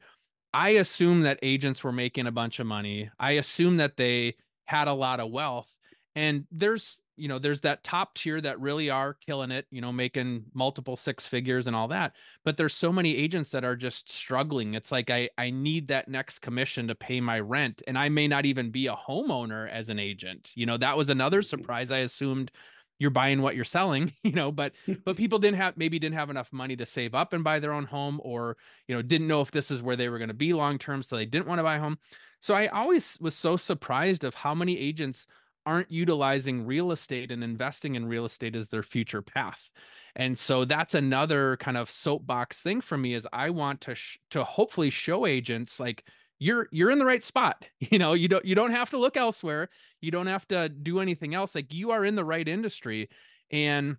I 0.53 0.69
assumed 0.69 1.25
that 1.25 1.39
agents 1.41 1.83
were 1.83 1.91
making 1.91 2.27
a 2.27 2.31
bunch 2.31 2.59
of 2.59 2.67
money. 2.67 3.09
I 3.19 3.31
assumed 3.31 3.79
that 3.79 3.97
they 3.97 4.35
had 4.65 4.87
a 4.87 4.93
lot 4.93 5.19
of 5.19 5.31
wealth. 5.31 5.73
And 6.15 6.45
there's 6.51 6.99
you 7.19 7.27
know 7.27 7.39
there's 7.39 7.61
that 7.61 7.83
top 7.83 8.15
tier 8.15 8.39
that 8.41 8.59
really 8.59 8.89
are 8.89 9.13
killing 9.13 9.51
it 9.51 9.65
you 9.71 9.81
know 9.81 9.91
making 9.91 10.43
multiple 10.53 10.95
six 10.95 11.25
figures 11.25 11.67
and 11.67 11.75
all 11.75 11.87
that 11.87 12.13
but 12.45 12.57
there's 12.57 12.73
so 12.73 12.91
many 12.91 13.15
agents 13.15 13.49
that 13.49 13.63
are 13.63 13.75
just 13.75 14.11
struggling. 14.11 14.73
It's 14.73 14.91
like 14.91 15.09
i 15.09 15.29
i 15.37 15.49
need 15.49 15.87
that 15.89 16.07
next 16.07 16.39
commission 16.39 16.87
to 16.87 16.95
pay 16.95 17.19
my 17.21 17.39
rent 17.39 17.81
and 17.87 17.97
i 17.97 18.09
may 18.09 18.27
not 18.27 18.45
even 18.45 18.71
be 18.71 18.87
a 18.87 18.95
homeowner 18.95 19.69
as 19.69 19.89
an 19.89 19.99
agent 19.99 20.51
you 20.55 20.65
know 20.65 20.77
that 20.77 20.97
was 20.97 21.09
another 21.09 21.41
mm-hmm. 21.41 21.61
surprise. 21.61 21.91
I 21.91 21.99
assumed 21.99 22.51
you're 22.99 23.09
buying 23.09 23.41
what 23.41 23.55
you're 23.55 23.63
selling 23.63 24.11
you 24.23 24.31
know 24.31 24.51
but 24.51 24.73
but 25.05 25.17
people 25.17 25.39
didn't 25.39 25.57
have 25.57 25.77
maybe 25.77 25.99
didn't 25.99 26.15
have 26.15 26.29
enough 26.29 26.51
money 26.53 26.75
to 26.75 26.85
save 26.85 27.15
up 27.15 27.33
and 27.33 27.43
buy 27.43 27.59
their 27.59 27.73
own 27.73 27.85
home 27.85 28.19
or 28.23 28.57
you 28.87 28.95
know 28.95 29.01
didn't 29.01 29.27
know 29.27 29.41
if 29.41 29.51
this 29.51 29.71
is 29.71 29.81
where 29.81 29.95
they 29.95 30.09
were 30.09 30.19
going 30.19 30.29
to 30.29 30.33
be 30.33 30.53
long 30.53 30.77
term 30.77 31.01
so 31.01 31.15
they 31.15 31.25
didn't 31.25 31.47
want 31.47 31.59
to 31.59 31.63
buy 31.63 31.77
a 31.77 31.79
home. 31.79 31.97
So 32.41 32.53
i 32.53 32.67
always 32.67 33.17
was 33.19 33.35
so 33.35 33.57
surprised 33.57 34.23
of 34.23 34.33
how 34.35 34.53
many 34.53 34.77
agents 34.77 35.27
aren't 35.65 35.91
utilizing 35.91 36.65
real 36.65 36.91
estate 36.91 37.31
and 37.31 37.43
investing 37.43 37.95
in 37.95 38.07
real 38.07 38.25
estate 38.25 38.55
as 38.55 38.69
their 38.69 38.83
future 38.83 39.21
path. 39.21 39.71
And 40.15 40.37
so 40.37 40.65
that's 40.65 40.95
another 40.95 41.57
kind 41.57 41.77
of 41.77 41.89
soapbox 41.89 42.59
thing 42.59 42.81
for 42.81 42.97
me 42.97 43.13
is 43.13 43.27
I 43.31 43.51
want 43.51 43.81
to 43.81 43.95
sh- 43.95 44.17
to 44.31 44.43
hopefully 44.43 44.89
show 44.89 45.25
agents 45.25 45.79
like 45.79 46.03
you're 46.39 46.67
you're 46.71 46.91
in 46.91 46.99
the 46.99 47.05
right 47.05 47.23
spot. 47.23 47.65
You 47.79 47.99
know, 47.99 48.13
you 48.13 48.27
don't 48.27 48.45
you 48.45 48.55
don't 48.55 48.71
have 48.71 48.89
to 48.91 48.97
look 48.97 49.17
elsewhere. 49.17 49.69
You 50.01 50.11
don't 50.11 50.27
have 50.27 50.47
to 50.49 50.69
do 50.69 50.99
anything 50.99 51.35
else. 51.35 51.55
Like 51.55 51.73
you 51.73 51.91
are 51.91 52.05
in 52.05 52.15
the 52.15 52.25
right 52.25 52.47
industry. 52.47 53.09
And 53.51 53.97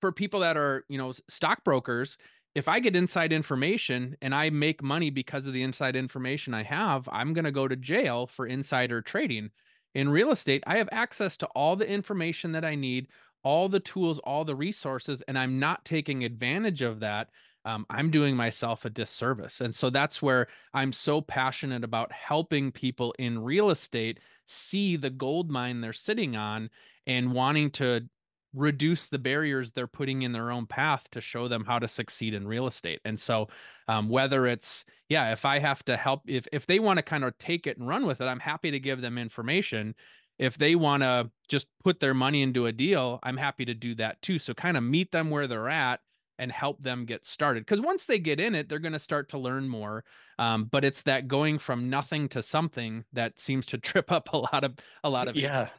for 0.00 0.12
people 0.12 0.40
that 0.40 0.56
are, 0.56 0.84
you 0.88 0.98
know, 0.98 1.12
stockbrokers, 1.28 2.18
if 2.54 2.68
I 2.68 2.80
get 2.80 2.96
inside 2.96 3.32
information 3.32 4.16
and 4.22 4.34
I 4.34 4.50
make 4.50 4.82
money 4.82 5.10
because 5.10 5.46
of 5.46 5.52
the 5.52 5.62
inside 5.62 5.96
information 5.96 6.54
I 6.54 6.62
have, 6.62 7.08
I'm 7.10 7.34
going 7.34 7.44
to 7.44 7.52
go 7.52 7.68
to 7.68 7.76
jail 7.76 8.26
for 8.26 8.46
insider 8.46 9.02
trading 9.02 9.50
in 9.96 10.10
real 10.10 10.30
estate, 10.30 10.62
I 10.66 10.76
have 10.76 10.90
access 10.92 11.38
to 11.38 11.46
all 11.54 11.74
the 11.74 11.88
information 11.88 12.52
that 12.52 12.66
I 12.66 12.74
need, 12.74 13.08
all 13.42 13.66
the 13.70 13.80
tools, 13.80 14.18
all 14.18 14.44
the 14.44 14.54
resources, 14.54 15.22
and 15.26 15.38
I'm 15.38 15.58
not 15.58 15.86
taking 15.86 16.22
advantage 16.22 16.82
of 16.82 17.00
that. 17.00 17.30
Um, 17.64 17.86
I'm 17.88 18.10
doing 18.10 18.36
myself 18.36 18.84
a 18.84 18.90
disservice. 18.90 19.62
And 19.62 19.74
so 19.74 19.88
that's 19.88 20.20
where 20.20 20.48
I'm 20.74 20.92
so 20.92 21.22
passionate 21.22 21.82
about 21.82 22.12
helping 22.12 22.70
people 22.70 23.14
in 23.18 23.38
real 23.38 23.70
estate 23.70 24.20
see 24.44 24.96
the 24.96 25.08
gold 25.08 25.50
mine 25.50 25.80
they're 25.80 25.94
sitting 25.94 26.36
on 26.36 26.68
and 27.06 27.32
wanting 27.32 27.70
to 27.70 28.06
reduce 28.54 29.06
the 29.06 29.18
barriers 29.18 29.72
they're 29.72 29.86
putting 29.86 30.22
in 30.22 30.32
their 30.32 30.50
own 30.50 30.66
path 30.66 31.08
to 31.10 31.20
show 31.20 31.48
them 31.48 31.64
how 31.64 31.78
to 31.78 31.88
succeed 31.88 32.34
in 32.34 32.46
real 32.46 32.66
estate. 32.66 33.00
And 33.04 33.18
so 33.18 33.48
um, 33.88 34.08
whether 34.08 34.46
it's 34.46 34.84
yeah, 35.08 35.32
if 35.32 35.44
I 35.44 35.58
have 35.58 35.84
to 35.84 35.96
help 35.96 36.22
if 36.26 36.46
if 36.52 36.66
they 36.66 36.78
want 36.78 36.98
to 36.98 37.02
kind 37.02 37.24
of 37.24 37.36
take 37.38 37.66
it 37.66 37.78
and 37.78 37.86
run 37.86 38.06
with 38.06 38.20
it, 38.20 38.26
I'm 38.26 38.40
happy 38.40 38.70
to 38.70 38.80
give 38.80 39.00
them 39.00 39.18
information. 39.18 39.94
If 40.38 40.58
they 40.58 40.74
want 40.74 41.02
to 41.02 41.30
just 41.48 41.66
put 41.82 42.00
their 42.00 42.14
money 42.14 42.42
into 42.42 42.66
a 42.66 42.72
deal, 42.72 43.20
I'm 43.22 43.36
happy 43.36 43.64
to 43.64 43.74
do 43.74 43.94
that 43.96 44.20
too. 44.20 44.38
So 44.38 44.52
kind 44.52 44.76
of 44.76 44.82
meet 44.82 45.12
them 45.12 45.30
where 45.30 45.46
they're 45.46 45.68
at 45.68 46.00
and 46.38 46.52
help 46.52 46.82
them 46.82 47.06
get 47.06 47.24
started. 47.24 47.64
Because 47.64 47.80
once 47.80 48.04
they 48.04 48.18
get 48.18 48.40
in 48.40 48.54
it, 48.54 48.68
they're 48.68 48.78
going 48.78 48.92
to 48.92 48.98
start 48.98 49.30
to 49.30 49.38
learn 49.38 49.68
more. 49.68 50.04
Um, 50.38 50.64
but 50.64 50.84
it's 50.84 51.02
that 51.02 51.28
going 51.28 51.58
from 51.58 51.88
nothing 51.88 52.28
to 52.30 52.42
something 52.42 53.04
that 53.12 53.38
seems 53.40 53.66
to 53.66 53.78
trip 53.78 54.12
up 54.12 54.32
a 54.32 54.38
lot 54.38 54.64
of 54.64 54.74
a 55.04 55.10
lot 55.10 55.28
of 55.28 55.36
yeah. 55.36 55.70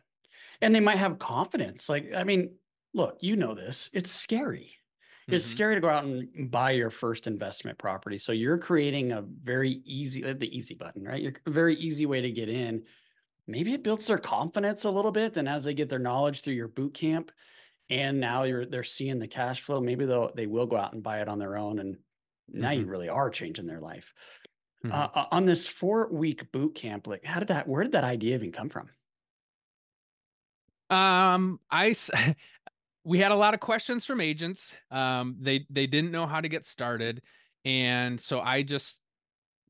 And 0.62 0.74
they 0.74 0.80
might 0.80 0.98
have 0.98 1.20
confidence. 1.20 1.90
Like, 1.90 2.12
I 2.16 2.24
mean, 2.24 2.56
look, 2.94 3.18
you 3.22 3.36
know 3.36 3.54
this. 3.54 3.90
It's 3.94 4.12
scary. 4.12 4.78
It's 5.28 5.46
mm-hmm. 5.46 5.52
scary 5.52 5.76
to 5.76 5.82
go 5.82 5.90
out 5.90 6.06
and 6.06 6.50
buy 6.50 6.72
your 6.72 6.90
first 6.90 7.28
investment 7.28 7.78
property. 7.78 8.18
So 8.18 8.32
you're 8.32 8.58
creating 8.58 9.12
a 9.12 9.22
very 9.22 9.82
easy, 9.86 10.24
uh, 10.24 10.34
the 10.38 10.56
easy 10.58 10.74
button, 10.74 11.04
right? 11.04 11.22
You're 11.22 11.34
a 11.46 11.52
very 11.52 11.76
easy 11.76 12.06
way 12.06 12.22
to 12.22 12.32
get 12.32 12.48
in. 12.48 12.84
Maybe 13.46 13.74
it 13.74 13.84
builds 13.84 14.08
their 14.08 14.18
confidence 14.18 14.86
a 14.86 14.90
little 14.90 15.12
bit. 15.12 15.36
And 15.36 15.48
as 15.48 15.66
they 15.66 15.74
get 15.74 15.90
their 15.90 16.00
knowledge 16.00 16.42
through 16.42 16.54
your 16.54 16.70
boot 16.70 16.94
camp, 16.94 17.32
and 17.90 18.20
now 18.20 18.44
you're 18.44 18.66
they're 18.66 18.84
seeing 18.84 19.20
the 19.20 19.28
cash 19.28 19.62
flow, 19.62 19.80
maybe 19.80 20.06
they'll 20.06 20.32
they 20.34 20.48
will 20.48 20.66
go 20.66 20.78
out 20.78 20.94
and 20.94 21.04
buy 21.04 21.22
it 21.22 21.30
on 21.30 21.40
their 21.40 21.58
own. 21.58 21.80
And 21.80 21.98
now 22.50 22.70
mm-hmm. 22.70 22.82
you 22.82 22.86
really 22.88 23.10
are 23.10 23.30
changing 23.30 23.66
their 23.66 23.80
life. 23.82 24.14
Mm-hmm. 24.86 24.96
Uh, 24.96 25.26
on 25.32 25.46
this 25.46 25.68
four 25.68 26.12
week 26.12 26.52
boot 26.52 26.76
camp, 26.76 27.08
like 27.08 27.26
how 27.26 27.40
did 27.40 27.50
that? 27.50 27.68
Where 27.68 27.84
did 27.84 27.94
that 27.94 28.04
idea 28.04 28.36
even 28.36 28.52
come 28.52 28.70
from? 28.70 28.90
Um, 30.90 31.60
I 31.70 31.94
we 33.04 33.20
had 33.20 33.32
a 33.32 33.36
lot 33.36 33.54
of 33.54 33.60
questions 33.60 34.06
from 34.06 34.22
agents. 34.22 34.74
Um, 34.92 35.38
they 35.40 35.66
they 35.70 35.88
didn't 35.88 36.12
know 36.12 36.28
how 36.28 36.42
to 36.42 36.50
get 36.50 36.66
started, 36.66 37.22
And 37.66 38.20
so 38.20 38.40
I 38.42 38.64
just 38.64 39.00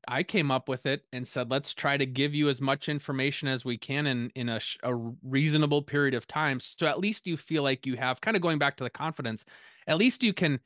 I 0.06 0.22
came 0.22 0.50
up 0.50 0.68
with 0.68 0.86
it 0.86 1.02
and 1.12 1.26
said, 1.26 1.50
let's 1.50 1.74
try 1.74 1.96
to 1.96 2.06
give 2.06 2.34
you 2.34 2.48
as 2.48 2.60
much 2.60 2.88
information 2.88 3.48
as 3.48 3.64
we 3.64 3.78
can 3.78 4.06
in 4.06 4.30
in 4.34 4.48
a, 4.48 4.60
a 4.82 4.94
reasonable 5.22 5.82
period 5.82 6.14
of 6.14 6.26
time. 6.26 6.60
So 6.60 6.86
at 6.86 6.98
least 7.00 7.26
you 7.26 7.36
feel 7.36 7.62
like 7.62 7.86
you 7.86 7.96
have 7.96 8.20
kind 8.20 8.36
of 8.36 8.42
going 8.42 8.58
back 8.58 8.76
to 8.78 8.84
the 8.84 8.90
confidence. 8.90 9.44
At 9.86 9.98
least 9.98 10.22
you 10.22 10.32
can 10.32 10.60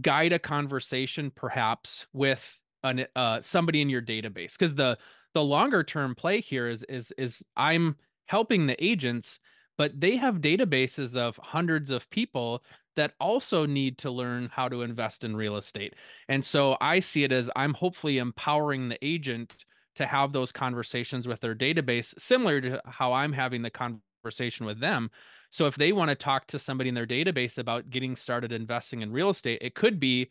guide 0.00 0.32
a 0.32 0.38
conversation, 0.38 1.30
perhaps 1.34 2.06
with 2.12 2.60
an 2.82 3.06
uh, 3.16 3.40
somebody 3.40 3.80
in 3.80 3.88
your 3.88 4.02
database, 4.02 4.58
because 4.58 4.74
the 4.74 4.98
the 5.34 5.42
longer 5.42 5.82
term 5.84 6.14
play 6.14 6.40
here 6.40 6.68
is 6.68 6.82
is 6.84 7.12
is 7.18 7.42
I'm 7.56 7.96
helping 8.26 8.66
the 8.66 8.82
agents 8.84 9.40
but 9.78 9.98
they 9.98 10.16
have 10.16 10.42
databases 10.42 11.16
of 11.16 11.38
hundreds 11.38 11.90
of 11.90 12.10
people 12.10 12.62
that 12.96 13.14
also 13.20 13.64
need 13.64 13.96
to 13.98 14.10
learn 14.10 14.50
how 14.52 14.68
to 14.68 14.82
invest 14.82 15.22
in 15.22 15.36
real 15.36 15.56
estate. 15.56 15.94
And 16.28 16.44
so 16.44 16.76
I 16.80 16.98
see 16.98 17.22
it 17.22 17.32
as 17.32 17.48
I'm 17.54 17.72
hopefully 17.72 18.18
empowering 18.18 18.88
the 18.88 18.98
agent 19.02 19.64
to 19.94 20.04
have 20.04 20.32
those 20.32 20.52
conversations 20.52 21.28
with 21.28 21.40
their 21.40 21.54
database, 21.54 22.12
similar 22.18 22.60
to 22.60 22.82
how 22.86 23.12
I'm 23.12 23.32
having 23.32 23.62
the 23.62 23.70
conversation 23.70 24.66
with 24.66 24.80
them. 24.80 25.10
So 25.50 25.66
if 25.66 25.76
they 25.76 25.92
want 25.92 26.10
to 26.10 26.14
talk 26.16 26.48
to 26.48 26.58
somebody 26.58 26.88
in 26.88 26.94
their 26.94 27.06
database 27.06 27.58
about 27.58 27.88
getting 27.88 28.16
started 28.16 28.52
investing 28.52 29.02
in 29.02 29.12
real 29.12 29.30
estate, 29.30 29.60
it 29.62 29.74
could 29.74 29.98
be 30.00 30.28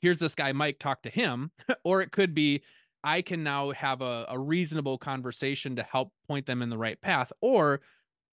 here's 0.00 0.18
this 0.18 0.34
guy 0.34 0.52
Mike, 0.52 0.78
talk 0.78 1.02
to 1.02 1.10
him, 1.10 1.50
or 1.84 2.02
it 2.02 2.12
could 2.12 2.34
be 2.34 2.62
I 3.02 3.22
can 3.22 3.42
now 3.42 3.70
have 3.72 4.02
a, 4.02 4.26
a 4.28 4.38
reasonable 4.38 4.98
conversation 4.98 5.76
to 5.76 5.82
help 5.82 6.12
point 6.28 6.44
them 6.44 6.60
in 6.60 6.70
the 6.70 6.78
right 6.78 7.00
path, 7.00 7.32
or 7.40 7.80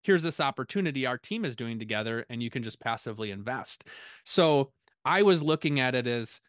here's 0.04 0.24
this 0.24 0.40
opportunity 0.40 1.06
our 1.06 1.18
team 1.18 1.46
is 1.46 1.56
doing 1.56 1.80
together 1.80 2.26
and 2.30 2.44
you 2.44 2.50
can 2.50 2.64
just 2.64 2.80
passively 2.80 3.32
invest. 3.32 3.86
So 4.24 4.72
i 5.06 5.22
was 5.22 5.42
looking 5.42 5.80
at 5.80 5.96
it 5.96 6.08
as 6.08 6.40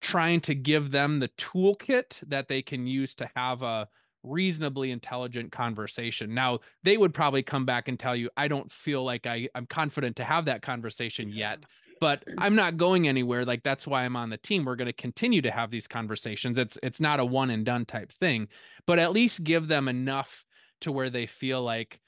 trying 0.00 0.40
to 0.40 0.54
give 0.54 0.90
them 0.90 1.20
the 1.20 1.28
toolkit 1.28 2.18
that 2.28 2.48
they 2.48 2.60
can 2.60 2.86
use 2.86 3.14
to 3.14 3.30
have 3.36 3.62
a 3.62 3.86
reasonably 4.24 4.90
intelligent 4.90 5.50
conversation. 5.52 6.34
Now 6.34 6.60
they 6.82 6.96
would 6.96 7.14
probably 7.14 7.42
come 7.42 7.66
back 7.66 7.88
and 7.88 7.98
tell 7.98 8.16
you 8.16 8.30
i 8.36 8.48
don't 8.48 8.70
feel 8.70 9.04
like 9.04 9.26
I, 9.26 9.48
i'm 9.54 9.66
confident 9.66 10.16
to 10.16 10.24
have 10.24 10.44
that 10.46 10.62
conversation 10.62 11.28
yet 11.28 11.64
but 12.00 12.24
i'm 12.38 12.56
not 12.56 12.76
going 12.76 13.06
anywhere. 13.06 13.44
Like 13.44 13.62
that's 13.62 13.86
why 13.86 14.04
i'm 14.04 14.16
on 14.16 14.30
the 14.30 14.36
team. 14.36 14.64
We're 14.64 14.76
going 14.76 14.86
to 14.86 14.92
continue 14.92 15.42
to 15.42 15.50
have 15.50 15.70
these 15.70 15.86
conversations. 15.86 16.58
It's 16.58 16.78
it's 16.82 17.00
not 17.00 17.20
a 17.20 17.24
one 17.24 17.50
and 17.50 17.64
done 17.64 17.84
type 17.84 18.12
thing 18.12 18.48
but 18.86 18.98
at 18.98 19.12
least 19.12 19.44
give 19.44 19.68
them 19.68 19.88
enough 19.88 20.44
to 20.80 20.92
where 20.92 21.10
they 21.10 21.26
feel 21.26 21.62
like 21.62 22.00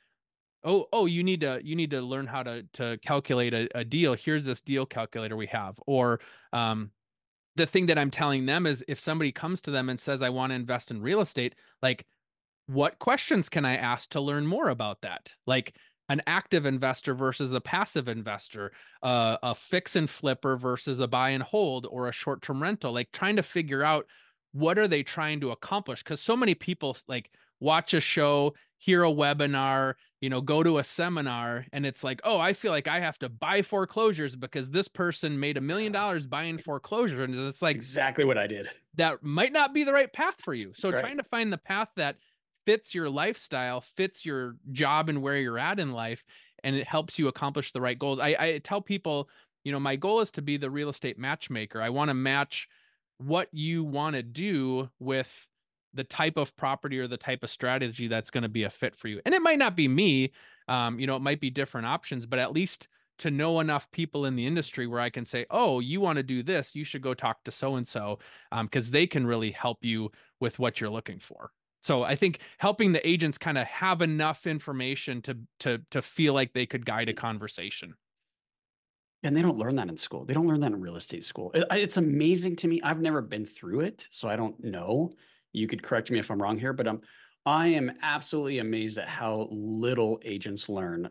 oh 0.65 0.87
oh 0.93 1.07
you 1.07 1.23
need 1.23 1.41
to 1.41 1.61
you 1.63 1.77
need 1.77 1.91
to 1.91 2.01
learn 2.01 2.27
how 2.27 2.43
to 2.43 2.63
to 2.75 2.99
calculate 2.99 3.55
a, 3.55 3.69
a 3.75 3.85
deal. 3.85 4.15
Here's 4.15 4.45
this 4.45 4.61
deal 4.61 4.87
calculator 4.87 5.37
we 5.37 5.47
have. 5.47 5.79
Or 5.87 6.21
um 6.53 6.91
the 7.57 7.67
thing 7.67 7.87
that 7.87 7.97
i'm 7.97 8.11
telling 8.11 8.47
them 8.47 8.67
is 8.67 8.85
if 8.89 8.99
somebody 8.99 9.31
comes 9.31 9.61
to 9.61 9.71
them 9.71 9.89
and 9.89 10.01
says 10.01 10.23
i 10.23 10.29
want 10.29 10.51
to 10.51 10.57
invest 10.57 10.91
in 10.91 11.01
real 11.01 11.21
estate 11.21 11.55
like 11.83 12.05
what 12.67 12.99
questions 12.99 13.49
can 13.49 13.65
i 13.65 13.77
ask 13.77 14.11
to 14.11 14.21
learn 14.21 14.47
more 14.47 14.69
about 14.69 15.01
that? 15.03 15.33
Like 15.47 15.77
an 16.09 16.23
active 16.27 16.67
investor 16.67 17.15
versus 17.15 17.53
a 17.53 17.61
passive 17.61 18.09
investor 18.09 18.73
uh, 19.03 19.39
a 19.43 19.55
fix 19.55 19.97
and 19.97 20.09
flipper 20.09 20.57
versus 20.57 21.01
a 21.01 21.07
buy 21.07 21.31
and 21.31 21.43
hold 21.43 21.87
or 21.91 22.09
a 22.09 22.13
short 22.13 22.43
term 22.43 22.63
rental. 22.63 22.93
Like 22.93 23.11
trying 23.13 23.37
to 23.37 23.43
figure 23.43 23.83
out 23.83 24.07
what 24.53 24.79
are 24.79 24.89
they 24.89 25.03
trying 25.03 25.41
to 25.41 25.51
accomplish? 25.51 26.03
Because 26.03 26.21
so 26.21 26.37
many 26.37 26.55
people 26.55 26.97
like 27.09 27.31
watch 27.61 27.95
a 27.95 28.01
show 28.01 28.55
hear 28.85 29.05
a 29.05 29.11
webinar 29.11 29.95
you 30.25 30.31
know, 30.31 30.41
go 30.41 30.63
to 30.63 30.79
a 30.79 30.85
seminar 30.85 31.67
and 31.75 31.85
it's 31.85 32.03
like, 32.03 32.19
oh, 32.25 32.41
I 32.41 32.55
feel 32.55 32.73
like 32.73 32.89
I 32.89 32.99
have 32.99 33.19
to 33.19 33.29
buy 33.29 33.61
foreclosures 33.61 34.35
because 34.35 34.71
this 34.71 34.89
person 34.89 35.39
made 35.39 35.59
a 35.59 35.61
million 35.61 35.95
ah. 35.95 35.99
dollars 36.01 36.27
buying 36.27 36.57
foreclosure. 36.57 37.25
And 37.25 37.35
it's 37.35 37.61
like 37.61 37.77
That's 37.77 37.85
exactly 37.85 38.25
what 38.25 38.39
I 38.39 38.47
did. 38.47 38.71
That 38.95 39.23
might 39.23 39.53
not 39.53 39.75
be 39.75 39.85
the 39.85 39.93
right 39.93 40.11
path 40.11 40.37
for 40.39 40.55
you. 40.55 40.73
So 40.73 40.89
right. 40.89 40.99
trying 40.99 41.19
to 41.19 41.25
find 41.25 41.53
the 41.53 41.59
path 41.59 41.91
that 41.97 42.17
fits 42.65 42.95
your 42.95 43.11
lifestyle, 43.11 43.83
fits 43.83 44.25
your 44.25 44.57
job 44.73 45.11
and 45.11 45.21
where 45.21 45.37
you're 45.37 45.59
at 45.59 45.79
in 45.79 45.93
life, 45.93 46.25
and 46.63 46.75
it 46.75 46.87
helps 46.87 47.19
you 47.19 47.29
accomplish 47.29 47.73
the 47.73 47.83
right 47.83 47.99
goals. 47.99 48.19
I, 48.19 48.35
I 48.39 48.61
tell 48.65 48.81
people, 48.81 49.29
you 49.63 49.73
know, 49.73 49.81
my 49.81 49.97
goal 49.97 50.23
is 50.23 50.31
to 50.31 50.41
be 50.41 50.57
the 50.57 50.71
real 50.71 50.89
estate 50.89 51.19
matchmaker. 51.19 51.83
I 51.83 51.91
want 51.91 52.09
to 52.09 52.15
match 52.15 52.67
what 53.19 53.49
you 53.53 53.85
want 53.85 54.17
to 54.17 54.23
do 54.23 54.89
with 54.99 55.47
the 55.95 56.05
type 56.05 56.37
of 56.37 56.55
property 56.57 56.99
or 56.99 57.09
the 57.09 57.17
type 57.17 57.43
of 57.43 57.51
strategy 57.51 58.09
that's 58.09 58.31
going 58.31 58.43
to 58.43 58.49
be 58.49 58.65
a 58.65 58.71
fit 58.71 58.97
for 58.97 59.09
you. 59.09 59.21
And 59.25 59.35
it 59.35 59.43
might 59.43 59.59
not 59.59 59.77
be 59.77 59.89
me, 59.89 60.33
um, 60.69 60.99
you 60.99 61.07
know, 61.07 61.17
it 61.17 61.23
might 61.23 61.41
be 61.41 61.51
different 61.51 61.87
options, 61.87 62.27
but 62.27 62.39
at 62.39 62.53
least 62.53 62.89
to 63.19 63.31
know 63.31 63.61
enough 63.61 63.91
people 63.93 64.27
in 64.27 64.35
the 64.35 64.47
industry 64.47 64.87
where 64.87 65.01
I 65.01 65.11
can 65.11 65.25
say, 65.25 65.47
oh, 65.51 65.81
you 65.81 66.01
want 66.01 66.17
to 66.17 66.23
do 66.23 66.43
this, 66.43 66.75
you 66.75 66.85
should 66.85 67.03
go 67.03 67.15
talk 67.15 67.45
to 67.45 67.51
so 67.51 67.77
and 67.77 67.87
so, 67.87 68.19
because 68.63 68.91
they 68.91 69.07
can 69.07 69.27
really 69.27 69.53
help 69.53 69.85
you 69.85 70.11
with 70.41 70.59
what 70.59 70.81
you're 70.81 70.91
looking 70.91 71.21
for. 71.21 71.53
So 71.83 72.03
I 72.03 72.17
think 72.17 72.41
helping 72.59 72.93
the 72.93 73.07
agents 73.07 73.39
kind 73.39 73.59
of 73.59 73.67
have 73.67 74.01
enough 74.03 74.47
information 74.47 75.21
to 75.23 75.37
to 75.61 75.81
to 75.91 76.01
feel 76.01 76.33
like 76.33 76.55
they 76.55 76.67
could 76.67 76.87
guide 76.87 77.11
a 77.11 77.13
conversation. 77.13 77.95
And 79.23 79.37
they 79.37 79.43
don't 79.43 79.59
learn 79.59 79.77
that 79.77 79.89
in 79.89 79.97
school. 79.97 80.25
They 80.25 80.35
don't 80.35 80.47
learn 80.47 80.61
that 80.61 80.73
in 80.73 80.81
real 80.81 80.97
estate 80.97 81.25
school. 81.25 81.51
It, 81.55 81.65
it's 81.71 81.97
amazing 81.97 82.57
to 82.57 82.69
me. 82.69 82.81
I've 82.83 83.01
never 83.01 83.23
been 83.23 83.47
through 83.47 83.81
it, 83.81 84.09
so 84.11 84.29
I 84.29 84.37
don't 84.37 84.63
know 84.63 85.13
you 85.55 85.67
could 85.67 85.83
correct 85.83 86.11
me 86.11 86.19
if 86.19 86.31
I'm 86.31 86.43
wrong 86.43 86.59
here, 86.59 86.73
but 86.73 86.87
um, 86.87 87.01
I 87.47 87.69
am 87.69 87.93
absolutely 88.03 88.59
amazed 88.59 88.99
at 88.99 89.09
how 89.09 89.49
little 89.51 90.21
agents 90.25 90.69
learn 90.69 91.09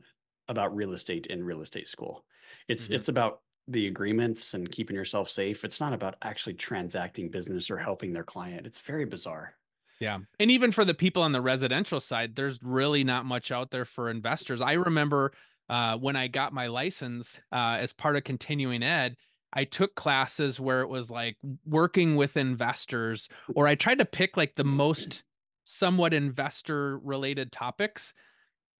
about 0.47 0.75
real 0.75 0.93
estate 0.93 1.27
in 1.27 1.43
real 1.43 1.61
estate 1.61 1.87
school. 1.87 2.25
It's 2.67 2.85
mm-hmm. 2.85 2.93
it's 2.93 3.09
about 3.09 3.39
the 3.67 3.87
agreements 3.87 4.53
and 4.53 4.69
keeping 4.69 4.95
yourself 4.95 5.29
safe. 5.29 5.63
It's 5.63 5.79
not 5.79 5.93
about 5.93 6.15
actually 6.21 6.55
transacting 6.55 7.29
business 7.29 7.71
or 7.71 7.77
helping 7.77 8.11
their 8.11 8.23
client. 8.23 8.67
It's 8.67 8.81
very 8.81 9.05
bizarre. 9.05 9.53
Yeah. 9.99 10.19
And 10.39 10.51
even 10.51 10.71
for 10.71 10.83
the 10.83 10.93
people 10.93 11.23
on 11.23 11.31
the 11.31 11.39
residential 11.39 12.01
side, 12.01 12.35
there's 12.35 12.59
really 12.61 13.05
not 13.05 13.25
much 13.25 13.51
out 13.51 13.71
there 13.71 13.85
for 13.85 14.09
investors. 14.09 14.59
I 14.59 14.73
remember 14.73 15.31
uh, 15.69 15.97
when 15.97 16.17
I 16.17 16.27
got 16.27 16.51
my 16.51 16.67
license 16.67 17.39
uh, 17.53 17.77
as 17.79 17.93
part 17.93 18.17
of 18.17 18.25
continuing 18.25 18.83
ed, 18.83 19.15
I 19.53 19.65
took 19.65 19.95
classes 19.95 20.59
where 20.59 20.81
it 20.81 20.89
was 20.89 21.09
like 21.09 21.37
working 21.65 22.15
with 22.15 22.37
investors, 22.37 23.29
or 23.55 23.67
I 23.67 23.75
tried 23.75 23.99
to 23.99 24.05
pick 24.05 24.35
like 24.35 24.55
the 24.55 24.63
most 24.63 25.23
somewhat 25.63 26.13
investor 26.13 26.97
related 26.99 27.51
topics. 27.51 28.13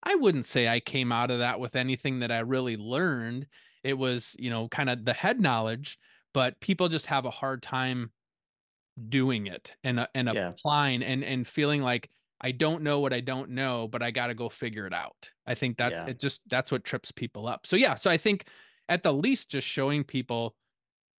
I 0.02 0.16
wouldn't 0.16 0.46
say 0.46 0.68
I 0.68 0.80
came 0.80 1.12
out 1.12 1.30
of 1.30 1.38
that 1.38 1.60
with 1.60 1.76
anything 1.76 2.20
that 2.20 2.32
I 2.32 2.40
really 2.40 2.76
learned. 2.76 3.46
It 3.82 3.94
was, 3.94 4.36
you 4.38 4.50
know, 4.50 4.68
kind 4.68 4.90
of 4.90 5.04
the 5.04 5.12
head 5.12 5.40
knowledge, 5.40 5.98
but 6.32 6.60
people 6.60 6.88
just 6.88 7.06
have 7.06 7.24
a 7.24 7.30
hard 7.30 7.62
time 7.62 8.10
doing 9.08 9.46
it 9.46 9.74
and 9.82 10.00
uh, 10.00 10.06
and 10.14 10.30
yeah. 10.32 10.48
applying 10.48 11.02
and 11.02 11.24
and 11.24 11.46
feeling 11.46 11.82
like 11.82 12.10
I 12.40 12.50
don't 12.50 12.82
know 12.82 13.00
what 13.00 13.12
I 13.12 13.20
don't 13.20 13.50
know, 13.50 13.88
but 13.88 14.02
I 14.02 14.10
got 14.10 14.26
to 14.26 14.34
go 14.34 14.48
figure 14.48 14.86
it 14.86 14.92
out. 14.92 15.30
I 15.46 15.54
think 15.54 15.78
that 15.78 15.92
yeah. 15.92 16.06
it 16.06 16.20
just 16.20 16.40
that's 16.48 16.70
what 16.72 16.84
trips 16.84 17.12
people 17.12 17.46
up. 17.46 17.66
So 17.66 17.76
yeah, 17.76 17.94
so 17.94 18.10
I 18.10 18.18
think 18.18 18.46
at 18.88 19.02
the 19.02 19.12
least 19.12 19.50
just 19.50 19.66
showing 19.66 20.04
people 20.04 20.54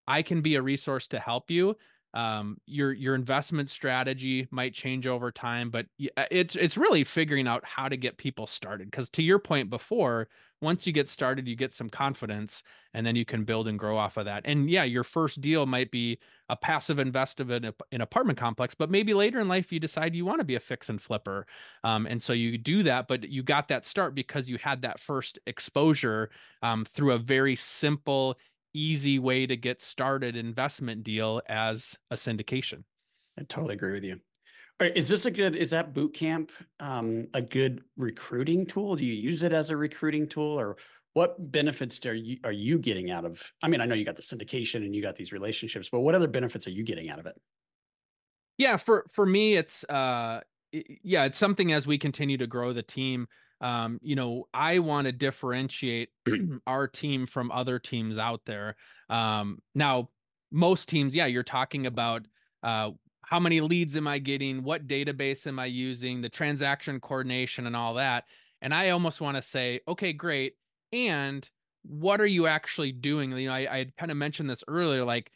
I 0.08 0.22
can 0.22 0.42
be 0.42 0.56
a 0.56 0.62
resource 0.62 1.08
to 1.08 1.20
help 1.20 1.52
you. 1.52 1.76
Um, 2.14 2.58
your 2.66 2.94
your 2.94 3.14
investment 3.14 3.70
strategy 3.70 4.48
might 4.50 4.74
change 4.74 5.06
over 5.06 5.34
time, 5.34 5.70
but 5.70 5.88
uh, 6.16 6.24
it's 6.32 6.56
it's 6.56 6.78
really 6.78 7.04
figuring 7.04 7.46
out 7.46 7.66
how 7.66 7.90
to 7.90 7.98
get 7.98 8.18
people 8.18 8.48
started. 8.48 8.90
Because 8.90 9.10
to 9.12 9.22
your 9.22 9.38
point 9.38 9.70
before, 9.70 10.30
once 10.62 10.88
you 10.88 10.94
get 10.94 11.10
started, 11.10 11.46
you 11.46 11.58
get 11.58 11.74
some 11.74 11.90
confidence, 11.90 12.64
and 12.94 13.06
then 13.06 13.18
you 13.18 13.26
can 13.26 13.44
build 13.44 13.68
and 13.68 13.78
grow 13.78 13.98
off 13.98 14.16
of 14.16 14.24
that. 14.26 14.44
And 14.46 14.70
yeah, 14.70 14.86
your 14.86 15.04
first 15.04 15.42
deal 15.42 15.66
might 15.66 15.92
be 15.92 16.18
a 16.48 16.56
passive 16.56 17.00
investment 17.00 17.66
in 17.66 17.74
an 17.92 18.02
apartment 18.02 18.40
complex, 18.40 18.74
but 18.76 18.90
maybe 18.90 19.14
later 19.14 19.42
in 19.42 19.50
life 19.50 19.74
you 19.74 19.82
decide 19.82 20.16
you 20.16 20.24
want 20.24 20.40
to 20.40 20.46
be 20.46 20.56
a 20.56 20.60
fix 20.62 20.88
and 20.88 21.02
flipper, 21.02 21.46
um, 21.84 22.06
and 22.06 22.24
so 22.24 22.32
you 22.32 22.58
do 22.58 22.82
that. 22.84 23.10
But 23.10 23.28
you 23.28 23.44
got 23.44 23.68
that 23.68 23.86
start 23.86 24.16
because 24.16 24.50
you 24.50 24.58
had 24.58 24.84
that 24.84 25.02
first 25.02 25.38
exposure 25.48 26.30
um, 26.62 26.86
through 26.86 27.12
a 27.12 27.18
very 27.18 27.58
simple, 27.58 28.38
easy 28.76 29.20
way 29.20 29.48
to 29.48 29.56
get 29.56 29.82
started 29.82 30.36
investment 30.36 31.04
deal 31.04 31.42
as 31.48 31.98
a 32.12 32.16
syndication. 32.16 32.84
I 33.40 33.44
totally 33.44 33.76
agree 33.76 33.94
with 33.94 34.04
you. 34.04 34.20
All 34.80 34.88
right, 34.88 34.98
is 34.98 35.08
this 35.08 35.26
a 35.26 35.32
good, 35.32 35.56
is 35.56 35.70
that 35.70 35.94
boot 35.94 36.14
camp 36.14 36.52
um, 36.82 37.28
a 37.34 37.42
good 37.42 37.82
recruiting 37.96 38.66
tool? 38.66 38.96
Do 38.96 39.06
you 39.06 39.14
use 39.14 39.44
it 39.44 39.54
as 39.54 39.70
a 39.70 39.78
recruiting 39.78 40.28
tool 40.28 40.60
or 40.60 40.76
what 41.14 41.52
benefits 41.52 42.06
are 42.06 42.14
you, 42.14 42.38
are 42.44 42.52
you 42.52 42.78
getting 42.78 43.10
out 43.10 43.24
of? 43.24 43.42
I 43.64 43.70
mean, 43.70 43.80
I 43.80 43.86
know 43.86 43.96
you 43.96 44.04
got 44.04 44.18
the 44.18 44.22
syndication 44.22 44.84
and 44.86 44.94
you 44.94 45.02
got 45.02 45.16
these 45.16 45.32
relationships, 45.32 45.88
but 45.90 46.02
what 46.02 46.14
other 46.14 46.28
benefits 46.28 46.68
are 46.68 46.72
you 46.72 46.84
getting 46.84 47.10
out 47.10 47.20
of 47.20 47.26
it? 47.26 47.40
Yeah, 48.58 48.76
for, 48.76 49.06
for 49.14 49.26
me, 49.26 49.56
it's, 49.56 49.86
uh, 49.86 50.42
yeah, 50.74 51.24
it's 51.24 51.38
something 51.38 51.72
as 51.72 51.88
we 51.88 51.98
continue 51.98 52.38
to 52.38 52.48
grow 52.48 52.74
the 52.74 52.84
team, 52.84 53.28
um, 53.62 54.00
you 54.02 54.16
know, 54.16 54.48
I 54.54 54.80
want 54.80 55.06
to 55.06 55.12
differentiate 55.12 56.10
our 56.68 56.88
team 56.88 57.26
from 57.26 57.52
other 57.52 57.80
teams 57.80 58.18
out 58.18 58.42
there. 58.46 58.76
Um, 59.10 59.60
now, 59.74 60.10
most 60.52 60.90
teams, 60.90 61.16
yeah, 61.16 61.26
you're 61.26 61.44
talking 61.44 61.86
about 61.86 62.26
uh, 62.64 62.92
how 63.24 63.40
many 63.40 63.62
leads 63.62 63.98
am 63.98 64.08
I 64.08 64.20
getting? 64.20 64.64
What 64.64 64.88
database 64.88 65.48
am 65.48 65.60
I 65.60 65.66
using? 65.66 66.22
The 66.22 66.30
transaction 66.30 67.00
coordination 67.00 67.66
and 67.66 67.76
all 67.76 67.96
that. 67.96 68.26
And 68.62 68.74
I 68.74 68.90
almost 68.90 69.22
want 69.22 69.38
to 69.38 69.42
say, 69.42 69.82
okay, 69.88 70.14
great. 70.14 70.54
And 70.92 71.48
what 71.84 72.22
are 72.22 72.26
you 72.26 72.48
actually 72.48 72.92
doing? 72.92 73.32
You 73.32 73.48
know, 73.48 73.54
I, 73.54 73.60
I 73.60 73.86
kind 73.98 74.12
of 74.12 74.18
mentioned 74.18 74.50
this 74.50 74.64
earlier, 74.68 75.04
like 75.04 75.32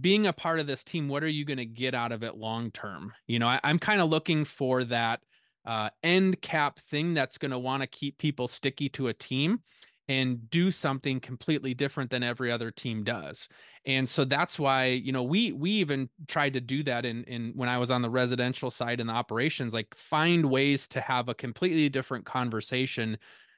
being 0.00 0.26
a 0.26 0.32
part 0.32 0.60
of 0.60 0.66
this 0.66 0.84
team, 0.84 1.08
what 1.08 1.22
are 1.22 1.28
you 1.28 1.44
going 1.44 1.58
to 1.58 1.66
get 1.66 1.94
out 1.94 2.12
of 2.12 2.22
it 2.22 2.36
long 2.36 2.70
term? 2.70 3.12
You 3.26 3.38
know, 3.38 3.48
I, 3.48 3.60
am 3.62 3.78
kind 3.78 4.00
of 4.00 4.08
looking 4.08 4.44
for 4.44 4.84
that 4.84 5.20
uh, 5.64 5.90
end 6.02 6.40
cap 6.42 6.78
thing 6.90 7.14
that's 7.14 7.38
going 7.38 7.50
to 7.50 7.58
want 7.58 7.82
to 7.82 7.86
keep 7.86 8.18
people 8.18 8.48
sticky 8.48 8.88
to 8.90 9.08
a 9.08 9.14
team 9.14 9.60
and 10.08 10.50
do 10.50 10.70
something 10.70 11.18
completely 11.18 11.72
different 11.72 12.10
than 12.10 12.22
every 12.22 12.52
other 12.52 12.70
team 12.70 13.04
does. 13.04 13.48
And 13.86 14.08
so 14.08 14.24
that's 14.24 14.58
why, 14.58 14.86
you 14.86 15.12
know, 15.12 15.22
we 15.22 15.52
we 15.52 15.70
even 15.72 16.10
tried 16.28 16.52
to 16.54 16.60
do 16.60 16.82
that 16.84 17.06
in 17.06 17.24
in 17.24 17.52
when 17.54 17.68
I 17.68 17.78
was 17.78 17.90
on 17.90 18.02
the 18.02 18.10
residential 18.10 18.70
side 18.70 19.00
in 19.00 19.06
the 19.06 19.12
operations, 19.12 19.72
like 19.72 19.94
find 19.96 20.50
ways 20.50 20.86
to 20.88 21.00
have 21.00 21.28
a 21.28 21.34
completely 21.34 21.88
different 21.88 22.26
conversation 22.26 23.16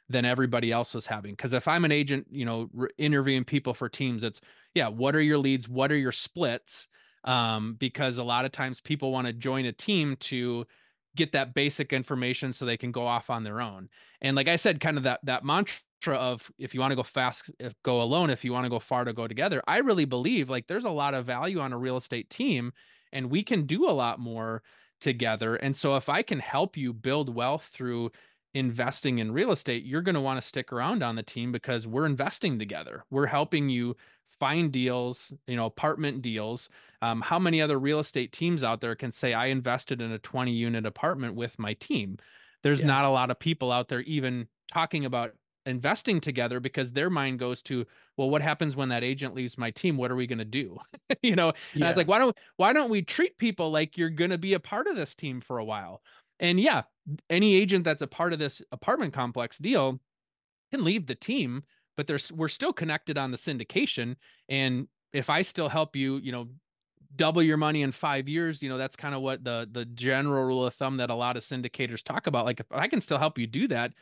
than 0.08 0.24
everybody 0.24 0.70
else 0.70 0.94
was 0.94 1.06
having. 1.06 1.32
Because 1.32 1.52
if 1.52 1.66
I'm 1.66 1.84
an 1.84 1.90
agent, 1.90 2.28
you 2.30 2.44
know, 2.44 2.68
re- 2.72 2.90
interviewing 2.96 3.44
people 3.44 3.74
for 3.74 3.88
teams, 3.88 4.22
it's 4.22 4.40
yeah, 4.74 4.88
what 4.88 5.16
are 5.16 5.20
your 5.20 5.38
leads? 5.38 5.68
What 5.68 5.90
are 5.90 5.96
your 5.96 6.12
splits? 6.12 6.86
Um, 7.24 7.74
because 7.80 8.18
a 8.18 8.22
lot 8.24 8.44
of 8.44 8.52
times 8.52 8.80
people 8.80 9.10
want 9.10 9.26
to 9.26 9.32
join 9.32 9.64
a 9.64 9.72
team 9.72 10.16
to 10.20 10.64
get 11.16 11.32
that 11.32 11.54
basic 11.54 11.92
information 11.92 12.52
so 12.52 12.64
they 12.64 12.76
can 12.76 12.92
go 12.92 13.06
off 13.06 13.30
on 13.30 13.44
their 13.44 13.60
own. 13.60 13.88
And 14.20 14.36
like 14.36 14.48
I 14.48 14.56
said, 14.56 14.80
kind 14.80 14.96
of 14.96 15.04
that 15.04 15.20
that 15.24 15.44
mantra 15.44 16.16
of 16.16 16.50
if 16.58 16.74
you 16.74 16.80
want 16.80 16.92
to 16.92 16.96
go 16.96 17.02
fast, 17.02 17.50
if 17.58 17.74
go 17.82 18.02
alone, 18.02 18.30
if 18.30 18.44
you 18.44 18.52
want 18.52 18.64
to 18.64 18.70
go 18.70 18.78
far 18.78 19.04
to 19.04 19.12
go 19.12 19.26
together. 19.26 19.62
I 19.66 19.78
really 19.78 20.04
believe 20.04 20.48
like 20.48 20.66
there's 20.66 20.84
a 20.84 20.90
lot 20.90 21.14
of 21.14 21.26
value 21.26 21.58
on 21.58 21.72
a 21.72 21.78
real 21.78 21.96
estate 21.96 22.30
team 22.30 22.72
and 23.12 23.30
we 23.30 23.42
can 23.42 23.66
do 23.66 23.88
a 23.88 23.92
lot 23.92 24.18
more 24.18 24.62
together. 25.00 25.56
And 25.56 25.76
so 25.76 25.96
if 25.96 26.08
I 26.08 26.22
can 26.22 26.38
help 26.38 26.76
you 26.76 26.92
build 26.92 27.34
wealth 27.34 27.68
through 27.72 28.12
investing 28.54 29.18
in 29.18 29.32
real 29.32 29.52
estate, 29.52 29.84
you're 29.84 30.02
going 30.02 30.14
to 30.14 30.20
want 30.20 30.40
to 30.40 30.46
stick 30.46 30.72
around 30.72 31.02
on 31.02 31.16
the 31.16 31.22
team 31.22 31.52
because 31.52 31.86
we're 31.86 32.06
investing 32.06 32.58
together. 32.58 33.04
We're 33.10 33.26
helping 33.26 33.68
you 33.68 33.96
find 34.38 34.72
deals, 34.72 35.32
you 35.46 35.56
know, 35.56 35.66
apartment 35.66 36.22
deals. 36.22 36.68
Um, 37.02 37.20
how 37.20 37.38
many 37.38 37.60
other 37.60 37.78
real 37.78 38.00
estate 38.00 38.32
teams 38.32 38.64
out 38.64 38.80
there 38.80 38.94
can 38.94 39.12
say, 39.12 39.32
I 39.32 39.46
invested 39.46 40.00
in 40.00 40.12
a 40.12 40.18
20 40.18 40.52
unit 40.52 40.86
apartment 40.86 41.34
with 41.34 41.58
my 41.58 41.74
team? 41.74 42.18
There's 42.62 42.80
yeah. 42.80 42.86
not 42.86 43.04
a 43.04 43.10
lot 43.10 43.30
of 43.30 43.38
people 43.38 43.70
out 43.70 43.88
there 43.88 44.00
even 44.00 44.48
talking 44.72 45.04
about 45.04 45.32
investing 45.66 46.20
together 46.20 46.60
because 46.60 46.92
their 46.92 47.10
mind 47.10 47.38
goes 47.38 47.60
to 47.60 47.84
well 48.16 48.30
what 48.30 48.40
happens 48.40 48.76
when 48.76 48.88
that 48.88 49.02
agent 49.02 49.34
leaves 49.34 49.58
my 49.58 49.70
team 49.72 49.96
what 49.96 50.12
are 50.12 50.16
we 50.16 50.26
going 50.26 50.38
to 50.38 50.44
do 50.44 50.78
you 51.22 51.34
know 51.34 51.48
and 51.48 51.80
yeah. 51.80 51.86
i 51.86 51.88
was 51.88 51.96
like 51.96 52.06
why 52.06 52.18
don't 52.18 52.36
why 52.56 52.72
don't 52.72 52.88
we 52.88 53.02
treat 53.02 53.36
people 53.36 53.72
like 53.72 53.98
you're 53.98 54.08
going 54.08 54.30
to 54.30 54.38
be 54.38 54.54
a 54.54 54.60
part 54.60 54.86
of 54.86 54.94
this 54.94 55.16
team 55.16 55.40
for 55.40 55.58
a 55.58 55.64
while 55.64 56.00
and 56.38 56.60
yeah 56.60 56.82
any 57.28 57.56
agent 57.56 57.84
that's 57.84 58.00
a 58.00 58.06
part 58.06 58.32
of 58.32 58.38
this 58.38 58.62
apartment 58.70 59.12
complex 59.12 59.58
deal 59.58 59.98
can 60.70 60.84
leave 60.84 61.06
the 61.06 61.16
team 61.16 61.64
but 61.96 62.06
there's 62.06 62.30
we're 62.32 62.48
still 62.48 62.72
connected 62.72 63.18
on 63.18 63.30
the 63.30 63.36
syndication 63.36 64.16
and 64.48 64.86
if 65.12 65.30
i 65.30 65.42
still 65.42 65.68
help 65.68 65.96
you 65.96 66.16
you 66.18 66.32
know 66.32 66.48
double 67.14 67.42
your 67.42 67.56
money 67.56 67.82
in 67.82 67.92
five 67.92 68.28
years 68.28 68.62
you 68.62 68.68
know 68.68 68.78
that's 68.78 68.96
kind 68.96 69.14
of 69.14 69.22
what 69.22 69.42
the 69.44 69.68
the 69.72 69.84
general 69.86 70.44
rule 70.44 70.66
of 70.66 70.74
thumb 70.74 70.96
that 70.96 71.10
a 71.10 71.14
lot 71.14 71.36
of 71.36 71.42
syndicators 71.42 72.02
talk 72.02 72.26
about 72.26 72.44
like 72.44 72.60
if 72.60 72.66
i 72.72 72.86
can 72.86 73.00
still 73.00 73.18
help 73.18 73.38
you 73.38 73.46
do 73.46 73.66
that 73.68 73.92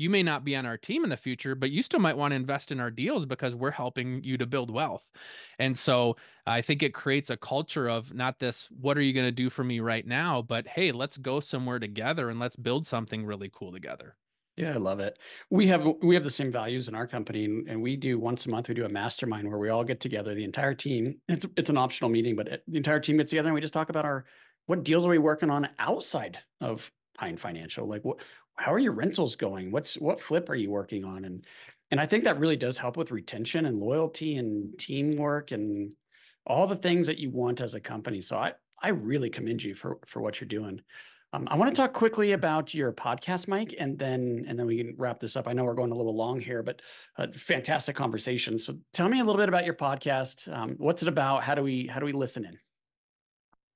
you 0.00 0.08
may 0.08 0.22
not 0.22 0.44
be 0.46 0.56
on 0.56 0.64
our 0.64 0.78
team 0.78 1.04
in 1.04 1.10
the 1.10 1.16
future 1.16 1.54
but 1.54 1.70
you 1.70 1.82
still 1.82 2.00
might 2.00 2.16
want 2.16 2.32
to 2.32 2.36
invest 2.36 2.72
in 2.72 2.80
our 2.80 2.90
deals 2.90 3.26
because 3.26 3.54
we're 3.54 3.70
helping 3.70 4.24
you 4.24 4.38
to 4.38 4.46
build 4.46 4.70
wealth. 4.70 5.10
And 5.58 5.76
so 5.76 6.16
i 6.46 6.62
think 6.62 6.82
it 6.82 6.94
creates 6.94 7.28
a 7.28 7.36
culture 7.36 7.86
of 7.88 8.14
not 8.14 8.38
this 8.38 8.66
what 8.80 8.96
are 8.96 9.02
you 9.02 9.12
going 9.12 9.26
to 9.26 9.32
do 9.32 9.50
for 9.50 9.62
me 9.62 9.78
right 9.80 10.06
now? 10.06 10.40
but 10.40 10.66
hey 10.66 10.90
let's 10.90 11.18
go 11.18 11.38
somewhere 11.38 11.78
together 11.78 12.30
and 12.30 12.40
let's 12.40 12.56
build 12.56 12.86
something 12.86 13.26
really 13.26 13.50
cool 13.52 13.72
together 13.72 14.16
yeah, 14.60 14.74
I 14.74 14.76
love 14.76 15.00
it. 15.00 15.18
We 15.48 15.66
have 15.68 15.86
we 16.02 16.14
have 16.14 16.24
the 16.24 16.30
same 16.30 16.52
values 16.52 16.88
in 16.88 16.94
our 16.94 17.06
company, 17.06 17.44
and, 17.44 17.80
we 17.80 17.96
do 17.96 18.18
once 18.18 18.44
a 18.44 18.50
month. 18.50 18.68
We 18.68 18.74
do 18.74 18.84
a 18.84 18.90
mastermind 18.90 19.48
where 19.48 19.58
we 19.58 19.70
all 19.70 19.84
get 19.84 20.00
together, 20.00 20.34
the 20.34 20.44
entire 20.44 20.74
team. 20.74 21.16
It's 21.28 21.46
it's 21.56 21.70
an 21.70 21.78
optional 21.78 22.10
meeting, 22.10 22.36
but 22.36 22.48
it, 22.48 22.62
the 22.68 22.76
entire 22.76 23.00
team 23.00 23.16
gets 23.16 23.30
together 23.30 23.48
and 23.48 23.54
we 23.54 23.62
just 23.62 23.72
talk 23.72 23.88
about 23.88 24.04
our 24.04 24.26
what 24.66 24.84
deals 24.84 25.04
are 25.04 25.08
we 25.08 25.18
working 25.18 25.48
on 25.48 25.68
outside 25.78 26.38
of 26.60 26.90
Pine 27.16 27.38
Financial. 27.38 27.88
Like, 27.88 28.04
what 28.04 28.18
how 28.56 28.70
are 28.74 28.78
your 28.78 28.92
rentals 28.92 29.34
going? 29.34 29.72
What's 29.72 29.94
what 29.94 30.20
flip 30.20 30.50
are 30.50 30.54
you 30.54 30.70
working 30.70 31.04
on? 31.04 31.24
And 31.24 31.46
and 31.90 31.98
I 31.98 32.04
think 32.04 32.24
that 32.24 32.38
really 32.38 32.56
does 32.56 32.76
help 32.76 32.98
with 32.98 33.12
retention 33.12 33.64
and 33.64 33.78
loyalty 33.78 34.36
and 34.36 34.78
teamwork 34.78 35.52
and 35.52 35.94
all 36.46 36.66
the 36.66 36.76
things 36.76 37.06
that 37.06 37.18
you 37.18 37.30
want 37.30 37.62
as 37.62 37.74
a 37.74 37.80
company. 37.80 38.20
So 38.20 38.36
I 38.36 38.52
I 38.82 38.88
really 38.88 39.30
commend 39.30 39.62
you 39.62 39.74
for 39.74 40.00
for 40.06 40.20
what 40.20 40.38
you're 40.38 40.48
doing. 40.48 40.82
Um, 41.32 41.46
I 41.48 41.56
want 41.56 41.74
to 41.74 41.80
talk 41.80 41.92
quickly 41.92 42.32
about 42.32 42.74
your 42.74 42.92
podcast, 42.92 43.46
Mike, 43.46 43.74
and 43.78 43.96
then 43.96 44.44
and 44.48 44.58
then 44.58 44.66
we 44.66 44.78
can 44.78 44.94
wrap 44.98 45.20
this 45.20 45.36
up. 45.36 45.46
I 45.46 45.52
know 45.52 45.64
we're 45.64 45.74
going 45.74 45.92
a 45.92 45.96
little 45.96 46.16
long 46.16 46.40
here, 46.40 46.62
but 46.62 46.82
a 47.18 47.32
fantastic 47.32 47.94
conversation. 47.94 48.58
So 48.58 48.78
tell 48.92 49.08
me 49.08 49.20
a 49.20 49.24
little 49.24 49.38
bit 49.38 49.48
about 49.48 49.64
your 49.64 49.74
podcast. 49.74 50.52
Um, 50.52 50.74
what's 50.78 51.02
it 51.02 51.08
about? 51.08 51.44
How 51.44 51.54
do 51.54 51.62
we 51.62 51.86
how 51.86 52.00
do 52.00 52.06
we 52.06 52.12
listen 52.12 52.44
in? 52.44 52.58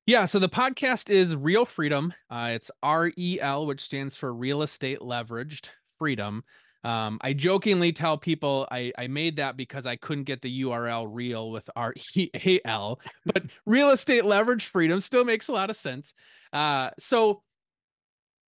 Yeah, 0.07 0.25
so 0.25 0.39
the 0.39 0.49
podcast 0.49 1.11
is 1.11 1.35
Real 1.35 1.65
Freedom. 1.65 2.13
Uh, 2.29 2.51
it's 2.55 2.71
R 2.83 3.13
E 3.17 3.39
L, 3.41 3.67
which 3.67 3.83
stands 3.83 4.17
for 4.17 4.35
Real 4.35 4.63
Estate 4.63 4.99
Leveraged 4.99 5.69
Freedom. 5.99 6.43
Um, 6.85 7.19
I 7.23 7.33
jokingly 7.33 7.93
tell 7.93 8.19
people 8.19 8.69
I, 8.71 8.93
I 8.99 9.07
made 9.07 9.37
that 9.37 9.57
because 9.57 9.87
I 9.87 9.97
couldn't 9.97 10.25
get 10.25 10.43
the 10.43 10.63
URL 10.63 11.09
real 11.11 11.51
with 11.51 11.69
R 11.75 11.95
E 12.15 12.31
A 12.35 12.61
L, 12.67 13.01
but 13.27 13.45
real 13.65 13.91
estate 13.91 14.25
leverage 14.25 14.67
freedom 14.67 15.01
still 15.01 15.25
makes 15.25 15.49
a 15.49 15.53
lot 15.53 15.71
of 15.71 15.77
sense. 15.77 16.15
Uh, 16.55 16.91
so 16.99 17.43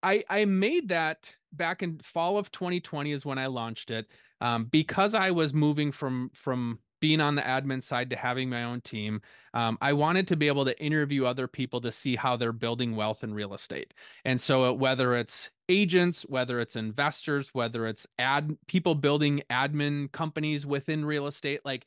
I 0.02 0.24
I 0.30 0.44
made 0.46 0.88
that 0.88 1.34
back 1.52 1.82
in 1.82 1.98
fall 1.98 2.38
of 2.38 2.50
2020 2.52 3.12
is 3.12 3.26
when 3.26 3.38
I 3.38 3.46
launched 3.46 3.90
it 3.90 4.06
um, 4.40 4.64
because 4.66 5.14
I 5.14 5.30
was 5.30 5.52
moving 5.52 5.92
from 5.92 6.30
from 6.34 6.78
being 7.00 7.20
on 7.20 7.34
the 7.34 7.42
admin 7.42 7.82
side 7.82 8.10
to 8.10 8.16
having 8.16 8.48
my 8.48 8.64
own 8.64 8.80
team, 8.80 9.20
um, 9.54 9.76
I 9.80 9.92
wanted 9.92 10.26
to 10.28 10.36
be 10.36 10.48
able 10.48 10.64
to 10.64 10.80
interview 10.82 11.26
other 11.26 11.46
people 11.46 11.80
to 11.82 11.92
see 11.92 12.16
how 12.16 12.36
they're 12.36 12.52
building 12.52 12.96
wealth 12.96 13.22
in 13.22 13.34
real 13.34 13.54
estate. 13.54 13.92
And 14.24 14.40
so, 14.40 14.72
whether 14.72 15.14
it's 15.14 15.50
agents, 15.68 16.24
whether 16.28 16.60
it's 16.60 16.76
investors, 16.76 17.50
whether 17.52 17.86
it's 17.86 18.06
ad 18.18 18.56
people 18.66 18.94
building 18.94 19.42
admin 19.50 20.10
companies 20.12 20.66
within 20.66 21.04
real 21.04 21.26
estate, 21.26 21.60
like 21.64 21.86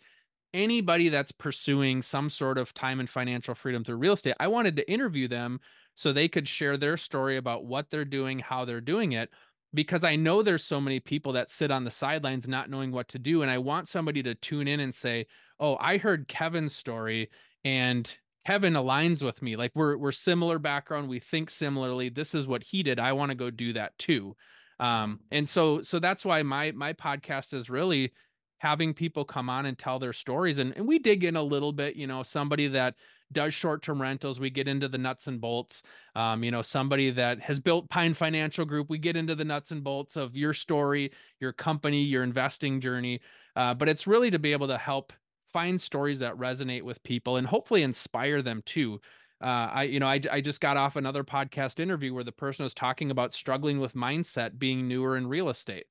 anybody 0.53 1.09
that's 1.09 1.31
pursuing 1.31 2.01
some 2.01 2.29
sort 2.29 2.57
of 2.57 2.73
time 2.73 2.99
and 2.99 3.09
financial 3.09 3.55
freedom 3.55 3.83
through 3.83 3.97
real 3.97 4.13
estate, 4.13 4.35
I 4.39 4.47
wanted 4.47 4.75
to 4.75 4.91
interview 4.91 5.27
them 5.27 5.59
so 5.99 6.13
they 6.13 6.29
could 6.29 6.47
share 6.47 6.77
their 6.77 6.95
story 6.95 7.35
about 7.35 7.65
what 7.65 7.89
they're 7.89 8.05
doing, 8.05 8.39
how 8.39 8.63
they're 8.63 8.79
doing 8.79 9.11
it 9.11 9.29
because 9.73 10.05
I 10.05 10.15
know 10.15 10.41
there's 10.41 10.63
so 10.63 10.79
many 10.79 11.01
people 11.01 11.33
that 11.33 11.51
sit 11.51 11.71
on 11.71 11.83
the 11.83 11.91
sidelines 11.91 12.47
not 12.47 12.69
knowing 12.69 12.93
what 12.93 13.09
to 13.09 13.19
do. 13.19 13.41
And 13.41 13.51
I 13.51 13.57
want 13.57 13.89
somebody 13.89 14.23
to 14.23 14.33
tune 14.33 14.69
in 14.69 14.79
and 14.79 14.95
say, 14.95 15.27
Oh, 15.59 15.75
I 15.77 15.97
heard 15.97 16.29
Kevin's 16.29 16.73
story 16.73 17.29
and 17.65 18.11
Kevin 18.47 18.75
aligns 18.75 19.21
with 19.21 19.41
me. 19.41 19.57
Like 19.57 19.73
we're 19.75 19.97
we're 19.97 20.13
similar 20.13 20.57
background, 20.57 21.09
we 21.09 21.19
think 21.19 21.49
similarly. 21.49 22.07
This 22.07 22.33
is 22.33 22.47
what 22.47 22.63
he 22.63 22.81
did. 22.81 22.97
I 22.97 23.11
want 23.11 23.31
to 23.31 23.35
go 23.35 23.49
do 23.51 23.73
that 23.73 23.97
too. 23.97 24.37
Um, 24.79 25.19
and 25.31 25.49
so 25.49 25.81
so 25.81 25.99
that's 25.99 26.23
why 26.23 26.43
my 26.43 26.71
my 26.71 26.93
podcast 26.93 27.53
is 27.53 27.69
really 27.69 28.13
having 28.59 28.93
people 28.93 29.25
come 29.25 29.49
on 29.49 29.65
and 29.65 29.77
tell 29.77 29.99
their 29.99 30.13
stories. 30.13 30.59
And, 30.59 30.73
and 30.77 30.87
we 30.87 30.97
dig 30.97 31.25
in 31.25 31.35
a 31.35 31.43
little 31.43 31.73
bit, 31.73 31.97
you 31.97 32.07
know, 32.07 32.23
somebody 32.23 32.69
that 32.69 32.95
does 33.31 33.53
short-term 33.53 34.01
rentals 34.01 34.39
we 34.39 34.49
get 34.49 34.67
into 34.67 34.87
the 34.87 34.97
nuts 34.97 35.27
and 35.27 35.39
bolts 35.39 35.83
um, 36.15 36.43
you 36.43 36.51
know 36.51 36.61
somebody 36.61 37.09
that 37.11 37.39
has 37.39 37.59
built 37.59 37.89
pine 37.89 38.13
financial 38.13 38.65
group 38.65 38.89
we 38.89 38.97
get 38.97 39.15
into 39.15 39.35
the 39.35 39.45
nuts 39.45 39.71
and 39.71 39.83
bolts 39.83 40.15
of 40.15 40.35
your 40.35 40.53
story 40.53 41.11
your 41.39 41.53
company 41.53 42.01
your 42.01 42.23
investing 42.23 42.81
journey 42.81 43.19
uh, 43.55 43.73
but 43.73 43.89
it's 43.89 44.07
really 44.07 44.31
to 44.31 44.39
be 44.39 44.51
able 44.51 44.67
to 44.67 44.77
help 44.77 45.13
find 45.51 45.81
stories 45.81 46.19
that 46.19 46.35
resonate 46.35 46.83
with 46.83 47.01
people 47.03 47.37
and 47.37 47.47
hopefully 47.47 47.83
inspire 47.83 48.41
them 48.41 48.61
too 48.65 48.99
uh, 49.41 49.69
I, 49.73 49.83
you 49.83 49.99
know, 50.01 50.07
I, 50.07 50.19
I 50.29 50.41
just 50.41 50.59
got 50.59 50.75
off 50.75 50.97
another 50.97 51.23
podcast 51.23 51.79
interview 51.79 52.13
where 52.13 52.25
the 52.25 52.31
person 52.31 52.63
was 52.63 52.73
talking 52.73 53.09
about 53.09 53.33
struggling 53.33 53.79
with 53.79 53.93
mindset 53.93 54.59
being 54.59 54.87
newer 54.87 55.15
in 55.15 55.27
real 55.27 55.49
estate. 55.49 55.85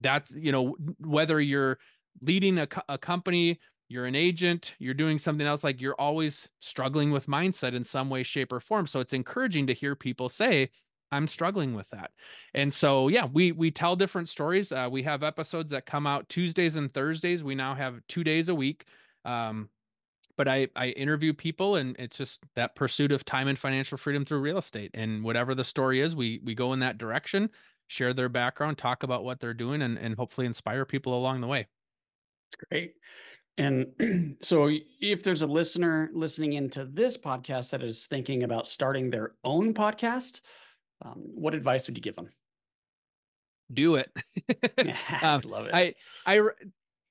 That's, 0.00 0.32
you 0.32 0.50
know, 0.50 0.76
whether 0.98 1.40
you're 1.40 1.78
leading 2.20 2.58
a, 2.58 2.68
a 2.88 2.98
company 2.98 3.60
you're 3.90 4.06
an 4.06 4.14
agent, 4.14 4.74
you're 4.78 4.94
doing 4.94 5.18
something 5.18 5.46
else, 5.46 5.64
like 5.64 5.80
you're 5.80 6.00
always 6.00 6.48
struggling 6.60 7.10
with 7.10 7.26
mindset 7.26 7.74
in 7.74 7.82
some 7.84 8.08
way, 8.08 8.22
shape, 8.22 8.52
or 8.52 8.60
form. 8.60 8.86
So 8.86 9.00
it's 9.00 9.12
encouraging 9.12 9.66
to 9.66 9.74
hear 9.74 9.96
people 9.96 10.28
say, 10.28 10.70
I'm 11.12 11.26
struggling 11.26 11.74
with 11.74 11.90
that. 11.90 12.12
And 12.54 12.72
so, 12.72 13.08
yeah, 13.08 13.26
we 13.26 13.50
we 13.50 13.72
tell 13.72 13.96
different 13.96 14.28
stories. 14.28 14.70
Uh, 14.70 14.88
we 14.90 15.02
have 15.02 15.24
episodes 15.24 15.72
that 15.72 15.86
come 15.86 16.06
out 16.06 16.28
Tuesdays 16.28 16.76
and 16.76 16.94
Thursdays. 16.94 17.42
We 17.42 17.56
now 17.56 17.74
have 17.74 18.00
two 18.08 18.22
days 18.22 18.48
a 18.48 18.54
week. 18.54 18.84
Um, 19.24 19.70
but 20.36 20.46
I 20.46 20.68
I 20.76 20.90
interview 20.90 21.34
people, 21.34 21.74
and 21.74 21.96
it's 21.98 22.16
just 22.16 22.44
that 22.54 22.76
pursuit 22.76 23.10
of 23.10 23.24
time 23.24 23.48
and 23.48 23.58
financial 23.58 23.98
freedom 23.98 24.24
through 24.24 24.40
real 24.40 24.58
estate. 24.58 24.92
And 24.94 25.24
whatever 25.24 25.54
the 25.56 25.64
story 25.64 26.00
is, 26.00 26.14
we 26.14 26.40
we 26.44 26.54
go 26.54 26.72
in 26.72 26.78
that 26.80 26.96
direction, 26.96 27.50
share 27.88 28.14
their 28.14 28.28
background, 28.28 28.78
talk 28.78 29.02
about 29.02 29.24
what 29.24 29.40
they're 29.40 29.52
doing, 29.52 29.82
and 29.82 29.98
and 29.98 30.14
hopefully 30.14 30.46
inspire 30.46 30.84
people 30.84 31.18
along 31.18 31.40
the 31.40 31.48
way. 31.48 31.66
It's 32.48 32.64
great. 32.70 32.94
And 33.58 34.36
so, 34.42 34.70
if 35.00 35.22
there's 35.22 35.42
a 35.42 35.46
listener 35.46 36.10
listening 36.12 36.54
into 36.54 36.84
this 36.84 37.16
podcast 37.16 37.70
that 37.70 37.82
is 37.82 38.06
thinking 38.06 38.42
about 38.42 38.66
starting 38.66 39.10
their 39.10 39.32
own 39.44 39.74
podcast, 39.74 40.40
um, 41.02 41.22
what 41.34 41.54
advice 41.54 41.86
would 41.86 41.96
you 41.96 42.02
give 42.02 42.16
them? 42.16 42.30
Do 43.72 43.96
it. 43.96 44.10
Um, 45.22 45.42
love 45.44 45.66
it. 45.66 45.74
I, 45.74 45.94
I, 46.26 46.40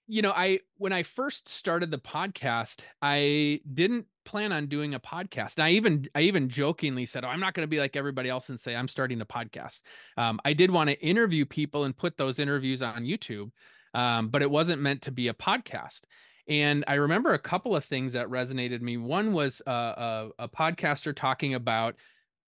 you 0.08 0.24
know, 0.24 0.32
I 0.32 0.60
when 0.78 0.92
I 0.92 1.04
first 1.04 1.48
started 1.48 1.92
the 1.92 2.00
podcast, 2.00 2.80
I 3.02 3.62
didn't 3.72 4.08
plan 4.26 4.52
on 4.52 4.66
doing 4.66 4.96
a 4.96 5.00
podcast. 5.00 5.58
And 5.58 5.64
I 5.64 5.72
even 5.72 6.08
I 6.16 6.22
even 6.22 6.50
jokingly 6.50 7.06
said, 7.06 7.24
"Oh, 7.24 7.28
I'm 7.28 7.40
not 7.40 7.54
going 7.54 7.64
to 7.64 7.70
be 7.70 7.80
like 7.80 7.96
everybody 7.96 8.28
else 8.28 8.50
and 8.50 8.60
say 8.60 8.76
I'm 8.76 8.88
starting 8.88 9.22
a 9.22 9.26
podcast." 9.26 9.82
Um, 10.18 10.40
I 10.44 10.54
did 10.54 10.72
want 10.72 10.90
to 10.90 11.00
interview 11.00 11.46
people 11.46 11.84
and 11.84 11.96
put 11.96 12.18
those 12.18 12.40
interviews 12.40 12.82
on 12.82 13.04
YouTube, 13.04 13.52
um, 13.94 14.30
but 14.30 14.42
it 14.42 14.50
wasn't 14.50 14.82
meant 14.82 15.04
to 15.04 15.12
be 15.12 15.28
a 15.28 15.34
podcast. 15.34 16.02
And 16.50 16.84
I 16.88 16.96
remember 16.96 17.34
a 17.34 17.40
couple 17.40 17.76
of 17.76 17.86
things 17.86 18.14
that 18.14 18.28
resonated 18.28 18.82
me. 18.82 18.98
One 18.98 19.34
was 19.34 19.62
uh, 19.68 19.72
a, 19.72 20.30
a 20.40 20.50
podcaster 20.50 21.16
talking 21.16 21.54
about 21.54 21.96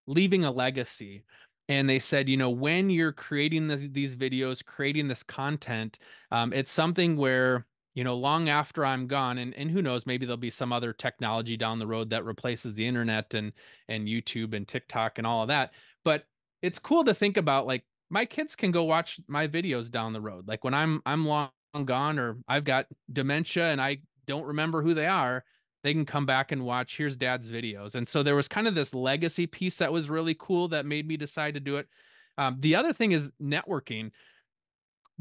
leaving 0.08 0.43
a 0.43 0.52
legacy 0.52 1.24
and 1.70 1.89
they 1.89 1.99
said 1.99 2.28
you 2.28 2.38
know 2.38 2.49
when 2.49 2.89
you're 2.89 3.12
creating 3.14 3.68
this, 3.68 3.88
these 3.91 4.16
videos 4.16 4.64
creating 4.64 5.08
this 5.08 5.24
content 5.24 5.99
um, 6.32 6.52
it's 6.54 6.72
something 6.72 7.16
where 7.16 7.66
you 7.93 8.04
know 8.04 8.16
long 8.16 8.49
after 8.49 8.86
i'm 8.86 9.08
gone 9.08 9.38
and, 9.38 9.54
and 9.56 9.72
who 9.72 9.82
knows 9.82 10.06
maybe 10.06 10.26
there'll 10.26 10.38
be 10.38 10.49
some 10.49 10.74
other 10.74 10.91
technology 10.91 11.56
down 11.56 11.80
the 11.80 11.88
road 11.88 12.10
that 12.10 12.26
replaces 12.26 12.74
the 12.74 12.86
internet 12.86 13.34
and 13.34 13.54
and 13.88 14.08
youtube 14.08 14.56
and 14.56 14.68
tiktok 14.68 15.18
and 15.18 15.26
all 15.28 15.43
of 15.43 15.47
that 15.47 15.72
but 16.04 16.24
it's 16.62 16.80
cool 16.80 17.04
to 17.04 17.14
think 17.14 17.38
about 17.38 17.68
like 17.68 17.84
my 18.10 18.26
kids 18.26 18.56
can 18.56 18.72
go 18.72 18.84
watch 18.84 19.20
my 19.28 19.47
videos 19.47 19.89
down 19.89 20.14
the 20.14 20.22
road 20.22 20.47
like 20.47 20.64
when 20.64 20.74
i'm 20.74 21.02
i'm 21.06 21.26
long 21.26 21.49
gone 21.86 22.19
or 22.19 22.38
i've 22.47 22.63
got 22.63 22.86
dementia 23.11 23.72
and 23.72 23.82
i 23.82 23.97
don't 24.28 24.45
remember 24.45 24.82
who 24.82 24.93
they 24.93 25.07
are 25.07 25.43
they 25.84 25.93
can 25.93 26.05
come 26.05 26.26
back 26.26 26.51
and 26.51 26.63
watch 26.63 26.97
here's 26.97 27.17
dad's 27.17 27.49
videos. 27.49 27.95
And 27.95 28.07
so 28.07 28.24
there 28.24 28.36
was 28.36 28.47
kind 28.47 28.67
of 28.67 28.76
this 28.76 28.93
legacy 28.93 29.47
piece 29.47 29.78
that 29.78 29.91
was 29.91 30.09
really 30.09 30.36
cool 30.38 30.67
that 30.69 30.86
made 30.86 31.07
me 31.07 31.17
decide 31.17 31.55
to 31.55 31.59
do 31.59 31.78
it. 31.78 31.88
Um, 32.38 32.57
the 32.59 32.76
other 32.76 32.93
thing 32.93 33.11
is 33.11 33.32
networking. 33.41 34.11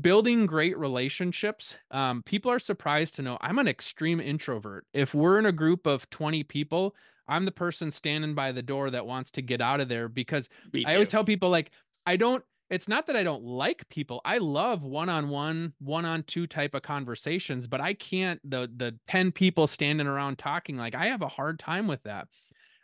Building 0.00 0.46
great 0.46 0.78
relationships 0.78 1.74
um, 1.90 2.22
people 2.24 2.50
are 2.50 2.58
surprised 2.58 3.16
to 3.16 3.22
know 3.22 3.36
i'm 3.42 3.58
an 3.58 3.68
extreme 3.68 4.18
introvert. 4.18 4.86
If 4.94 5.14
we're 5.14 5.38
in 5.38 5.44
a 5.46 5.52
group 5.52 5.86
of 5.86 6.08
20 6.08 6.42
people 6.44 6.94
i'm 7.28 7.44
the 7.44 7.52
person 7.52 7.90
standing 7.90 8.34
by 8.34 8.52
the 8.52 8.62
door 8.62 8.90
that 8.90 9.04
wants 9.04 9.30
to 9.32 9.42
get 9.42 9.60
out 9.60 9.80
of 9.80 9.90
there 9.90 10.08
because 10.08 10.48
i 10.86 10.94
always 10.94 11.10
tell 11.10 11.24
people 11.24 11.50
like 11.50 11.70
i 12.06 12.16
don't 12.16 12.42
it's 12.70 12.88
not 12.88 13.06
that 13.06 13.16
I 13.16 13.22
don't 13.24 13.42
like 13.44 13.88
people. 13.88 14.20
I 14.24 14.38
love 14.38 14.82
one-on-one, 14.82 15.74
one-on-two 15.80 16.46
type 16.46 16.74
of 16.74 16.82
conversations, 16.82 17.66
but 17.66 17.80
I 17.80 17.94
can't 17.94 18.40
the 18.48 18.70
the 18.74 18.98
10 19.08 19.32
people 19.32 19.66
standing 19.66 20.06
around 20.06 20.38
talking 20.38 20.76
like 20.76 20.94
I 20.94 21.06
have 21.06 21.22
a 21.22 21.28
hard 21.28 21.58
time 21.58 21.86
with 21.86 22.02
that. 22.04 22.28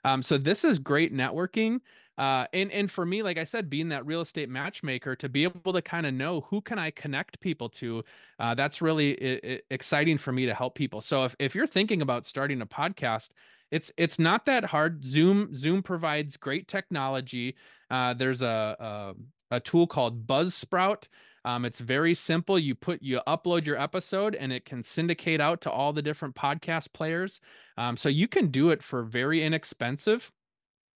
Um, 0.04 0.22
so 0.22 0.38
this 0.38 0.64
is 0.64 0.78
great 0.78 1.12
networking. 1.14 1.80
Uh, 2.18 2.46
and 2.54 2.72
and 2.72 2.90
for 2.90 3.04
me, 3.04 3.22
like 3.22 3.36
I 3.36 3.44
said, 3.44 3.68
being 3.68 3.90
that 3.90 4.06
real 4.06 4.22
estate 4.22 4.48
matchmaker 4.48 5.14
to 5.16 5.28
be 5.28 5.42
able 5.44 5.72
to 5.74 5.82
kind 5.82 6.06
of 6.06 6.14
know 6.14 6.42
who 6.42 6.62
can 6.62 6.78
I 6.78 6.90
connect 6.90 7.40
people 7.40 7.68
to, 7.70 8.04
uh, 8.38 8.54
that's 8.54 8.80
really 8.80 9.16
I- 9.22 9.40
I 9.54 9.60
exciting 9.70 10.16
for 10.18 10.32
me 10.32 10.46
to 10.46 10.54
help 10.54 10.74
people. 10.76 11.00
So 11.02 11.24
if 11.24 11.36
if 11.38 11.54
you're 11.54 11.66
thinking 11.66 12.00
about 12.00 12.24
starting 12.24 12.62
a 12.62 12.66
podcast, 12.66 13.30
it's 13.70 13.92
it's 13.98 14.18
not 14.18 14.46
that 14.46 14.64
hard. 14.64 15.04
Zoom 15.04 15.54
Zoom 15.54 15.82
provides 15.82 16.36
great 16.38 16.68
technology. 16.68 17.56
Uh, 17.90 18.14
there's 18.14 18.40
a, 18.42 19.14
a 19.50 19.60
tool 19.60 19.86
called 19.86 20.26
Buzzsprout. 20.26 21.08
Um, 21.44 21.64
it's 21.64 21.78
very 21.78 22.14
simple. 22.14 22.58
You 22.58 22.74
put 22.74 23.02
you 23.02 23.20
upload 23.26 23.66
your 23.66 23.80
episode 23.80 24.34
and 24.34 24.52
it 24.52 24.64
can 24.64 24.82
syndicate 24.82 25.40
out 25.40 25.60
to 25.60 25.70
all 25.70 25.92
the 25.92 26.02
different 26.02 26.34
podcast 26.34 26.92
players. 26.92 27.40
Um, 27.78 27.96
so 27.96 28.08
you 28.08 28.26
can 28.26 28.50
do 28.50 28.70
it 28.70 28.82
for 28.82 29.04
very 29.04 29.44
inexpensive. 29.44 30.32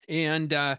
And 0.09 0.53
uh, 0.55 0.77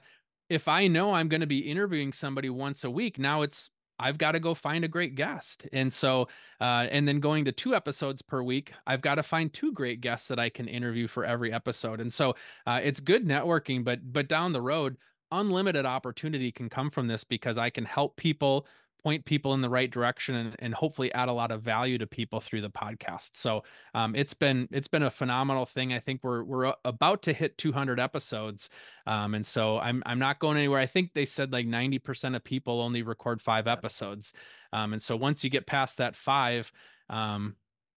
if 0.49 0.67
I 0.67 0.87
know 0.87 1.13
I'm 1.13 1.29
going 1.29 1.41
to 1.41 1.47
be 1.47 1.59
interviewing 1.59 2.13
somebody 2.13 2.49
once 2.49 2.83
a 2.83 2.89
week, 2.89 3.19
now 3.19 3.43
it's 3.43 3.69
I've 3.99 4.17
got 4.17 4.31
to 4.31 4.39
go 4.39 4.53
find 4.53 4.85
a 4.85 4.87
great 4.87 5.15
guest. 5.15 5.67
And 5.73 5.91
so, 5.91 6.29
uh, 6.61 6.87
and 6.89 7.07
then 7.07 7.19
going 7.19 7.45
to 7.45 7.51
two 7.51 7.75
episodes 7.75 8.21
per 8.21 8.41
week, 8.41 8.71
I've 8.87 9.01
got 9.01 9.15
to 9.15 9.23
find 9.23 9.53
two 9.53 9.73
great 9.73 9.99
guests 9.99 10.29
that 10.29 10.39
I 10.39 10.49
can 10.49 10.67
interview 10.67 11.07
for 11.07 11.25
every 11.25 11.51
episode. 11.51 11.99
And 11.99 12.11
so, 12.11 12.35
uh, 12.65 12.79
it's 12.81 13.01
good 13.01 13.27
networking, 13.27 13.83
but 13.83 13.99
but 14.11 14.27
down 14.27 14.53
the 14.53 14.61
road, 14.61 14.97
unlimited 15.31 15.85
opportunity 15.85 16.51
can 16.51 16.69
come 16.69 16.89
from 16.89 17.07
this 17.07 17.23
because 17.23 17.57
I 17.57 17.69
can 17.69 17.85
help 17.85 18.15
people 18.17 18.67
point 19.01 19.23
people 19.25 19.53
in 19.53 19.61
the 19.61 19.69
right 19.69 19.89
direction 19.89 20.35
and, 20.35 20.55
and 20.59 20.73
hopefully 20.73 21.11
add 21.13 21.29
a 21.29 21.33
lot 21.33 21.51
of 21.51 21.61
value 21.61 21.97
to 21.97 22.05
people 22.05 22.39
through 22.39 22.61
the 22.61 22.69
podcast. 22.69 23.31
So 23.33 23.63
um, 23.93 24.15
it's 24.15 24.33
been 24.33 24.67
it's 24.71 24.87
been 24.87 25.03
a 25.03 25.11
phenomenal 25.11 25.65
thing. 25.65 25.93
I 25.93 25.99
think 25.99 26.21
we're 26.23 26.43
we're 26.43 26.73
about 26.85 27.21
to 27.23 27.33
hit 27.33 27.57
200 27.57 27.99
episodes, 27.99 28.69
um, 29.07 29.33
and 29.35 29.45
so 29.45 29.79
I'm 29.79 30.03
I'm 30.05 30.19
not 30.19 30.39
going 30.39 30.57
anywhere. 30.57 30.79
I 30.79 30.85
think 30.85 31.13
they 31.13 31.25
said 31.25 31.51
like 31.51 31.65
90% 31.65 32.35
of 32.35 32.43
people 32.43 32.81
only 32.81 33.01
record 33.01 33.41
five 33.41 33.67
episodes, 33.67 34.33
um, 34.73 34.93
and 34.93 35.01
so 35.01 35.15
once 35.15 35.43
you 35.43 35.49
get 35.49 35.65
past 35.65 35.97
that 35.97 36.15
five, 36.15 36.71
um, 37.09 37.55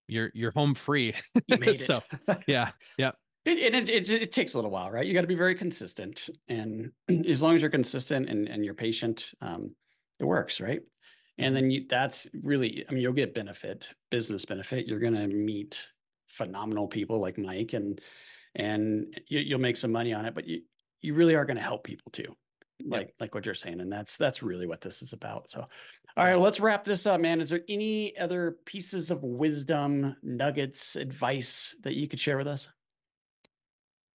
you're 0.08 0.30
you're 0.34 0.52
home 0.52 0.74
free. 0.74 1.14
You 1.48 1.74
so 1.74 2.02
yeah, 2.46 2.70
yeah. 2.96 3.12
It, 3.44 3.74
it, 3.74 3.88
it, 3.88 4.10
it, 4.10 4.32
takes 4.32 4.54
a 4.54 4.58
little 4.58 4.70
while, 4.70 4.90
right? 4.90 5.04
You 5.04 5.14
got 5.14 5.22
to 5.22 5.26
be 5.26 5.34
very 5.34 5.56
consistent. 5.56 6.30
And 6.48 6.92
as 7.28 7.42
long 7.42 7.56
as 7.56 7.62
you're 7.62 7.70
consistent 7.70 8.28
and, 8.28 8.48
and 8.48 8.64
you're 8.64 8.74
patient, 8.74 9.32
um, 9.40 9.74
it 10.20 10.24
works, 10.24 10.60
right? 10.60 10.80
And 11.38 11.46
mm-hmm. 11.46 11.54
then 11.54 11.70
you, 11.70 11.86
that's 11.88 12.28
really, 12.44 12.84
I 12.88 12.92
mean, 12.92 13.02
you'll 13.02 13.12
get 13.12 13.34
benefit, 13.34 13.92
business 14.10 14.44
benefit. 14.44 14.86
You're 14.86 15.00
going 15.00 15.14
to 15.14 15.26
meet 15.26 15.88
phenomenal 16.28 16.86
people 16.86 17.20
like 17.20 17.36
Mike 17.36 17.72
and, 17.72 18.00
and 18.54 19.06
you, 19.26 19.40
you'll 19.40 19.58
make 19.58 19.76
some 19.76 19.92
money 19.92 20.12
on 20.12 20.24
it, 20.24 20.34
but 20.34 20.46
you, 20.46 20.62
you 21.00 21.14
really 21.14 21.34
are 21.34 21.44
going 21.44 21.56
to 21.56 21.62
help 21.62 21.84
people 21.84 22.12
too. 22.12 22.36
Like, 22.84 23.08
yeah. 23.08 23.12
like 23.20 23.34
what 23.34 23.46
you're 23.46 23.54
saying. 23.54 23.80
And 23.80 23.92
that's, 23.92 24.16
that's 24.16 24.42
really 24.42 24.66
what 24.66 24.80
this 24.80 25.02
is 25.02 25.12
about. 25.12 25.50
So, 25.50 25.66
all 26.16 26.24
right, 26.24 26.38
let's 26.38 26.60
wrap 26.60 26.84
this 26.84 27.06
up, 27.06 27.20
man. 27.20 27.40
Is 27.40 27.48
there 27.48 27.62
any 27.68 28.16
other 28.18 28.56
pieces 28.66 29.10
of 29.10 29.22
wisdom, 29.22 30.16
nuggets, 30.22 30.96
advice 30.96 31.74
that 31.82 31.94
you 31.94 32.08
could 32.08 32.20
share 32.20 32.36
with 32.36 32.48
us? 32.48 32.68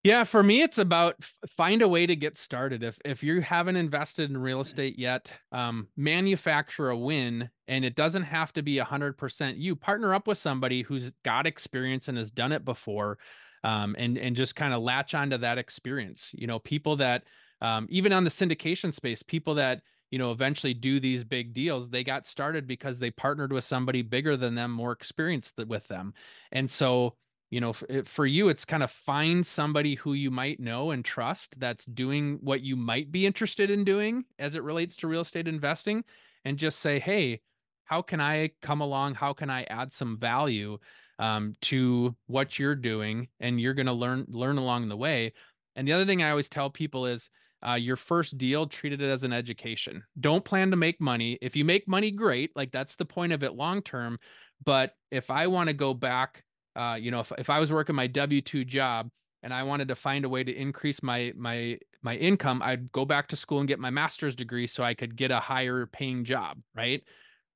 Yeah, 0.07 0.22
for 0.22 0.40
me, 0.40 0.62
it's 0.62 0.78
about 0.78 1.16
find 1.48 1.82
a 1.82 1.88
way 1.88 2.07
to 2.07 2.14
get 2.14 2.38
started. 2.38 2.84
If 2.84 3.00
if 3.04 3.24
you 3.24 3.40
haven't 3.40 3.74
invested 3.74 4.30
in 4.30 4.38
real 4.38 4.61
estate 4.61 4.96
yet, 5.00 5.32
um, 5.50 5.88
manufacture 5.96 6.90
a 6.90 6.96
win, 6.96 7.50
and 7.66 7.84
it 7.84 7.96
doesn't 7.96 8.22
have 8.22 8.52
to 8.52 8.62
be 8.62 8.78
a 8.78 8.84
hundred 8.84 9.18
percent 9.18 9.57
you. 9.57 9.74
Partner 9.74 10.14
up 10.14 10.28
with 10.28 10.38
somebody 10.38 10.82
who's 10.82 11.11
got 11.24 11.44
experience 11.44 12.07
and 12.07 12.16
has 12.18 12.30
done 12.30 12.52
it 12.52 12.64
before, 12.64 13.18
um, 13.64 13.96
and 13.98 14.16
and 14.16 14.36
just 14.36 14.54
kind 14.54 14.72
of 14.72 14.80
latch 14.80 15.12
onto 15.12 15.38
that 15.38 15.59
experience. 15.59 16.30
You 16.34 16.46
know, 16.46 16.61
people 16.61 16.94
that 16.98 17.24
um, 17.61 17.88
even 17.90 18.12
on 18.12 18.22
the 18.22 18.30
syndication 18.30 18.92
space, 18.92 19.24
people 19.24 19.57
that 19.57 19.82
you 20.12 20.20
know 20.20 20.30
eventually 20.30 20.72
do 20.72 21.00
these 21.00 21.24
big 21.24 21.52
deals, 21.52 21.90
they 21.90 22.04
got 22.04 22.28
started 22.28 22.68
because 22.68 23.00
they 23.00 23.11
partnered 23.11 23.52
with 23.52 23.64
somebody 23.64 24.02
bigger 24.02 24.36
than 24.36 24.54
them, 24.54 24.70
more 24.70 24.92
experienced 24.92 25.54
with 25.66 25.88
them, 25.88 26.14
and 26.52 26.70
so 26.70 27.16
you 27.51 27.61
know 27.61 27.72
for, 27.72 27.86
for 28.05 28.26
you 28.26 28.49
it's 28.49 28.64
kind 28.64 28.82
of 28.82 28.90
find 28.90 29.47
somebody 29.47 29.94
who 29.94 30.12
you 30.14 30.30
might 30.30 30.61
know 30.61 30.90
and 30.90 31.05
trust 31.05 31.55
that's 31.59 31.84
doing 31.84 32.38
what 32.42 32.61
you 32.61 32.76
might 32.76 33.12
be 33.12 33.26
interested 33.26 33.70
in 33.70 33.84
doing 33.84 34.24
as 34.38 34.55
it 34.55 34.62
relates 34.62 34.97
to 34.97 35.09
real 35.09 35.20
estate 35.20 35.49
investing 35.49 36.05
and 36.44 36.59
just 36.59 36.80
say 36.80 36.99
hey 36.99 37.40
how 37.86 38.03
can 38.03 38.20
i 38.20 38.51
come 38.61 38.82
along? 38.82 39.14
How 39.14 39.32
can 39.32 39.49
i 39.49 39.62
add 39.64 39.92
some 39.92 40.18
value 40.18 40.78
um, 41.18 41.55
to 41.62 42.14
what 42.26 42.59
you're 42.59 42.74
doing 42.74 43.28
and 43.40 43.59
you're 43.59 43.74
going 43.74 43.86
to 43.86 43.92
learn 43.92 44.26
learn 44.28 44.59
along 44.59 44.88
the 44.88 44.97
way? 44.97 45.32
And 45.74 45.88
the 45.88 45.92
other 45.94 46.05
thing 46.05 46.22
i 46.22 46.30
always 46.30 46.51
tell 46.51 46.68
people 46.68 47.07
is 47.07 47.30
uh, 47.66 47.74
your 47.74 47.97
first 47.97 48.36
deal 48.36 48.66
treat 48.66 48.92
it 48.92 49.01
as 49.01 49.24
an 49.24 49.32
education. 49.32 50.03
Don't 50.20 50.44
plan 50.44 50.70
to 50.70 50.76
make 50.76 51.01
money. 51.01 51.38
If 51.40 51.57
you 51.57 51.64
make 51.64 51.88
money 51.88 52.11
great 52.11 52.51
like 52.55 52.70
that's 52.70 52.97
the 52.97 53.07
point 53.07 53.32
of 53.32 53.42
it 53.42 53.55
long 53.55 53.80
term 53.82 54.18
but 54.64 54.92
if 55.11 55.30
i 55.30 55.47
want 55.47 55.68
to 55.68 55.74
go 55.74 55.94
back 55.94 56.42
uh, 56.76 56.96
you 57.00 57.10
know, 57.10 57.20
if, 57.20 57.32
if 57.38 57.50
I 57.50 57.58
was 57.58 57.72
working 57.72 57.96
my 57.96 58.06
W 58.06 58.40
two 58.40 58.64
job 58.64 59.10
and 59.42 59.52
I 59.52 59.62
wanted 59.62 59.88
to 59.88 59.94
find 59.94 60.24
a 60.24 60.28
way 60.28 60.44
to 60.44 60.52
increase 60.52 61.02
my 61.02 61.32
my 61.36 61.78
my 62.02 62.16
income, 62.16 62.62
I'd 62.62 62.92
go 62.92 63.04
back 63.04 63.28
to 63.28 63.36
school 63.36 63.58
and 63.58 63.68
get 63.68 63.78
my 63.78 63.90
master's 63.90 64.36
degree 64.36 64.66
so 64.66 64.84
I 64.84 64.94
could 64.94 65.16
get 65.16 65.30
a 65.30 65.40
higher 65.40 65.86
paying 65.86 66.24
job, 66.24 66.58
right? 66.74 67.02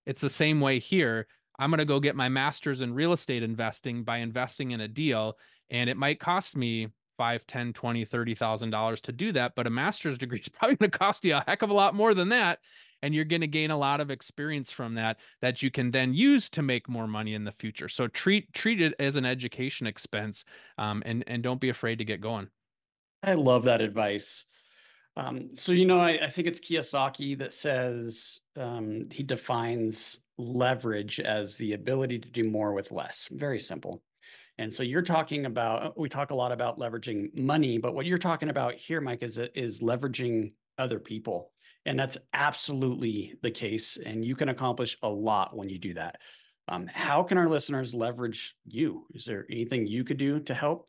It's 0.07 0.21
the 0.21 0.31
same 0.31 0.61
way 0.61 0.79
here. 0.79 1.27
I'm 1.59 1.71
going 1.71 1.79
to 1.79 1.85
go 1.85 2.01
get 2.01 2.17
my 2.17 2.29
master's 2.31 2.81
in 2.81 2.95
real 2.95 3.13
estate 3.13 3.43
investing 3.43 4.03
by 4.03 4.19
investing 4.19 4.71
in 4.71 4.81
a 4.81 4.89
deal 4.89 5.37
and 5.69 5.91
it 5.91 5.97
might 5.97 6.19
cost 6.19 6.57
me 6.57 6.89
five, 7.19 7.47
10, 7.47 7.75
20, 7.75 8.07
30,000 8.07 8.71
dollars 8.71 9.01
to 9.03 9.13
do 9.13 9.31
that, 9.33 9.53
but 9.55 9.67
a 9.67 9.71
master's 9.71 10.17
degree 10.17 10.41
is 10.41 10.49
probably 10.59 10.77
going 10.77 10.91
to 10.91 10.99
cost 10.99 11.25
you 11.25 11.37
a 11.37 11.45
heck 11.47 11.61
of 11.61 11.69
a 11.69 11.75
lot 11.75 11.95
more 11.95 12.15
than 12.15 12.31
that 12.31 12.61
and 13.03 13.15
you're 13.15 13.25
going 13.25 13.41
to 13.41 13.47
gain 13.47 13.71
a 13.71 13.77
lot 13.77 14.01
of 14.01 14.11
experience 14.11 14.71
from 14.71 14.95
that 14.95 15.19
that 15.41 15.63
you 15.63 15.71
can 15.71 15.91
then 15.91 16.15
use 16.15 16.51
to 16.51 16.63
make 16.63 16.89
more 16.89 17.07
money 17.07 17.35
in 17.35 17.45
the 17.45 17.53
future. 17.53 17.89
So 17.89 18.07
treat 18.09 18.53
treat 18.53 18.81
it 18.81 18.95
as 18.99 19.17
an 19.17 19.25
education 19.25 19.87
expense 19.87 20.45
um, 20.79 21.03
and 21.07 21.25
and 21.27 21.43
don't 21.43 21.61
be 21.61 21.69
afraid 21.69 21.99
to 21.99 22.05
get 22.05 22.21
going. 22.21 22.49
I 23.23 23.35
love 23.35 23.65
that 23.65 23.81
advice. 23.81 24.45
Um, 25.17 25.51
so 25.55 25.73
you 25.73 25.87
know 25.87 25.99
I, 25.99 26.27
I, 26.27 26.31
think 26.31 26.47
it's 26.47 26.61
kiyosaki 26.61 27.39
that 27.39 27.53
says 27.53 28.41
um, 28.57 29.09
he 29.11 29.23
defines 29.23 30.21
leverage 30.39 31.19
as 31.19 31.57
the 31.57 31.73
ability 31.73 32.21
to 32.21 32.29
do 32.29 32.49
more 32.49 32.73
with 32.73 32.93
less. 32.93 33.29
Very 33.31 33.59
simple. 33.59 34.03
And 34.59 34.73
so 34.73 34.83
you're 34.83 35.03
talking 35.03 35.47
about 35.47 35.99
we 35.99 36.09
talk 36.09 36.31
a 36.31 36.35
lot 36.35 36.53
about 36.53 36.79
leveraging 36.79 37.37
money 37.37 37.79
but 37.79 37.95
what 37.95 38.07
you're 38.07 38.19
talking 38.19 38.51
about 38.51 38.75
here 38.75 39.01
mike 39.01 39.23
is 39.23 39.39
is 39.55 39.81
leveraging 39.81 40.53
other 40.81 40.99
people. 40.99 41.51
And 41.87 41.99
that's 41.99 42.19
absolutely 42.33 43.35
the 43.43 43.51
case. 43.51 43.99
And 44.05 44.25
you 44.25 44.37
can 44.37 44.49
accomplish 44.49 44.99
a 45.03 45.09
lot 45.09 45.57
when 45.57 45.69
you 45.69 45.79
do 45.79 45.95
that. 45.95 46.17
Um, 46.69 46.87
how 46.87 47.23
can 47.23 47.39
our 47.39 47.49
listeners 47.49 47.95
leverage 47.95 48.55
you? 48.65 49.07
Is 49.15 49.25
there 49.25 49.47
anything 49.51 49.87
you 49.87 50.05
could 50.05 50.19
do 50.19 50.41
to 50.41 50.55
help? 50.55 50.89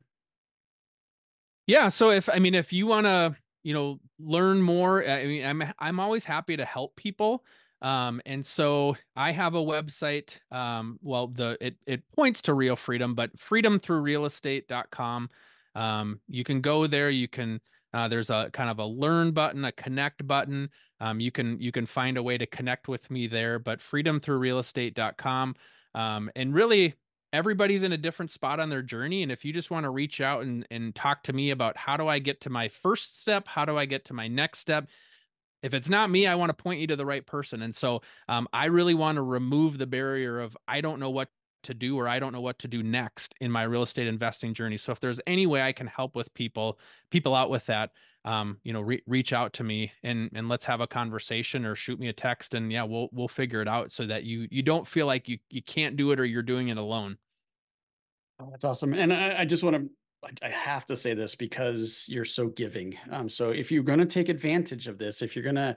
Yeah. 1.66 1.90
So 1.90 2.12
if 2.12 2.30
I 2.30 2.40
mean, 2.40 2.56
if 2.56 2.74
you 2.74 2.88
want 2.88 3.06
to, 3.06 3.36
you 3.64 3.74
know, 3.74 4.00
learn 4.20 4.62
more, 4.62 5.08
I 5.08 5.26
mean, 5.26 5.46
I'm 5.46 5.64
I'm 5.80 6.00
always 6.00 6.26
happy 6.26 6.58
to 6.58 6.66
help 6.66 6.96
people. 6.96 7.44
Um, 7.82 8.22
and 8.26 8.46
so 8.46 8.96
I 9.16 9.32
have 9.32 9.56
a 9.56 9.60
website. 9.60 10.38
Um, 10.52 11.00
well, 11.02 11.28
the 11.28 11.58
it 11.60 11.76
it 11.88 12.04
points 12.16 12.44
to 12.44 12.54
real 12.54 12.76
freedom, 12.76 13.16
but 13.16 13.38
freedom 13.40 13.80
freedomthroughrealestate.com. 13.80 15.30
Um, 15.74 16.20
you 16.28 16.44
can 16.44 16.62
go 16.62 16.86
there, 16.86 17.10
you 17.10 17.28
can 17.28 17.60
uh, 17.94 18.08
there's 18.08 18.30
a 18.30 18.50
kind 18.54 18.70
of 18.70 18.80
a 18.80 18.86
learn 18.86 19.32
button, 19.32 19.66
a 19.66 19.72
connect 19.72 20.26
button. 20.26 20.70
Um, 21.00 21.20
you 21.20 21.32
can 21.32 21.60
you 21.60 21.72
can 21.72 21.86
find 21.86 22.18
a 22.18 22.24
way 22.24 22.38
to 22.38 22.46
connect 22.46 22.88
with 22.88 23.10
me 23.12 23.28
there, 23.28 23.60
but 23.60 23.80
freedomthroughrealestate.com. 23.80 25.56
Um, 25.94 26.32
and 26.36 26.54
really 26.54 26.96
everybody's 27.34 27.84
in 27.84 27.94
a 27.94 27.98
different 27.98 28.32
spot 28.32 28.60
on 28.60 28.70
their 28.70 28.82
journey. 28.82 29.24
And 29.24 29.32
if 29.32 29.46
you 29.46 29.54
just 29.54 29.72
want 29.72 29.86
to 29.86 29.90
reach 29.90 30.22
out 30.22 30.44
and, 30.44 30.66
and 30.70 30.94
talk 30.94 31.24
to 31.24 31.34
me 31.34 31.52
about 31.52 31.78
how 31.78 31.98
do 31.98 32.08
I 32.08 32.20
get 32.20 32.42
to 32.42 32.50
my 32.50 32.68
first 32.68 33.22
step, 33.22 33.48
how 33.48 33.66
do 33.66 33.78
I 33.78 33.86
get 33.86 34.06
to 34.06 34.14
my 34.14 34.28
next 34.28 34.60
step, 34.60 34.88
if 35.64 35.74
it's 35.74 35.90
not 35.90 36.10
me, 36.10 36.28
I 36.28 36.36
want 36.36 36.50
to 36.50 36.64
point 36.64 36.82
you 36.82 36.88
to 36.88 36.96
the 36.96 37.06
right 37.06 37.26
person. 37.26 37.62
And 37.62 37.74
so 37.74 38.02
um, 38.28 38.48
I 38.52 38.66
really 38.66 38.96
want 38.96 39.18
to 39.18 39.22
remove 39.22 39.78
the 39.78 39.86
barrier 39.86 40.40
of 40.40 40.58
I 40.68 40.82
don't 40.82 41.00
know 41.00 41.12
what 41.12 41.30
to 41.64 41.74
do 41.74 41.98
or 41.98 42.08
I 42.08 42.20
don't 42.20 42.34
know 42.34 42.42
what 42.42 42.60
to 42.60 42.68
do 42.68 42.84
next 42.84 43.34
in 43.42 43.52
my 43.52 43.64
real 43.64 43.84
estate 43.84 44.08
investing 44.08 44.54
journey. 44.54 44.78
So 44.78 44.92
if 44.92 45.00
there's 45.00 45.20
any 45.28 45.46
way 45.46 45.62
I 45.62 45.72
can 45.72 45.88
help 45.88 46.16
with 46.16 46.34
people, 46.34 46.80
people 47.10 47.36
out 47.36 47.50
with 47.50 47.66
that, 47.68 47.92
um, 48.24 48.58
you 48.64 48.74
know, 48.74 48.82
re- 48.82 49.04
reach 49.08 49.34
out 49.34 49.54
to 49.54 49.64
me 49.64 49.92
and 50.04 50.30
and 50.34 50.48
let's 50.48 50.66
have 50.66 50.82
a 50.82 50.88
conversation 50.88 51.66
or 51.66 51.76
shoot 51.76 52.00
me 52.00 52.10
a 52.10 52.14
text 52.14 52.54
and 52.54 52.72
yeah, 52.72 52.84
we'll 52.84 53.10
we'll 53.12 53.28
figure 53.28 53.62
it 53.62 53.68
out 53.68 53.92
so 53.92 54.06
that 54.06 54.24
you 54.24 54.48
you 54.52 54.62
don't 54.62 54.88
feel 54.88 55.06
like 55.06 55.28
you 55.28 55.38
you 55.50 55.62
can't 55.62 55.98
do 55.98 56.12
it 56.12 56.20
or 56.20 56.26
you're 56.26 56.44
doing 56.44 56.68
it 56.70 56.78
alone. 56.78 57.18
Oh, 58.40 58.48
that's 58.52 58.64
awesome. 58.64 58.94
And 58.94 59.14
I, 59.14 59.42
I 59.42 59.46
just 59.46 59.64
want 59.64 59.76
to 59.76 59.90
I 60.44 60.50
have 60.50 60.86
to 60.86 60.96
say 60.96 61.16
this 61.16 61.34
because 61.34 62.06
you're 62.08 62.26
so 62.26 62.48
giving. 62.48 62.96
Um, 63.10 63.28
so 63.28 63.50
if 63.50 63.72
you're 63.72 63.84
going 63.84 64.00
to 64.00 64.06
take 64.06 64.30
advantage 64.30 64.88
of 64.88 65.00
this, 65.00 65.22
if 65.24 65.36
you're 65.36 65.44
going 65.44 65.56
to 65.56 65.76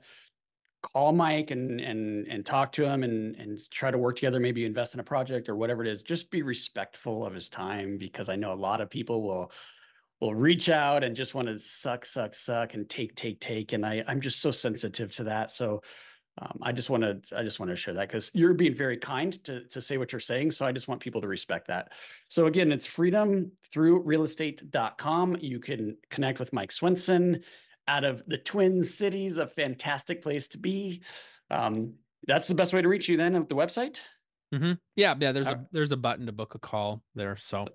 call 0.92 1.12
Mike 1.12 1.50
and 1.50 1.80
and 1.80 2.26
and 2.28 2.44
talk 2.44 2.72
to 2.72 2.84
him 2.84 3.02
and 3.02 3.36
and 3.36 3.70
try 3.70 3.90
to 3.90 3.98
work 3.98 4.16
together, 4.16 4.38
maybe 4.40 4.64
invest 4.64 4.94
in 4.94 5.00
a 5.00 5.04
project 5.04 5.48
or 5.48 5.56
whatever 5.56 5.84
it 5.84 5.88
is, 5.88 6.02
just 6.02 6.30
be 6.30 6.42
respectful 6.42 7.26
of 7.26 7.34
his 7.34 7.48
time 7.48 7.98
because 7.98 8.28
I 8.28 8.36
know 8.36 8.52
a 8.52 8.54
lot 8.54 8.80
of 8.80 8.90
people 8.90 9.22
will 9.22 9.50
will 10.20 10.34
reach 10.34 10.68
out 10.68 11.02
and 11.02 11.16
just 11.16 11.34
want 11.34 11.48
to 11.48 11.58
suck, 11.58 12.04
suck, 12.04 12.34
suck 12.34 12.74
and 12.74 12.88
take, 12.88 13.14
take, 13.16 13.40
take. 13.40 13.72
And 13.72 13.84
I 13.84 14.04
I'm 14.06 14.20
just 14.20 14.40
so 14.40 14.50
sensitive 14.50 15.12
to 15.12 15.24
that. 15.24 15.50
So 15.50 15.82
um, 16.40 16.58
I 16.62 16.72
just 16.72 16.90
want 16.90 17.02
to 17.02 17.20
I 17.36 17.42
just 17.42 17.60
want 17.60 17.70
to 17.70 17.76
share 17.76 17.94
that 17.94 18.08
because 18.08 18.30
you're 18.34 18.54
being 18.54 18.74
very 18.74 18.96
kind 18.96 19.42
to 19.44 19.64
to 19.68 19.80
say 19.80 19.98
what 19.98 20.12
you're 20.12 20.20
saying. 20.20 20.50
So 20.50 20.66
I 20.66 20.72
just 20.72 20.88
want 20.88 21.00
people 21.00 21.20
to 21.20 21.28
respect 21.28 21.68
that. 21.68 21.92
So 22.28 22.46
again, 22.46 22.72
it's 22.72 22.86
freedom 22.86 23.52
through 23.70 24.04
realestate.com. 24.04 25.36
You 25.40 25.60
can 25.60 25.96
connect 26.10 26.40
with 26.40 26.52
Mike 26.52 26.72
Swenson 26.72 27.42
out 27.88 28.04
of 28.04 28.22
the 28.26 28.38
Twin 28.38 28.82
Cities, 28.82 29.38
a 29.38 29.46
fantastic 29.46 30.22
place 30.22 30.48
to 30.48 30.58
be. 30.58 31.02
Um, 31.50 31.94
that's 32.26 32.48
the 32.48 32.54
best 32.54 32.72
way 32.72 32.82
to 32.82 32.88
reach 32.88 33.08
you 33.08 33.16
then 33.16 33.34
at 33.34 33.48
the 33.48 33.54
website. 33.54 34.00
Mm-hmm. 34.54 34.72
Yeah, 34.96 35.14
yeah. 35.18 35.32
There's 35.32 35.46
uh, 35.46 35.56
a 35.56 35.66
there's 35.72 35.92
a 35.92 35.96
button 35.96 36.26
to 36.26 36.32
book 36.32 36.54
a 36.54 36.58
call 36.58 37.02
there. 37.14 37.36
So 37.36 37.66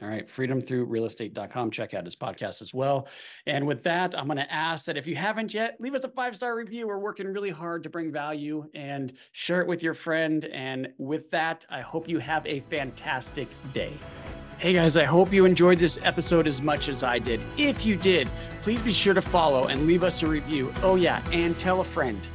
all 0.00 0.08
right, 0.08 0.28
freedom 0.28 0.60
through 0.60 0.86
realestate.com. 0.86 1.72
Check 1.72 1.92
out 1.92 2.04
his 2.04 2.14
podcast 2.14 2.62
as 2.62 2.72
well. 2.72 3.08
And 3.46 3.66
with 3.66 3.82
that, 3.82 4.16
I'm 4.16 4.26
going 4.26 4.38
to 4.38 4.52
ask 4.52 4.84
that 4.84 4.96
if 4.96 5.08
you 5.08 5.16
haven't 5.16 5.52
yet, 5.52 5.76
leave 5.80 5.94
us 5.94 6.04
a 6.04 6.08
five 6.08 6.36
star 6.36 6.56
review. 6.56 6.86
We're 6.86 6.98
working 6.98 7.26
really 7.26 7.50
hard 7.50 7.82
to 7.82 7.90
bring 7.90 8.12
value 8.12 8.64
and 8.74 9.12
share 9.32 9.60
it 9.60 9.66
with 9.66 9.82
your 9.82 9.94
friend. 9.94 10.44
And 10.44 10.88
with 10.98 11.30
that, 11.32 11.66
I 11.68 11.80
hope 11.80 12.08
you 12.08 12.20
have 12.20 12.46
a 12.46 12.60
fantastic 12.60 13.48
day. 13.72 13.92
Hey 14.58 14.72
guys, 14.72 14.96
I 14.96 15.04
hope 15.04 15.32
you 15.32 15.44
enjoyed 15.44 15.78
this 15.78 16.00
episode 16.02 16.48
as 16.48 16.60
much 16.60 16.88
as 16.88 17.04
I 17.04 17.20
did. 17.20 17.40
If 17.56 17.86
you 17.86 17.94
did, 17.94 18.28
please 18.60 18.82
be 18.82 18.90
sure 18.90 19.14
to 19.14 19.22
follow 19.22 19.68
and 19.68 19.86
leave 19.86 20.02
us 20.02 20.24
a 20.24 20.26
review. 20.26 20.74
Oh, 20.82 20.96
yeah, 20.96 21.22
and 21.30 21.56
tell 21.56 21.80
a 21.80 21.84
friend. 21.84 22.26